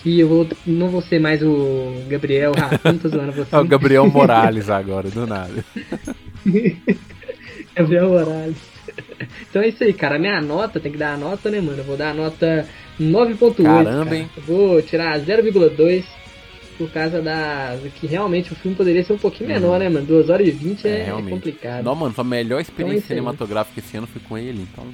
Que 0.01 0.19
eu 0.19 0.27
vou, 0.27 0.47
não 0.65 0.89
vou 0.89 1.03
ser 1.03 1.19
mais 1.19 1.43
o 1.43 2.03
Gabriel 2.09 2.53
Rafinha, 2.57 2.99
tô 2.99 3.09
zoando 3.09 3.33
você. 3.37 3.55
É 3.55 3.59
o 3.59 3.65
Gabriel 3.65 4.09
Morales 4.09 4.71
agora, 4.71 5.07
do 5.11 5.27
nada. 5.27 5.63
Gabriel 7.75 8.09
Morales. 8.09 8.76
então 9.49 9.61
é 9.61 9.67
isso 9.69 9.83
aí, 9.83 9.93
cara. 9.93 10.15
A 10.15 10.19
minha 10.19 10.41
nota, 10.41 10.79
tem 10.79 10.91
que 10.91 10.97
dar 10.97 11.13
a 11.13 11.17
nota, 11.17 11.49
né, 11.49 11.61
mano? 11.61 11.79
Eu 11.79 11.83
vou 11.83 11.97
dar 11.97 12.11
a 12.11 12.13
nota 12.13 12.67
9.8. 12.99 13.63
Caramba, 13.63 14.15
hein? 14.15 14.29
Eu 14.35 14.43
vou 14.43 14.81
tirar 14.81 15.19
0,2 15.19 16.03
por 16.77 16.91
causa 16.91 17.21
da. 17.21 17.77
que 17.95 18.05
realmente 18.07 18.53
o 18.53 18.55
filme 18.55 18.77
poderia 18.77 19.03
ser 19.03 19.13
um 19.13 19.17
pouquinho 19.17 19.49
menor, 19.49 19.77
hum. 19.77 19.79
né, 19.79 19.89
mano? 19.89 20.05
2 20.05 20.29
horas 20.29 20.47
e 20.47 20.51
20 20.51 20.87
é, 20.87 21.09
é 21.09 21.29
complicado. 21.29 21.83
Não, 21.83 21.95
mano, 21.95 22.13
a 22.15 22.23
melhor 22.23 22.61
experiência 22.61 23.05
então, 23.05 23.17
é 23.17 23.19
cinematográfica 23.19 23.79
esse 23.79 23.97
ano 23.97 24.07
foi 24.07 24.21
com 24.21 24.37
ele, 24.37 24.61
então. 24.61 24.85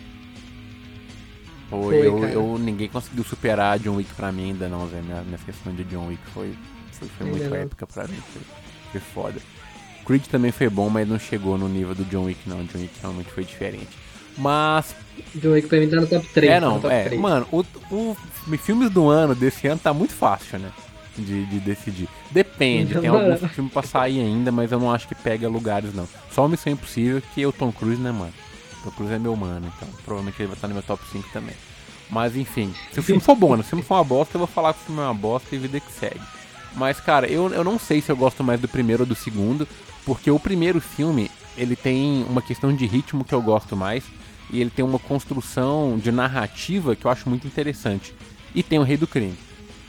Foi, 1.70 2.06
eu, 2.06 2.24
eu, 2.26 2.58
ninguém 2.60 2.88
conseguiu 2.88 3.24
superar 3.24 3.80
John 3.80 3.96
Wick 3.96 4.14
pra 4.14 4.32
mim 4.32 4.52
ainda 4.52 4.70
não, 4.70 4.86
velho. 4.86 5.04
Minha, 5.04 5.22
minha 5.24 5.38
questão 5.40 5.74
de 5.74 5.84
John 5.86 6.08
Wick 6.08 6.22
foi, 6.28 6.54
foi, 6.92 7.08
foi 7.18 7.28
muito 7.28 7.50
não. 7.50 7.56
épica 7.56 7.88
pra 7.88 8.08
mim. 8.08 8.18
Foi, 8.32 8.42
foi 8.92 9.02
foda. 9.02 9.42
Creed 10.06 10.26
também 10.28 10.52
foi 10.52 10.70
bom, 10.70 10.90
mas 10.90 11.08
não 11.08 11.18
chegou 11.18 11.58
no 11.58 11.68
nível 11.68 11.96
do 11.96 12.04
John 12.06 12.24
Wick, 12.24 12.40
não. 12.48 12.64
John 12.66 12.80
Wick 12.80 12.94
realmente 13.02 13.32
foi 13.32 13.44
diferente. 13.44 13.90
Mas. 14.38 14.96
John 15.36 15.52
Wick 15.52 15.68
pra 15.68 15.80
mim 15.80 15.90
tá 15.90 15.98
no 15.98 16.08
top 16.08 16.28
3. 16.34 16.52
É, 16.52 16.60
não, 16.60 16.82
é. 16.90 17.04
3. 17.06 17.22
Mano, 17.22 17.48
o, 17.52 17.64
o 17.92 18.18
filmes 18.58 18.90
do 18.90 19.10
ano 19.10 19.36
desse 19.36 19.68
ano 19.68 19.80
tá 19.82 19.94
muito 19.94 20.14
fácil, 20.14 20.60
né? 20.60 20.72
De, 21.18 21.46
de 21.46 21.60
decidir. 21.60 22.10
Depende, 22.32 23.00
tem 23.00 23.08
alguns 23.10 23.40
filmes 23.52 23.72
pra 23.72 23.84
sair 23.84 24.20
ainda, 24.20 24.52
mas 24.52 24.72
eu 24.72 24.80
não 24.80 24.92
acho 24.92 25.08
que 25.08 25.16
pega 25.16 25.48
lugares, 25.48 25.94
não. 25.94 26.08
Só 26.32 26.48
Missão 26.48 26.74
Impossível, 26.74 27.22
que 27.34 27.44
é 27.44 27.48
o 27.48 27.52
Tom 27.52 27.72
Cruise, 27.72 28.02
né, 28.02 28.12
mano? 28.12 28.34
Tom 28.84 28.92
Cruise 28.92 29.14
é 29.14 29.20
meu 29.20 29.36
mano, 29.36 29.72
então 29.76 29.88
provavelmente 30.04 30.42
ele 30.42 30.48
vai 30.48 30.56
estar 30.56 30.68
no 30.68 30.74
meu 30.74 30.84
top 30.84 31.04
5 31.12 31.30
também. 31.32 31.56
Mas 32.10 32.36
enfim, 32.36 32.74
se 32.92 33.00
o 33.00 33.04
filme 33.04 33.22
for 33.22 33.36
bom, 33.36 33.56
né? 33.56 33.62
Se 33.62 33.68
o 33.68 33.70
filme 33.70 33.84
for 33.84 33.96
uma 33.96 34.04
bosta, 34.04 34.36
eu 34.36 34.40
vou 34.40 34.48
falar 34.48 34.74
que 34.74 34.82
o 34.82 34.86
filme 34.86 35.02
é 35.02 35.06
uma 35.06 35.14
bosta 35.14 35.56
e 35.56 35.58
vida 35.58 35.80
que 35.80 35.92
segue. 35.92 36.22
Mas, 36.76 37.00
cara, 37.00 37.28
eu, 37.28 37.52
eu 37.54 37.64
não 37.64 37.78
sei 37.78 38.02
se 38.02 38.12
eu 38.12 38.18
gosto 38.18 38.44
mais 38.44 38.60
do 38.60 38.68
primeiro 38.68 39.04
ou 39.04 39.08
do 39.08 39.16
segundo, 39.16 39.68
porque 40.06 40.30
o 40.30 40.40
primeiro 40.40 40.82
filme, 40.82 41.30
ele 41.58 41.76
tem 41.76 42.26
uma 42.30 42.42
questão 42.42 42.76
de 42.76 42.86
ritmo 42.86 43.24
que 43.24 43.34
eu 43.34 43.42
gosto 43.42 43.76
mais, 43.76 44.04
e 44.52 44.60
ele 44.60 44.70
tem 44.70 44.84
uma 44.84 45.00
construção 45.00 45.98
de 45.98 46.12
narrativa 46.12 46.96
que 46.96 47.06
eu 47.06 47.12
acho 47.12 47.30
muito 47.30 47.48
interessante. 47.48 48.14
E 48.54 48.62
tem 48.62 48.80
o 48.80 48.84
Rei 48.84 48.98
do 48.98 49.08
Crime. 49.08 49.38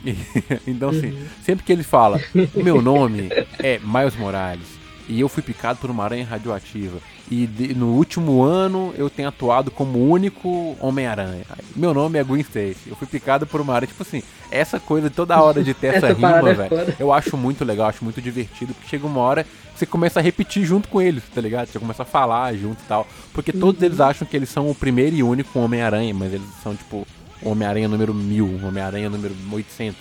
então, 0.65 0.89
assim, 0.89 1.11
uhum. 1.11 1.25
sempre 1.43 1.65
que 1.65 1.71
ele 1.71 1.83
fala, 1.83 2.19
o 2.53 2.63
meu 2.63 2.81
nome 2.81 3.29
é 3.59 3.79
Miles 3.79 4.15
Morales, 4.15 4.67
e 5.07 5.19
eu 5.19 5.29
fui 5.29 5.43
picado 5.43 5.79
por 5.79 5.89
uma 5.89 6.03
aranha 6.03 6.25
radioativa, 6.25 6.99
e 7.29 7.47
de, 7.47 7.73
no 7.73 7.93
último 7.93 8.43
ano 8.43 8.93
eu 8.97 9.09
tenho 9.09 9.27
atuado 9.27 9.71
como 9.71 10.09
único 10.09 10.77
Homem-Aranha. 10.79 11.45
Meu 11.75 11.93
nome 11.93 12.19
é 12.19 12.23
Gwen 12.23 12.41
Stacy. 12.41 12.87
Eu 12.87 12.95
fui 12.95 13.07
picado 13.07 13.47
por 13.47 13.59
uma 13.59 13.73
aranha. 13.73 13.87
Tipo 13.87 14.03
assim, 14.03 14.21
essa 14.51 14.79
coisa 14.79 15.09
toda 15.09 15.41
hora 15.41 15.63
de 15.63 15.73
ter 15.73 15.87
essa, 15.95 16.07
essa 16.07 16.13
rima, 16.13 16.49
é 16.49 16.53
velho, 16.53 16.95
eu 16.99 17.11
acho 17.11 17.35
muito 17.35 17.65
legal, 17.65 17.87
acho 17.87 18.03
muito 18.03 18.21
divertido, 18.21 18.73
porque 18.73 18.89
chega 18.89 19.07
uma 19.07 19.21
hora 19.21 19.45
você 19.75 19.85
começa 19.85 20.19
a 20.19 20.23
repetir 20.23 20.63
junto 20.63 20.87
com 20.87 21.01
eles, 21.01 21.23
tá 21.33 21.41
ligado? 21.41 21.67
Você 21.67 21.79
começa 21.79 22.03
a 22.03 22.05
falar 22.05 22.53
junto 22.55 22.81
e 22.81 22.87
tal. 22.87 23.07
Porque 23.33 23.51
todos 23.51 23.81
uhum. 23.81 23.87
eles 23.87 23.99
acham 23.99 24.27
que 24.27 24.35
eles 24.35 24.49
são 24.49 24.69
o 24.69 24.75
primeiro 24.75 25.15
e 25.15 25.23
único 25.23 25.59
Homem-Aranha, 25.59 26.13
mas 26.13 26.33
eles 26.33 26.47
são 26.63 26.75
tipo 26.75 27.05
Homem-Aranha 27.41 27.87
número 27.87 28.13
1000, 28.13 28.61
Homem-Aranha 28.63 29.09
número 29.09 29.35
800. 29.51 29.99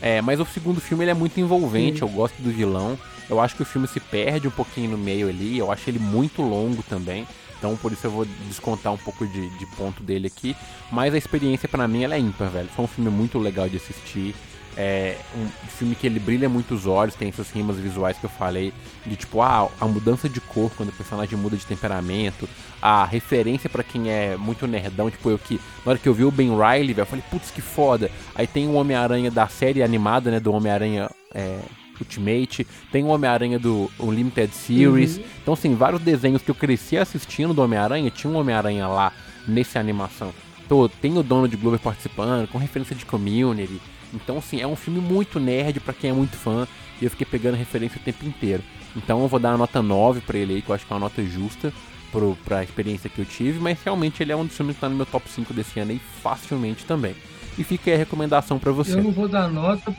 É, 0.00 0.20
mas 0.20 0.38
o 0.38 0.46
segundo 0.46 0.80
filme 0.80 1.04
ele 1.04 1.10
é 1.10 1.14
muito 1.14 1.38
envolvente, 1.40 2.02
uhum. 2.02 2.10
eu 2.10 2.14
gosto 2.14 2.40
do 2.40 2.50
vilão. 2.50 2.98
Eu 3.28 3.40
acho 3.40 3.56
que 3.56 3.62
o 3.62 3.66
filme 3.66 3.88
se 3.88 3.98
perde 3.98 4.46
um 4.46 4.50
pouquinho 4.50 4.90
no 4.90 4.98
meio 4.98 5.28
ali, 5.28 5.58
eu 5.58 5.72
acho 5.72 5.88
ele 5.88 5.98
muito 5.98 6.42
longo 6.42 6.82
também. 6.82 7.26
Então 7.58 7.76
por 7.76 7.92
isso 7.92 8.06
eu 8.06 8.10
vou 8.10 8.26
descontar 8.46 8.92
um 8.92 8.98
pouco 8.98 9.26
de, 9.26 9.48
de 9.58 9.66
ponto 9.76 10.02
dele 10.02 10.26
aqui. 10.26 10.54
Mas 10.92 11.14
a 11.14 11.18
experiência 11.18 11.68
para 11.68 11.88
mim 11.88 12.04
ela 12.04 12.14
é 12.14 12.18
ímpar, 12.18 12.50
velho. 12.50 12.68
Foi 12.68 12.84
um 12.84 12.88
filme 12.88 13.10
muito 13.10 13.38
legal 13.38 13.68
de 13.68 13.78
assistir. 13.78 14.34
É 14.76 15.16
um 15.36 15.46
filme 15.68 15.94
que 15.94 16.06
ele 16.06 16.18
brilha 16.18 16.48
muito 16.48 16.74
os 16.74 16.86
olhos, 16.86 17.14
tem 17.14 17.28
essas 17.28 17.50
rimas 17.50 17.76
visuais 17.76 18.18
que 18.18 18.24
eu 18.24 18.30
falei, 18.30 18.72
de 19.06 19.14
tipo, 19.14 19.40
ah, 19.40 19.68
a 19.80 19.86
mudança 19.86 20.28
de 20.28 20.40
cor 20.40 20.70
quando 20.76 20.88
o 20.88 20.92
personagem 20.92 21.38
muda 21.38 21.56
de 21.56 21.64
temperamento, 21.64 22.48
a 22.82 23.04
referência 23.04 23.70
para 23.70 23.84
quem 23.84 24.10
é 24.10 24.36
muito 24.36 24.66
nerdão, 24.66 25.10
tipo 25.10 25.30
eu 25.30 25.38
que, 25.38 25.60
na 25.84 25.90
hora 25.90 25.98
que 25.98 26.08
eu 26.08 26.14
vi 26.14 26.24
o 26.24 26.30
Ben 26.30 26.50
Riley, 26.50 26.88
velho, 26.88 27.02
eu 27.02 27.06
falei, 27.06 27.24
putz, 27.30 27.50
que 27.50 27.60
foda. 27.60 28.10
Aí 28.34 28.46
tem 28.46 28.66
o 28.66 28.74
Homem-Aranha 28.74 29.30
da 29.30 29.46
série 29.46 29.82
animada, 29.82 30.30
né, 30.30 30.40
do 30.40 30.52
Homem-Aranha 30.52 31.08
é, 31.32 31.58
Ultimate, 32.00 32.66
tem 32.90 33.04
o 33.04 33.08
Homem-Aranha 33.08 33.58
do 33.58 33.90
Unlimited 34.00 34.52
Series. 34.52 35.16
Uhum. 35.16 35.24
Então, 35.42 35.54
assim, 35.54 35.74
vários 35.74 36.02
desenhos 36.02 36.42
que 36.42 36.50
eu 36.50 36.54
cresci 36.54 36.96
assistindo 36.96 37.54
do 37.54 37.62
Homem-Aranha, 37.62 38.10
tinha 38.10 38.32
um 38.32 38.36
Homem-Aranha 38.36 38.88
lá 38.88 39.12
nessa 39.46 39.78
animação. 39.78 40.32
Então, 40.66 40.88
tem 41.00 41.16
o 41.16 41.22
Donald 41.22 41.54
Glover 41.56 41.78
participando, 41.78 42.48
com 42.48 42.58
referência 42.58 42.96
de 42.96 43.04
community. 43.04 43.80
Então, 44.14 44.38
assim, 44.38 44.60
é 44.60 44.66
um 44.66 44.76
filme 44.76 45.00
muito 45.00 45.40
nerd 45.40 45.80
para 45.80 45.94
quem 45.94 46.10
é 46.10 46.12
muito 46.12 46.36
fã. 46.36 46.66
E 47.00 47.04
eu 47.04 47.10
fiquei 47.10 47.26
pegando 47.26 47.56
referência 47.56 47.98
o 48.00 48.04
tempo 48.04 48.24
inteiro. 48.24 48.62
Então, 48.96 49.20
eu 49.22 49.28
vou 49.28 49.40
dar 49.40 49.50
uma 49.50 49.58
nota 49.58 49.82
9 49.82 50.20
para 50.20 50.38
ele 50.38 50.54
aí, 50.54 50.62
que 50.62 50.70
eu 50.70 50.74
acho 50.74 50.86
que 50.86 50.92
é 50.92 50.94
uma 50.94 51.00
nota 51.00 51.24
justa 51.24 51.72
pro, 52.12 52.36
pra 52.44 52.62
experiência 52.62 53.10
que 53.10 53.18
eu 53.18 53.24
tive. 53.24 53.58
Mas 53.58 53.82
realmente 53.82 54.22
ele 54.22 54.32
é 54.32 54.36
um 54.36 54.46
dos 54.46 54.56
filmes 54.56 54.76
que 54.76 54.80
tá 54.80 54.88
no 54.88 54.96
meu 54.96 55.06
top 55.06 55.28
5 55.28 55.52
desse 55.52 55.80
ano 55.80 55.90
aí, 55.90 56.00
facilmente 56.22 56.84
também. 56.84 57.14
E 57.58 57.64
fica 57.64 57.90
aí 57.90 57.94
a 57.94 57.98
recomendação 57.98 58.58
para 58.58 58.72
você. 58.72 58.98
Eu 58.98 59.02
não 59.02 59.12
vou 59.12 59.28
dar 59.28 59.48
nota 59.48 59.94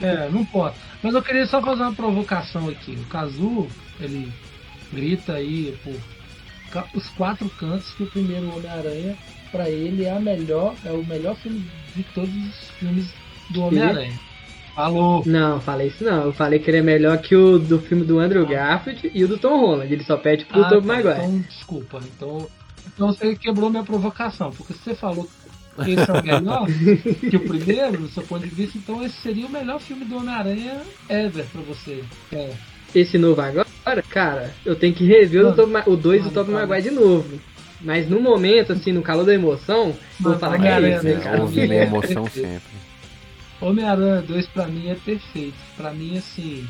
é, 0.00 0.28
não 0.30 0.44
pode. 0.44 0.76
Mas 1.02 1.14
eu 1.14 1.22
queria 1.22 1.46
só 1.46 1.60
fazer 1.60 1.82
uma 1.82 1.92
provocação 1.92 2.68
aqui. 2.68 2.92
O 2.92 3.04
Kazu, 3.06 3.68
ele 4.00 4.32
grita 4.92 5.34
aí 5.34 5.78
por 5.84 5.94
os 6.94 7.08
quatro 7.10 7.48
cantos 7.50 7.92
que 7.94 8.04
o 8.04 8.10
primeiro 8.10 8.48
Homem-Aranha 8.54 9.16
pra 9.50 9.68
ele 9.68 10.04
é 10.04 10.12
a 10.12 10.20
melhor, 10.20 10.74
é 10.84 10.92
o 10.92 11.04
melhor 11.04 11.34
filme 11.36 11.68
de 11.94 12.02
todos 12.14 12.32
os 12.32 12.70
filmes 12.78 13.12
do 13.50 13.62
Homem-Aranha. 13.62 14.12
Falou. 14.74 15.22
Não, 15.26 15.60
falei 15.60 15.88
isso 15.88 16.04
não. 16.04 16.24
Eu 16.24 16.32
falei 16.32 16.58
que 16.58 16.70
ele 16.70 16.78
é 16.78 16.82
melhor 16.82 17.18
que 17.18 17.34
o 17.34 17.58
do 17.58 17.78
filme 17.80 18.04
do 18.04 18.18
Andrew 18.18 18.46
Garfield 18.46 19.10
e 19.12 19.24
o 19.24 19.28
do 19.28 19.36
Tom 19.36 19.60
Holland. 19.60 19.92
Ele 19.92 20.04
só 20.04 20.16
pede 20.16 20.44
pro 20.44 20.62
Ah, 20.62 20.68
Tobey 20.68 20.80
tá, 20.80 20.86
Maguire. 20.86 21.18
Então, 21.18 21.44
desculpa. 21.48 22.00
Então, 22.16 22.48
então 22.94 23.06
você 23.08 23.34
quebrou 23.36 23.68
minha 23.68 23.82
provocação, 23.82 24.50
porque 24.52 24.72
se 24.72 24.78
você 24.80 24.94
falou 24.94 25.28
que 25.84 25.90
esse 25.90 26.10
é 26.10 26.12
o 26.14 26.24
melhor 26.24 26.66
que 27.30 27.36
o 27.36 27.40
primeiro, 27.40 27.98
do 27.98 28.08
seu 28.08 28.22
ponto 28.22 28.46
de 28.46 28.54
vista, 28.54 28.78
então 28.78 29.04
esse 29.04 29.16
seria 29.20 29.46
o 29.46 29.50
melhor 29.50 29.80
filme 29.80 30.04
do 30.04 30.16
Homem-Aranha 30.16 30.80
ever 31.08 31.44
pra 31.52 31.60
você. 31.62 32.02
É. 32.32 32.50
Esse 32.94 33.18
novo 33.18 33.40
agora, 33.40 33.66
cara, 34.08 34.52
eu 34.64 34.74
tenho 34.76 34.94
que 34.94 35.04
rever 35.04 35.42
o, 35.42 35.44
Mano, 35.44 35.56
Tobey 35.56 35.72
Ma- 35.72 35.84
o 35.86 35.96
2 35.96 36.22
do 36.22 36.24
mano, 36.24 36.34
Tobey 36.34 36.54
cara. 36.54 36.66
Maguire 36.66 36.88
de 36.88 36.94
novo. 36.94 37.40
Mas 37.82 38.08
no 38.08 38.20
momento, 38.20 38.72
assim, 38.72 38.92
no 38.92 39.02
calor 39.02 39.24
da 39.24 39.34
emoção, 39.34 39.88
eu 39.88 39.94
vou 40.20 40.30
Mano, 40.32 40.38
falar 40.38 40.58
que 40.58 40.66
é 40.68 40.90
esse, 40.96 41.04
né, 41.04 41.20
cara? 41.22 41.38
É, 41.38 41.82
emoção 41.84 42.26
sempre. 42.30 42.60
Homem-Aranha 43.60 44.22
2 44.22 44.46
pra 44.48 44.66
mim 44.66 44.88
é 44.88 44.94
perfeito. 44.94 45.54
Pra 45.76 45.92
mim, 45.92 46.16
assim. 46.18 46.66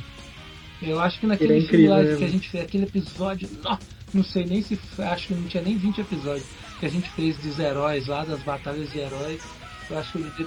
Eu 0.83 0.99
acho 1.01 1.21
que 1.21 1.27
naquele 1.27 1.55
Ele 1.55 1.65
é 1.65 1.69
filme 1.69 1.89
lá 1.89 1.97
né, 1.99 2.03
que 2.05 2.09
a 2.11 2.15
mano? 2.21 2.29
gente 2.29 2.49
fez, 2.49 2.65
aquele 2.65 2.85
episódio. 2.85 3.49
Não, 3.63 3.79
não 4.15 4.25
sei 4.25 4.47
nem 4.47 4.63
se. 4.63 4.77
foi- 4.77 5.05
Acho 5.05 5.29
que 5.29 5.35
não 5.35 5.43
tinha 5.49 5.63
nem 5.63 5.77
20 5.77 6.01
episódios. 6.01 6.47
Que 6.81 6.87
a 6.87 6.89
gente 6.89 7.09
fez 7.11 7.37
dos 7.37 7.59
heróis 7.59 8.07
lá, 8.07 8.25
das 8.25 8.41
batalhas 8.41 8.91
de 8.91 8.99
heróis. 8.99 9.43
Eu 9.91 9.99
acho 9.99 10.13
que 10.13 10.19
ele. 10.19 10.31
devia- 10.31 10.47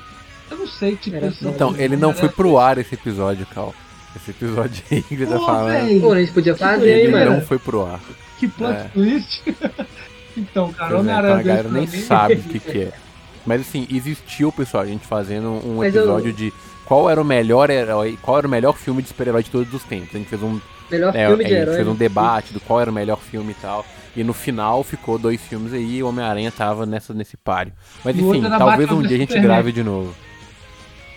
Eu 0.52 0.58
não 0.58 0.68
sei, 0.68 0.96
tipo. 0.96 1.20
Foda. 1.20 1.36
Então, 1.50 1.76
ele 1.78 1.96
não 1.96 2.14
foi 2.14 2.30
pro 2.30 2.58
ar 2.58 2.78
esse 2.78 2.96
episódio, 2.96 3.46
Cal. 3.46 3.74
Esse 4.16 4.32
episódio 4.32 4.84
aí 4.92 5.02
que 5.02 5.14
ele 5.16 5.26
tá 5.26 5.40
falando. 5.40 6.02
Pô, 6.02 6.12
a 6.14 6.20
gente 6.20 6.32
podia 6.34 6.56
fazer, 6.56 6.88
Ele 7.04 7.12
mano? 7.12 7.32
não 7.32 7.42
foi 7.42 7.58
pro 7.60 7.86
ar. 7.86 8.00
Que 8.40 8.48
plot 8.48 8.72
É. 8.74 8.84
twist. 8.94 9.42
então, 10.38 10.72
cara, 10.74 10.86
é, 10.86 10.90
então 10.90 11.00
Homem-Aranha 11.00 11.34
a 11.34 11.36
2 11.38 11.46
galera 11.48 11.70
pra 11.70 11.80
nem 11.80 11.88
mim- 11.88 12.02
sabe 12.02 12.34
o 12.42 12.44
que, 12.44 12.60
que 12.60 12.78
é. 12.80 12.92
Mas 13.46 13.62
assim, 13.62 13.88
existiu, 13.92 14.52
pessoal, 14.52 14.84
a 14.84 14.86
gente 14.88 15.06
fazendo 15.06 15.48
um 15.66 15.78
Mas 15.78 15.94
eu- 15.96 16.02
episódio 16.04 16.32
de 16.34 16.54
qual 16.86 17.10
era 17.10 17.22
o 17.22 17.26
melhor 17.26 17.70
herói, 17.70 18.18
qual 18.22 18.38
era 18.38 18.48
o 18.48 18.50
melhor 18.50 18.76
filme 18.78 19.02
de 19.02 19.10
super-herói 19.10 19.44
de 19.44 19.50
todos 19.50 19.74
os 19.74 19.84
tempos. 19.84 20.10
A 20.14 20.18
gente 20.18 20.30
fez 20.30 20.42
um, 20.42 20.60
Melhor 20.92 21.16
é, 21.16 21.28
filme 21.28 21.44
a 21.44 21.48
de 21.48 21.54
gente 21.54 21.62
herói. 21.62 21.76
fez 21.76 21.88
um 21.88 21.92
né? 21.92 21.98
debate 21.98 22.54
do 22.54 22.60
qual 22.60 22.80
era 22.82 22.90
o 22.90 22.94
melhor 22.94 23.20
filme 23.20 23.52
e 23.52 23.56
tal. 23.62 23.86
E 24.16 24.24
no 24.24 24.32
final 24.34 24.84
ficou 24.84 25.18
dois 25.18 25.42
filmes 25.42 25.74
aí 25.74 25.98
e 25.98 26.04
o 26.04 26.08
Homem-Aranha 26.08 26.52
tava 26.52 26.86
nessa, 26.86 27.14
nesse 27.14 27.36
páreo. 27.36 27.74
Mas 28.06 28.16
enfim, 28.18 28.42
talvez 28.44 28.92
um 28.92 29.02
dia 29.02 29.16
a 29.18 29.20
gente 29.20 29.40
grave 29.40 29.72
de 29.72 29.82
novo. 29.84 30.14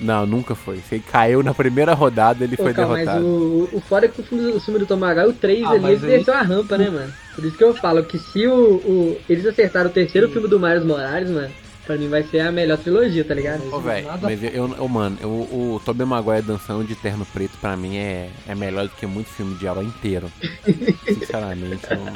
Não, 0.00 0.26
nunca 0.26 0.54
foi. 0.54 0.76
Você 0.76 0.98
caiu 0.98 1.42
na 1.42 1.54
primeira 1.54 1.94
rodada, 1.94 2.44
ele 2.44 2.56
Pô, 2.56 2.64
foi 2.64 2.74
cara, 2.74 2.88
mas 2.88 3.06
derrotado. 3.06 3.26
o, 3.26 3.68
o 3.72 3.80
foda 3.80 4.04
é 4.06 4.08
que 4.10 4.20
o 4.20 4.24
filme, 4.24 4.44
do- 4.50 4.56
o 4.58 4.60
filme 4.60 4.78
do 4.80 4.86
Tom 4.86 4.96
o 4.98 5.32
3 5.32 5.64
Ah, 5.64 5.70
ali, 5.70 5.80
mas 5.80 6.02
ele 6.02 6.12
aí- 6.12 6.18
desceu 6.18 6.34
a 6.34 6.42
rampa, 6.42 6.76
né, 6.76 6.88
mano? 6.90 7.12
Por 7.34 7.44
isso 7.44 7.56
que 7.56 7.64
eu 7.64 7.74
falo 7.74 8.02
que 8.04 8.18
se 8.18 8.46
o, 8.46 8.74
o- 8.76 9.18
eles 9.28 9.46
acertaram 9.46 9.88
o 9.88 9.92
terceiro 9.92 10.28
filme 10.30 10.48
do 10.48 10.60
Miles 10.60 10.84
Morales, 10.84 11.30
mano, 11.30 11.50
pra 11.86 11.96
mim 11.96 12.08
vai 12.08 12.22
ser 12.24 12.40
a 12.40 12.50
melhor 12.50 12.76
trilogia, 12.78 13.24
tá 13.24 13.32
ligado? 13.32 13.62
Ô, 13.72 13.80
velho, 13.80 14.08
mas 14.20 14.42
eu, 14.42 14.74
eu, 14.76 14.88
mano, 14.88 15.16
eu, 15.20 15.28
o 15.28 15.80
Tobey 15.84 16.04
Maguire 16.04 16.42
dançando 16.42 16.84
de 16.84 16.96
terno 16.96 17.24
preto 17.26 17.56
pra 17.58 17.76
mim 17.76 17.96
é, 17.96 18.28
é 18.46 18.54
melhor 18.54 18.88
do 18.88 18.94
que 18.94 19.06
muito 19.06 19.30
filme 19.30 19.54
de 19.54 19.66
aula 19.66 19.84
inteiro. 19.84 20.30
Sinceramente, 21.06 21.86
não 21.90 22.12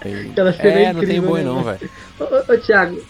tem... 0.00 0.32
É, 0.58 0.82
é 0.82 0.92
não 0.92 1.00
tem 1.00 1.20
boi 1.20 1.40
né, 1.40 1.46
não, 1.46 1.62
velho. 1.62 1.90
Ô, 2.18 2.24
ô, 2.24 2.54
ô, 2.54 2.58
Thiago. 2.58 3.00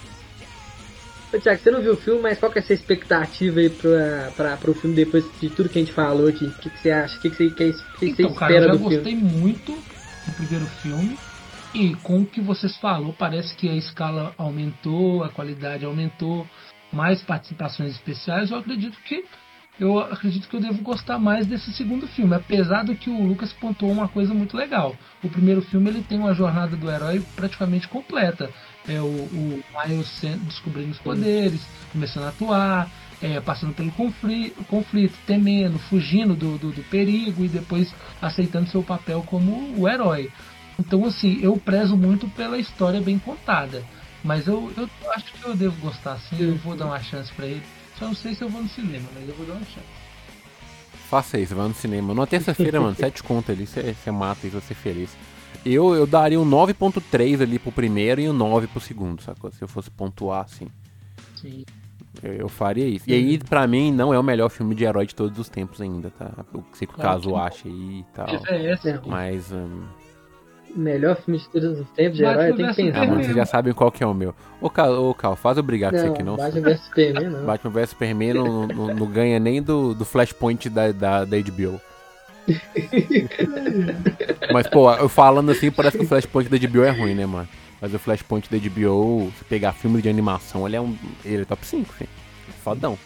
Ô, 1.32 1.38
Thiago, 1.38 1.60
você 1.60 1.70
não 1.70 1.80
viu 1.80 1.94
o 1.94 1.96
filme, 1.96 2.20
mas 2.20 2.38
qual 2.38 2.52
que 2.52 2.58
é 2.58 2.62
a 2.62 2.64
sua 2.64 2.74
expectativa 2.74 3.60
aí 3.60 3.70
pra, 3.70 4.30
pra, 4.36 4.56
pro 4.56 4.74
filme 4.74 4.94
depois 4.94 5.24
de 5.40 5.48
tudo 5.48 5.68
que 5.68 5.78
a 5.78 5.82
gente 5.82 5.92
falou 5.92 6.28
aqui? 6.28 6.44
O 6.44 6.52
que, 6.52 6.70
que 6.70 6.78
você 6.78 6.90
acha? 6.90 7.16
O 7.16 7.20
que, 7.20 7.30
que 7.30 7.36
você, 7.36 7.50
que, 7.50 7.72
que 7.72 8.14
você 8.14 8.22
Então, 8.22 8.34
cara, 8.34 8.52
eu 8.52 8.58
espera 8.58 8.66
já 8.66 8.72
do 8.72 8.78
filme? 8.78 8.96
gostei 8.96 9.16
muito 9.16 9.72
do 9.72 10.32
primeiro 10.34 10.66
filme. 10.66 11.18
E 11.76 11.94
com 11.96 12.22
o 12.22 12.26
que 12.26 12.40
vocês 12.40 12.74
falou, 12.78 13.12
parece 13.12 13.54
que 13.54 13.68
a 13.68 13.74
escala 13.74 14.32
aumentou, 14.38 15.22
a 15.22 15.28
qualidade 15.28 15.84
aumentou, 15.84 16.46
mais 16.90 17.20
participações 17.20 17.90
especiais. 17.90 18.50
Eu 18.50 18.56
acredito 18.56 18.96
que 19.02 19.22
eu 19.78 19.98
acredito 19.98 20.48
que 20.48 20.56
eu 20.56 20.60
devo 20.60 20.82
gostar 20.82 21.18
mais 21.18 21.46
desse 21.46 21.70
segundo 21.74 22.06
filme, 22.06 22.34
apesar 22.34 22.82
do 22.82 22.96
que 22.96 23.10
o 23.10 23.22
Lucas 23.22 23.52
pontuou 23.52 23.92
uma 23.92 24.08
coisa 24.08 24.32
muito 24.32 24.56
legal. 24.56 24.96
O 25.22 25.28
primeiro 25.28 25.60
filme 25.60 25.90
ele 25.90 26.02
tem 26.02 26.18
uma 26.18 26.32
jornada 26.32 26.74
do 26.74 26.90
herói 26.90 27.22
praticamente 27.36 27.86
completa. 27.88 28.48
É 28.88 28.98
o, 28.98 29.04
o 29.04 29.62
Miles 29.86 30.22
descobrindo 30.44 30.92
os 30.92 30.98
poderes, 30.98 31.60
começando 31.92 32.24
a 32.24 32.28
atuar, 32.30 32.90
é, 33.20 33.38
passando 33.38 33.74
pelo 33.74 33.92
conflito, 33.92 34.64
conflito 34.64 35.14
temendo, 35.26 35.78
fugindo 35.78 36.34
do, 36.34 36.56
do, 36.56 36.72
do 36.72 36.82
perigo 36.84 37.44
e 37.44 37.48
depois 37.48 37.94
aceitando 38.22 38.70
seu 38.70 38.82
papel 38.82 39.22
como 39.26 39.78
o 39.78 39.86
herói. 39.86 40.32
Então, 40.78 41.04
assim, 41.04 41.38
eu 41.42 41.56
prezo 41.56 41.96
muito 41.96 42.28
pela 42.28 42.58
história 42.58 43.00
bem 43.00 43.18
contada. 43.18 43.82
Mas 44.22 44.46
eu, 44.46 44.72
eu 44.76 45.12
acho 45.12 45.32
que 45.32 45.44
eu 45.44 45.54
devo 45.54 45.80
gostar 45.80 46.18
sim, 46.18 46.36
eu 46.40 46.56
vou 46.56 46.76
dar 46.76 46.86
uma 46.86 47.00
chance 47.00 47.32
pra 47.32 47.46
ele. 47.46 47.62
Só 47.96 48.06
não 48.06 48.14
sei 48.14 48.34
se 48.34 48.42
eu 48.42 48.48
vou 48.48 48.62
no 48.62 48.68
cinema, 48.68 49.08
mas 49.14 49.28
eu 49.28 49.34
vou 49.36 49.46
dar 49.46 49.54
uma 49.54 49.64
chance. 49.64 49.86
Faça 51.08 51.38
isso, 51.38 51.54
vai 51.54 51.68
no 51.68 51.74
cinema. 51.74 52.12
Numa 52.12 52.26
terça-feira, 52.26 52.80
mano, 52.80 52.96
sete 52.96 53.22
conto 53.22 53.52
ali, 53.52 53.66
você 53.66 54.10
mata 54.10 54.46
e 54.46 54.50
você 54.50 54.72
é 54.72 54.76
feliz. 54.76 55.16
Eu, 55.64 55.94
eu 55.94 56.06
daria 56.06 56.40
um 56.40 56.48
9.3 56.48 57.40
ali 57.40 57.58
pro 57.58 57.70
primeiro 57.70 58.20
e 58.20 58.28
um 58.28 58.32
9 58.32 58.66
pro 58.66 58.80
segundo, 58.80 59.22
sacou? 59.22 59.50
Se 59.52 59.62
eu 59.62 59.68
fosse 59.68 59.90
pontuar 59.90 60.44
assim. 60.44 60.68
Sim. 61.36 61.64
Eu, 62.22 62.32
eu 62.32 62.48
faria 62.48 62.86
isso. 62.86 63.08
E 63.08 63.14
aí, 63.14 63.38
pra 63.38 63.66
mim, 63.66 63.92
não 63.92 64.12
é 64.12 64.18
o 64.18 64.22
melhor 64.22 64.48
filme 64.48 64.74
de 64.74 64.84
herói 64.84 65.06
de 65.06 65.14
todos 65.14 65.38
os 65.38 65.48
tempos 65.48 65.80
ainda, 65.80 66.10
tá? 66.10 66.32
O 66.52 66.62
que 66.62 66.84
o 66.84 66.88
Claro 66.88 67.20
caso 67.20 67.36
acha 67.36 67.68
aí 67.68 68.00
e 68.00 68.04
tal. 68.12 68.26
É 68.48 68.72
essa. 68.72 68.90
É. 68.90 69.00
Mas. 69.06 69.52
hum, 69.52 69.84
Melhor 70.76 71.16
filme 71.16 71.38
de 71.38 71.48
todos 71.48 71.80
os 71.80 71.88
tempos 71.90 72.18
de 72.18 72.24
herói, 72.24 72.52
tem 72.52 72.68
que 72.68 72.74
pensar. 72.74 73.02
Ah, 73.02 73.06
mano, 73.06 73.22
vocês 73.22 73.34
já 73.34 73.46
sabem 73.46 73.72
qual 73.72 73.90
que 73.90 74.04
é 74.04 74.06
o 74.06 74.12
meu. 74.12 74.34
Ô, 74.60 74.68
Cal, 74.68 74.92
ô, 74.92 75.14
Cal 75.14 75.34
faz 75.34 75.56
eu 75.56 75.62
brigar 75.62 75.90
com 75.90 75.98
você 75.98 76.06
aqui, 76.06 76.22
não. 76.22 76.36
Batman 76.36 76.60
vs 76.60 76.80
Superman, 76.80 77.30
não. 77.30 77.46
Batman 77.46 77.70
vs 77.70 77.90
Superman 77.90 78.34
não, 78.34 78.66
não, 78.66 78.94
não 78.94 79.06
ganha 79.06 79.38
nem 79.38 79.62
do, 79.62 79.94
do 79.94 80.04
Flashpoint 80.04 80.68
da, 80.68 80.92
da, 80.92 81.24
da 81.24 81.36
HBO. 81.38 81.80
Mas, 84.52 84.66
pô, 84.66 84.92
eu 84.92 85.08
falando 85.08 85.50
assim, 85.50 85.70
parece 85.70 85.96
que 85.96 86.04
o 86.04 86.08
Flashpoint 86.08 86.50
da 86.50 86.58
HBO 86.58 86.84
é 86.84 86.90
ruim, 86.90 87.14
né, 87.14 87.24
mano? 87.24 87.48
Mas 87.80 87.94
o 87.94 87.98
Flashpoint 87.98 88.48
da 88.50 88.58
HBO, 88.58 89.30
se 89.38 89.44
pegar 89.44 89.72
filme 89.72 90.00
de 90.00 90.08
animação, 90.08 90.66
ele 90.66 90.76
é 90.76 90.80
um. 90.80 90.96
Ele 91.24 91.42
é 91.42 91.44
top 91.44 91.66
5, 91.66 91.92
filho. 91.92 92.10
Fodão. 92.62 92.98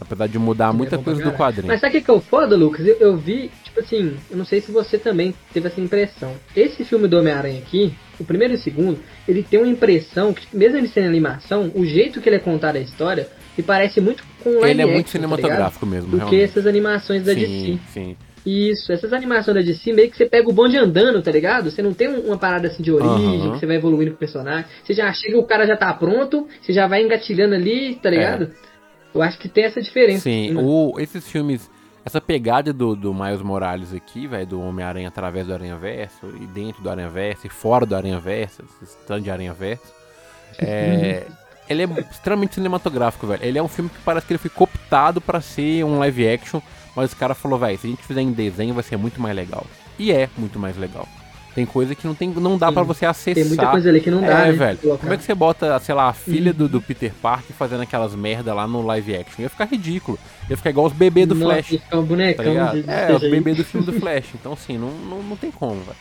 Apesar 0.00 0.26
de 0.26 0.38
mudar 0.38 0.70
é 0.70 0.72
muita 0.72 0.98
bom 0.98 1.04
coisa 1.04 1.22
do 1.22 1.32
quadrinho. 1.32 1.68
Mas 1.68 1.80
sabe 1.80 1.96
o 1.96 1.98
que 1.98 2.04
que 2.04 2.10
é 2.10 2.14
o 2.14 2.20
foda, 2.20 2.56
Lucas? 2.56 2.86
Eu, 2.86 2.96
eu 2.96 3.16
vi, 3.16 3.50
tipo 3.76 3.80
assim, 3.80 4.16
eu 4.30 4.36
não 4.36 4.44
sei 4.44 4.60
se 4.60 4.72
você 4.72 4.96
também 4.98 5.34
teve 5.52 5.66
essa 5.68 5.80
impressão. 5.80 6.32
Esse 6.56 6.84
filme 6.84 7.06
do 7.06 7.18
Homem-Aranha 7.18 7.58
aqui, 7.58 7.92
o 8.18 8.24
primeiro 8.24 8.54
e 8.54 8.56
o 8.56 8.60
segundo, 8.60 8.98
ele 9.28 9.42
tem 9.42 9.60
uma 9.60 9.68
impressão 9.68 10.32
que, 10.32 10.46
mesmo 10.56 10.78
ele 10.78 10.88
sendo 10.88 11.06
animação, 11.08 11.70
o 11.74 11.84
jeito 11.84 12.20
que 12.20 12.28
ele 12.28 12.36
é 12.36 12.40
contado 12.40 12.76
a 12.76 12.80
história, 12.80 13.28
me 13.56 13.62
parece 13.62 14.00
muito 14.00 14.24
com 14.42 14.50
live 14.60 14.70
Ele 14.70 14.82
é 14.82 14.86
muito 14.86 15.06
action, 15.06 15.20
tá 15.20 15.28
cinematográfico 15.28 15.86
mesmo, 15.86 16.12
ligado? 16.12 16.20
Do 16.24 16.30
que 16.30 16.36
realmente. 16.36 16.50
essas 16.50 16.66
animações 16.66 17.24
da 17.24 17.34
sim, 17.34 17.40
DC. 17.40 17.78
sim. 17.92 18.16
Isso, 18.44 18.92
essas 18.92 19.12
animações 19.12 19.56
da 19.56 19.60
DC, 19.62 19.92
meio 19.92 20.08
que 20.08 20.16
você 20.16 20.24
pega 20.24 20.48
o 20.48 20.52
bonde 20.52 20.76
andando, 20.76 21.20
tá 21.20 21.32
ligado? 21.32 21.68
Você 21.70 21.82
não 21.82 21.92
tem 21.92 22.08
um- 22.08 22.20
uma 22.20 22.38
parada 22.38 22.68
assim 22.68 22.80
de 22.82 22.92
origem, 22.92 23.40
Aham. 23.40 23.52
que 23.52 23.58
você 23.58 23.66
vai 23.66 23.76
evoluindo 23.76 24.12
com 24.12 24.16
o 24.16 24.20
personagem. 24.20 24.66
Você 24.84 24.94
já 24.94 25.12
chega, 25.12 25.36
o 25.36 25.44
cara 25.44 25.66
já 25.66 25.76
tá 25.76 25.92
pronto, 25.92 26.46
você 26.62 26.72
já 26.72 26.86
vai 26.86 27.02
engatilhando 27.02 27.56
ali, 27.56 27.96
tá 27.96 28.08
ligado? 28.08 28.52
Eu 29.12 29.20
acho 29.20 29.36
que 29.38 29.48
tem 29.48 29.64
essa 29.64 29.80
diferença. 29.82 30.20
Sim, 30.20 30.52
né? 30.54 30.62
o, 30.62 30.94
esses 31.00 31.28
filmes, 31.28 31.68
essa 32.06 32.20
pegada 32.20 32.72
do, 32.72 32.94
do 32.94 33.12
Miles 33.12 33.42
Morales 33.42 33.92
aqui, 33.92 34.28
velho, 34.28 34.46
do 34.46 34.60
Homem-Aranha 34.60 35.08
através 35.08 35.44
do 35.44 35.52
Aranha 35.52 35.76
Verso, 35.76 36.32
e 36.40 36.46
dentro 36.46 36.80
do 36.80 36.88
Aranha 36.88 37.10
Verso, 37.10 37.48
e 37.48 37.50
fora 37.50 37.84
do 37.84 37.96
Aranha 37.96 38.20
Verso, 38.20 38.62
esse 38.80 38.96
tanto 39.08 39.24
de 39.24 39.30
Aranha 39.30 39.52
Verso, 39.52 39.92
é, 40.56 41.26
ele 41.68 41.82
é 41.82 41.86
extremamente 42.08 42.54
cinematográfico, 42.54 43.26
velho. 43.26 43.44
Ele 43.44 43.58
é 43.58 43.62
um 43.62 43.66
filme 43.66 43.90
que 43.90 43.98
parece 44.04 44.24
que 44.24 44.32
ele 44.32 44.38
foi 44.38 44.50
cooptado 44.50 45.20
pra 45.20 45.40
ser 45.40 45.84
um 45.84 45.98
live 45.98 46.28
action, 46.28 46.60
mas 46.94 47.12
o 47.12 47.16
cara 47.16 47.34
falou, 47.34 47.58
velho, 47.58 47.76
se 47.76 47.88
a 47.88 47.90
gente 47.90 48.04
fizer 48.04 48.20
em 48.20 48.30
desenho 48.30 48.72
vai 48.72 48.84
ser 48.84 48.96
muito 48.96 49.20
mais 49.20 49.34
legal. 49.34 49.66
E 49.98 50.12
é 50.12 50.30
muito 50.38 50.60
mais 50.60 50.76
legal. 50.76 51.08
Tem 51.56 51.64
coisa 51.64 51.94
que 51.94 52.06
não, 52.06 52.14
tem, 52.14 52.28
não 52.28 52.58
dá 52.58 52.70
pra 52.70 52.82
você 52.82 53.06
acessar. 53.06 53.34
Tem 53.34 53.44
muita 53.46 53.66
coisa 53.68 53.88
ali 53.88 53.98
que 54.02 54.10
não 54.10 54.20
dá, 54.20 54.26
É, 54.42 54.46
né, 54.48 54.52
velho. 54.52 54.98
Como 54.98 55.10
é 55.10 55.16
que 55.16 55.22
você 55.22 55.34
bota, 55.34 55.78
sei 55.78 55.94
lá, 55.94 56.10
a 56.10 56.12
filha 56.12 56.52
do, 56.52 56.68
do 56.68 56.82
Peter 56.82 57.10
Parker 57.22 57.56
fazendo 57.56 57.80
aquelas 57.80 58.14
merda 58.14 58.52
lá 58.52 58.66
no 58.66 58.82
live 58.82 59.16
action? 59.16 59.40
Ia 59.40 59.48
ficar 59.48 59.64
ridículo. 59.64 60.18
Ia 60.50 60.56
ficar 60.58 60.68
igual 60.68 60.84
os 60.86 60.92
bebês 60.92 61.26
do 61.26 61.34
Nossa, 61.34 61.54
Flash. 61.54 61.72
ia 61.72 61.78
ficar 61.80 61.96
um 61.96 62.02
Tá 62.02 62.06
bonecão 62.06 62.44
de, 62.44 62.84
É, 62.90 63.10
os 63.10 63.22
bebês 63.22 63.56
do 63.56 63.64
filme 63.64 63.86
do 63.86 63.92
Flash. 63.94 64.26
Então, 64.34 64.52
assim, 64.52 64.76
não, 64.76 64.90
não, 64.90 65.22
não 65.22 65.34
tem 65.36 65.50
como, 65.50 65.80
velho. 65.80 65.96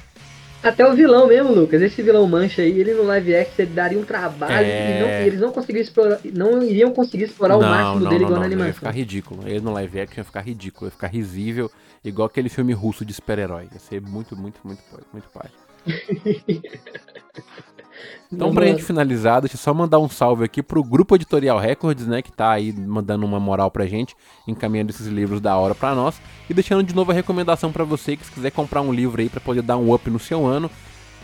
Até 0.66 0.86
o 0.88 0.94
vilão 0.94 1.28
mesmo, 1.28 1.54
Lucas. 1.54 1.82
Esse 1.82 2.02
vilão 2.02 2.28
mancha 2.28 2.62
aí, 2.62 2.80
ele 2.80 2.94
no 2.94 3.04
live 3.04 3.36
action 3.36 3.54
ele 3.66 3.72
daria 3.74 4.00
um 4.00 4.04
trabalho 4.04 4.66
É. 4.66 4.98
e, 4.98 5.02
não, 5.02 5.08
e 5.10 5.28
eles 5.28 5.40
não 5.40 5.52
conseguiriam 5.52 5.84
explorar, 5.84 6.20
não 6.34 6.64
iriam 6.64 6.92
conseguir 6.92 7.26
explorar 7.26 7.58
o 7.58 7.62
máximo 7.62 8.00
não, 8.00 8.10
dele 8.10 8.22
não, 8.24 8.28
igual 8.30 8.32
não, 8.32 8.40
na 8.40 8.46
Ia 8.48 8.54
animação. 8.54 8.74
ficar 8.74 8.92
ridículo. 8.92 9.48
Ele 9.48 9.60
no 9.62 9.72
live 9.72 10.00
action 10.02 10.20
ia 10.22 10.24
ficar 10.26 10.42
ridículo, 10.42 10.88
ia 10.88 10.92
ficar 10.92 11.08
risível, 11.08 11.70
igual 12.04 12.26
aquele 12.26 12.50
filme 12.50 12.74
russo 12.74 13.06
de 13.06 13.14
super-herói. 13.14 13.68
Ia 13.72 13.80
ser 13.80 14.02
muito, 14.02 14.36
muito, 14.36 14.60
muito, 14.64 14.82
muito 15.14 15.30
pai. 15.30 15.50
Então, 18.32 18.54
pra 18.54 18.66
gente 18.66 18.84
finalizar, 18.84 19.42
deixa 19.42 19.56
eu 19.56 19.60
só 19.60 19.74
mandar 19.74 20.00
um 20.00 20.10
salve 20.10 20.44
aqui 20.44 20.62
pro 20.62 20.84
Grupo 20.84 21.16
Editorial 21.16 21.58
Records, 21.60 22.08
né, 22.08 22.22
que 22.22 22.32
tá 22.32 22.52
aí 22.52 22.74
mandando 22.74 23.26
uma 23.26 23.40
moral 23.40 23.72
pra 23.72 23.86
gente, 23.86 24.16
encaminhando 24.48 24.90
esses 24.90 25.08
livros 25.08 25.40
da 25.40 25.56
hora 25.56 25.76
pra 25.76 25.96
nós, 25.96 26.20
e 26.50 26.54
deixando 26.54 26.84
de 26.84 26.94
novo 26.94 27.12
a 27.12 27.14
recomendação 27.14 27.72
pra 27.72 27.84
você 27.84 28.18
que 28.18 28.26
se 28.26 28.32
quiser 28.32 28.52
comprar 28.52 28.82
um 28.82 28.92
livro 28.92 29.22
aí 29.22 29.30
pra 29.30 29.40
poder 29.40 29.62
dar 29.62 29.78
um 29.78 29.94
up 29.94 30.10
no 30.10 30.20
seu 30.20 30.46
ano, 30.46 30.70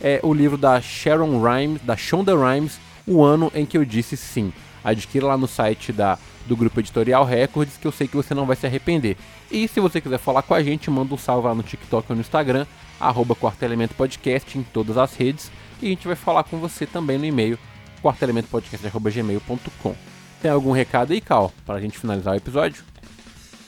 é 0.02 0.20
o 0.22 0.32
livro 0.32 0.56
da 0.56 0.80
Sharon 0.80 1.40
Rhimes, 1.42 1.82
da 1.82 1.96
Shonda 1.96 2.34
Rhimes, 2.34 2.78
o 3.06 3.22
ano 3.22 3.50
em 3.54 3.66
que 3.66 3.76
eu 3.76 3.84
disse 3.84 4.16
sim. 4.16 4.52
Adquira 4.84 5.26
lá 5.26 5.36
no 5.36 5.46
site 5.46 5.92
da, 5.92 6.18
do 6.46 6.56
Grupo 6.56 6.80
Editorial 6.80 7.24
Records, 7.24 7.76
que 7.76 7.86
eu 7.86 7.92
sei 7.92 8.08
que 8.08 8.16
você 8.16 8.34
não 8.34 8.46
vai 8.46 8.56
se 8.56 8.66
arrepender. 8.66 9.16
E 9.50 9.68
se 9.68 9.80
você 9.80 10.00
quiser 10.00 10.18
falar 10.18 10.42
com 10.42 10.54
a 10.54 10.62
gente, 10.62 10.90
manda 10.90 11.14
um 11.14 11.18
salve 11.18 11.46
lá 11.46 11.54
no 11.54 11.62
TikTok 11.62 12.10
ou 12.10 12.16
no 12.16 12.20
Instagram, 12.20 12.66
arroba 12.98 13.34
Quarto 13.34 13.62
Elemento 13.62 13.94
Podcast 13.94 14.58
em 14.58 14.62
todas 14.62 14.96
as 14.96 15.14
redes. 15.14 15.52
E 15.82 15.86
a 15.86 15.88
gente 15.88 16.06
vai 16.06 16.14
falar 16.14 16.44
com 16.44 16.58
você 16.58 16.86
também 16.86 17.18
no 17.18 17.24
e-mail, 17.24 17.58
quartoelementopodcast.gmail.com. 18.00 19.96
Tem 20.40 20.48
algum 20.48 20.70
recado 20.70 21.12
aí, 21.12 21.20
Cal, 21.20 21.52
para 21.66 21.74
a 21.74 21.80
gente 21.80 21.98
finalizar 21.98 22.34
o 22.34 22.36
episódio? 22.36 22.84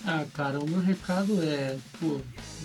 Ah, 0.07 0.25
cara, 0.33 0.61
o 0.61 0.69
meu 0.69 0.81
recado 0.81 1.43
é, 1.43 1.77
pô, 1.99 2.21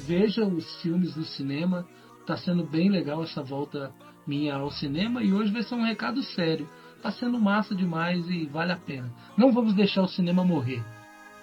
veja 0.05 0.45
os 0.45 0.81
filmes 0.81 1.15
do 1.15 1.25
cinema. 1.25 1.87
Tá 2.27 2.37
sendo 2.37 2.63
bem 2.63 2.91
legal 2.91 3.23
essa 3.23 3.41
volta 3.41 3.91
minha 4.27 4.53
ao 4.53 4.69
cinema 4.69 5.23
e 5.23 5.33
hoje 5.33 5.51
vai 5.51 5.63
ser 5.63 5.73
um 5.73 5.83
recado 5.83 6.21
sério. 6.21 6.69
Tá 7.01 7.11
sendo 7.11 7.39
massa 7.39 7.73
demais 7.73 8.29
e 8.29 8.45
vale 8.45 8.71
a 8.71 8.77
pena. 8.77 9.11
Não 9.35 9.51
vamos 9.51 9.73
deixar 9.73 10.03
o 10.03 10.07
cinema 10.07 10.43
morrer. 10.43 10.83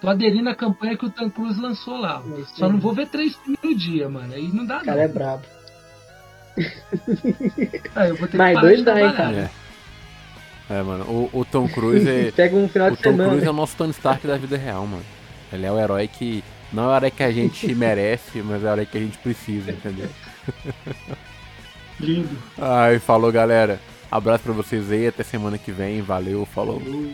Tô 0.00 0.08
aderindo 0.08 0.48
à 0.48 0.54
campanha 0.54 0.96
que 0.96 1.06
o 1.06 1.10
Tom 1.10 1.28
Cruise 1.28 1.60
lançou 1.60 1.96
lá. 1.96 2.22
É 2.38 2.44
Só 2.56 2.68
não 2.68 2.78
vou 2.78 2.92
ver 2.92 3.08
três 3.08 3.34
filmes 3.34 3.58
no 3.64 3.74
dia, 3.74 4.08
mano. 4.08 4.32
Aí 4.32 4.46
não 4.52 4.64
dá, 4.64 4.78
o 4.78 4.84
cara 4.84 4.96
não. 4.98 5.02
é 5.02 5.08
brabo. 5.08 5.55
ah, 7.94 8.08
eu 8.08 8.16
vou 8.16 8.28
ter 8.28 8.36
Mas 8.36 8.54
que 8.54 8.60
dois 8.60 8.84
dá, 8.84 9.00
hein, 9.00 9.12
cara. 9.14 9.50
É. 10.70 10.78
é. 10.78 10.82
mano, 10.82 11.04
o, 11.04 11.40
o 11.40 11.44
Tom 11.44 11.68
Cruise 11.68 12.08
é. 12.08 12.32
Pega 12.36 12.56
um 12.56 12.68
final 12.68 12.90
de 12.90 12.94
o 12.94 12.96
Tom 12.96 13.10
semana. 13.10 13.30
Cruise 13.30 13.46
é 13.46 13.50
o 13.50 13.54
nosso 13.54 13.76
Tony 13.76 13.90
Stark 13.90 14.26
da 14.26 14.36
vida 14.36 14.56
real, 14.56 14.86
mano. 14.86 15.04
Ele 15.52 15.66
é 15.66 15.72
o 15.72 15.78
herói 15.78 16.08
que. 16.08 16.42
Não 16.72 16.84
é 16.84 16.94
o 16.94 16.96
herói 16.96 17.10
que 17.10 17.22
a 17.22 17.30
gente 17.30 17.72
merece, 17.74 18.42
mas 18.42 18.64
é 18.64 18.68
o 18.68 18.72
herói 18.72 18.86
que 18.86 18.98
a 18.98 19.00
gente 19.00 19.18
precisa, 19.18 19.70
entendeu? 19.70 20.08
Lindo. 22.00 22.36
Ai, 22.58 22.98
falou, 22.98 23.30
galera. 23.30 23.80
Abraço 24.10 24.44
pra 24.44 24.52
vocês 24.52 24.90
aí, 24.90 25.08
até 25.08 25.22
semana 25.22 25.58
que 25.58 25.72
vem. 25.72 26.00
Valeu, 26.00 26.46
falou. 26.46 26.80
falou. 26.80 27.12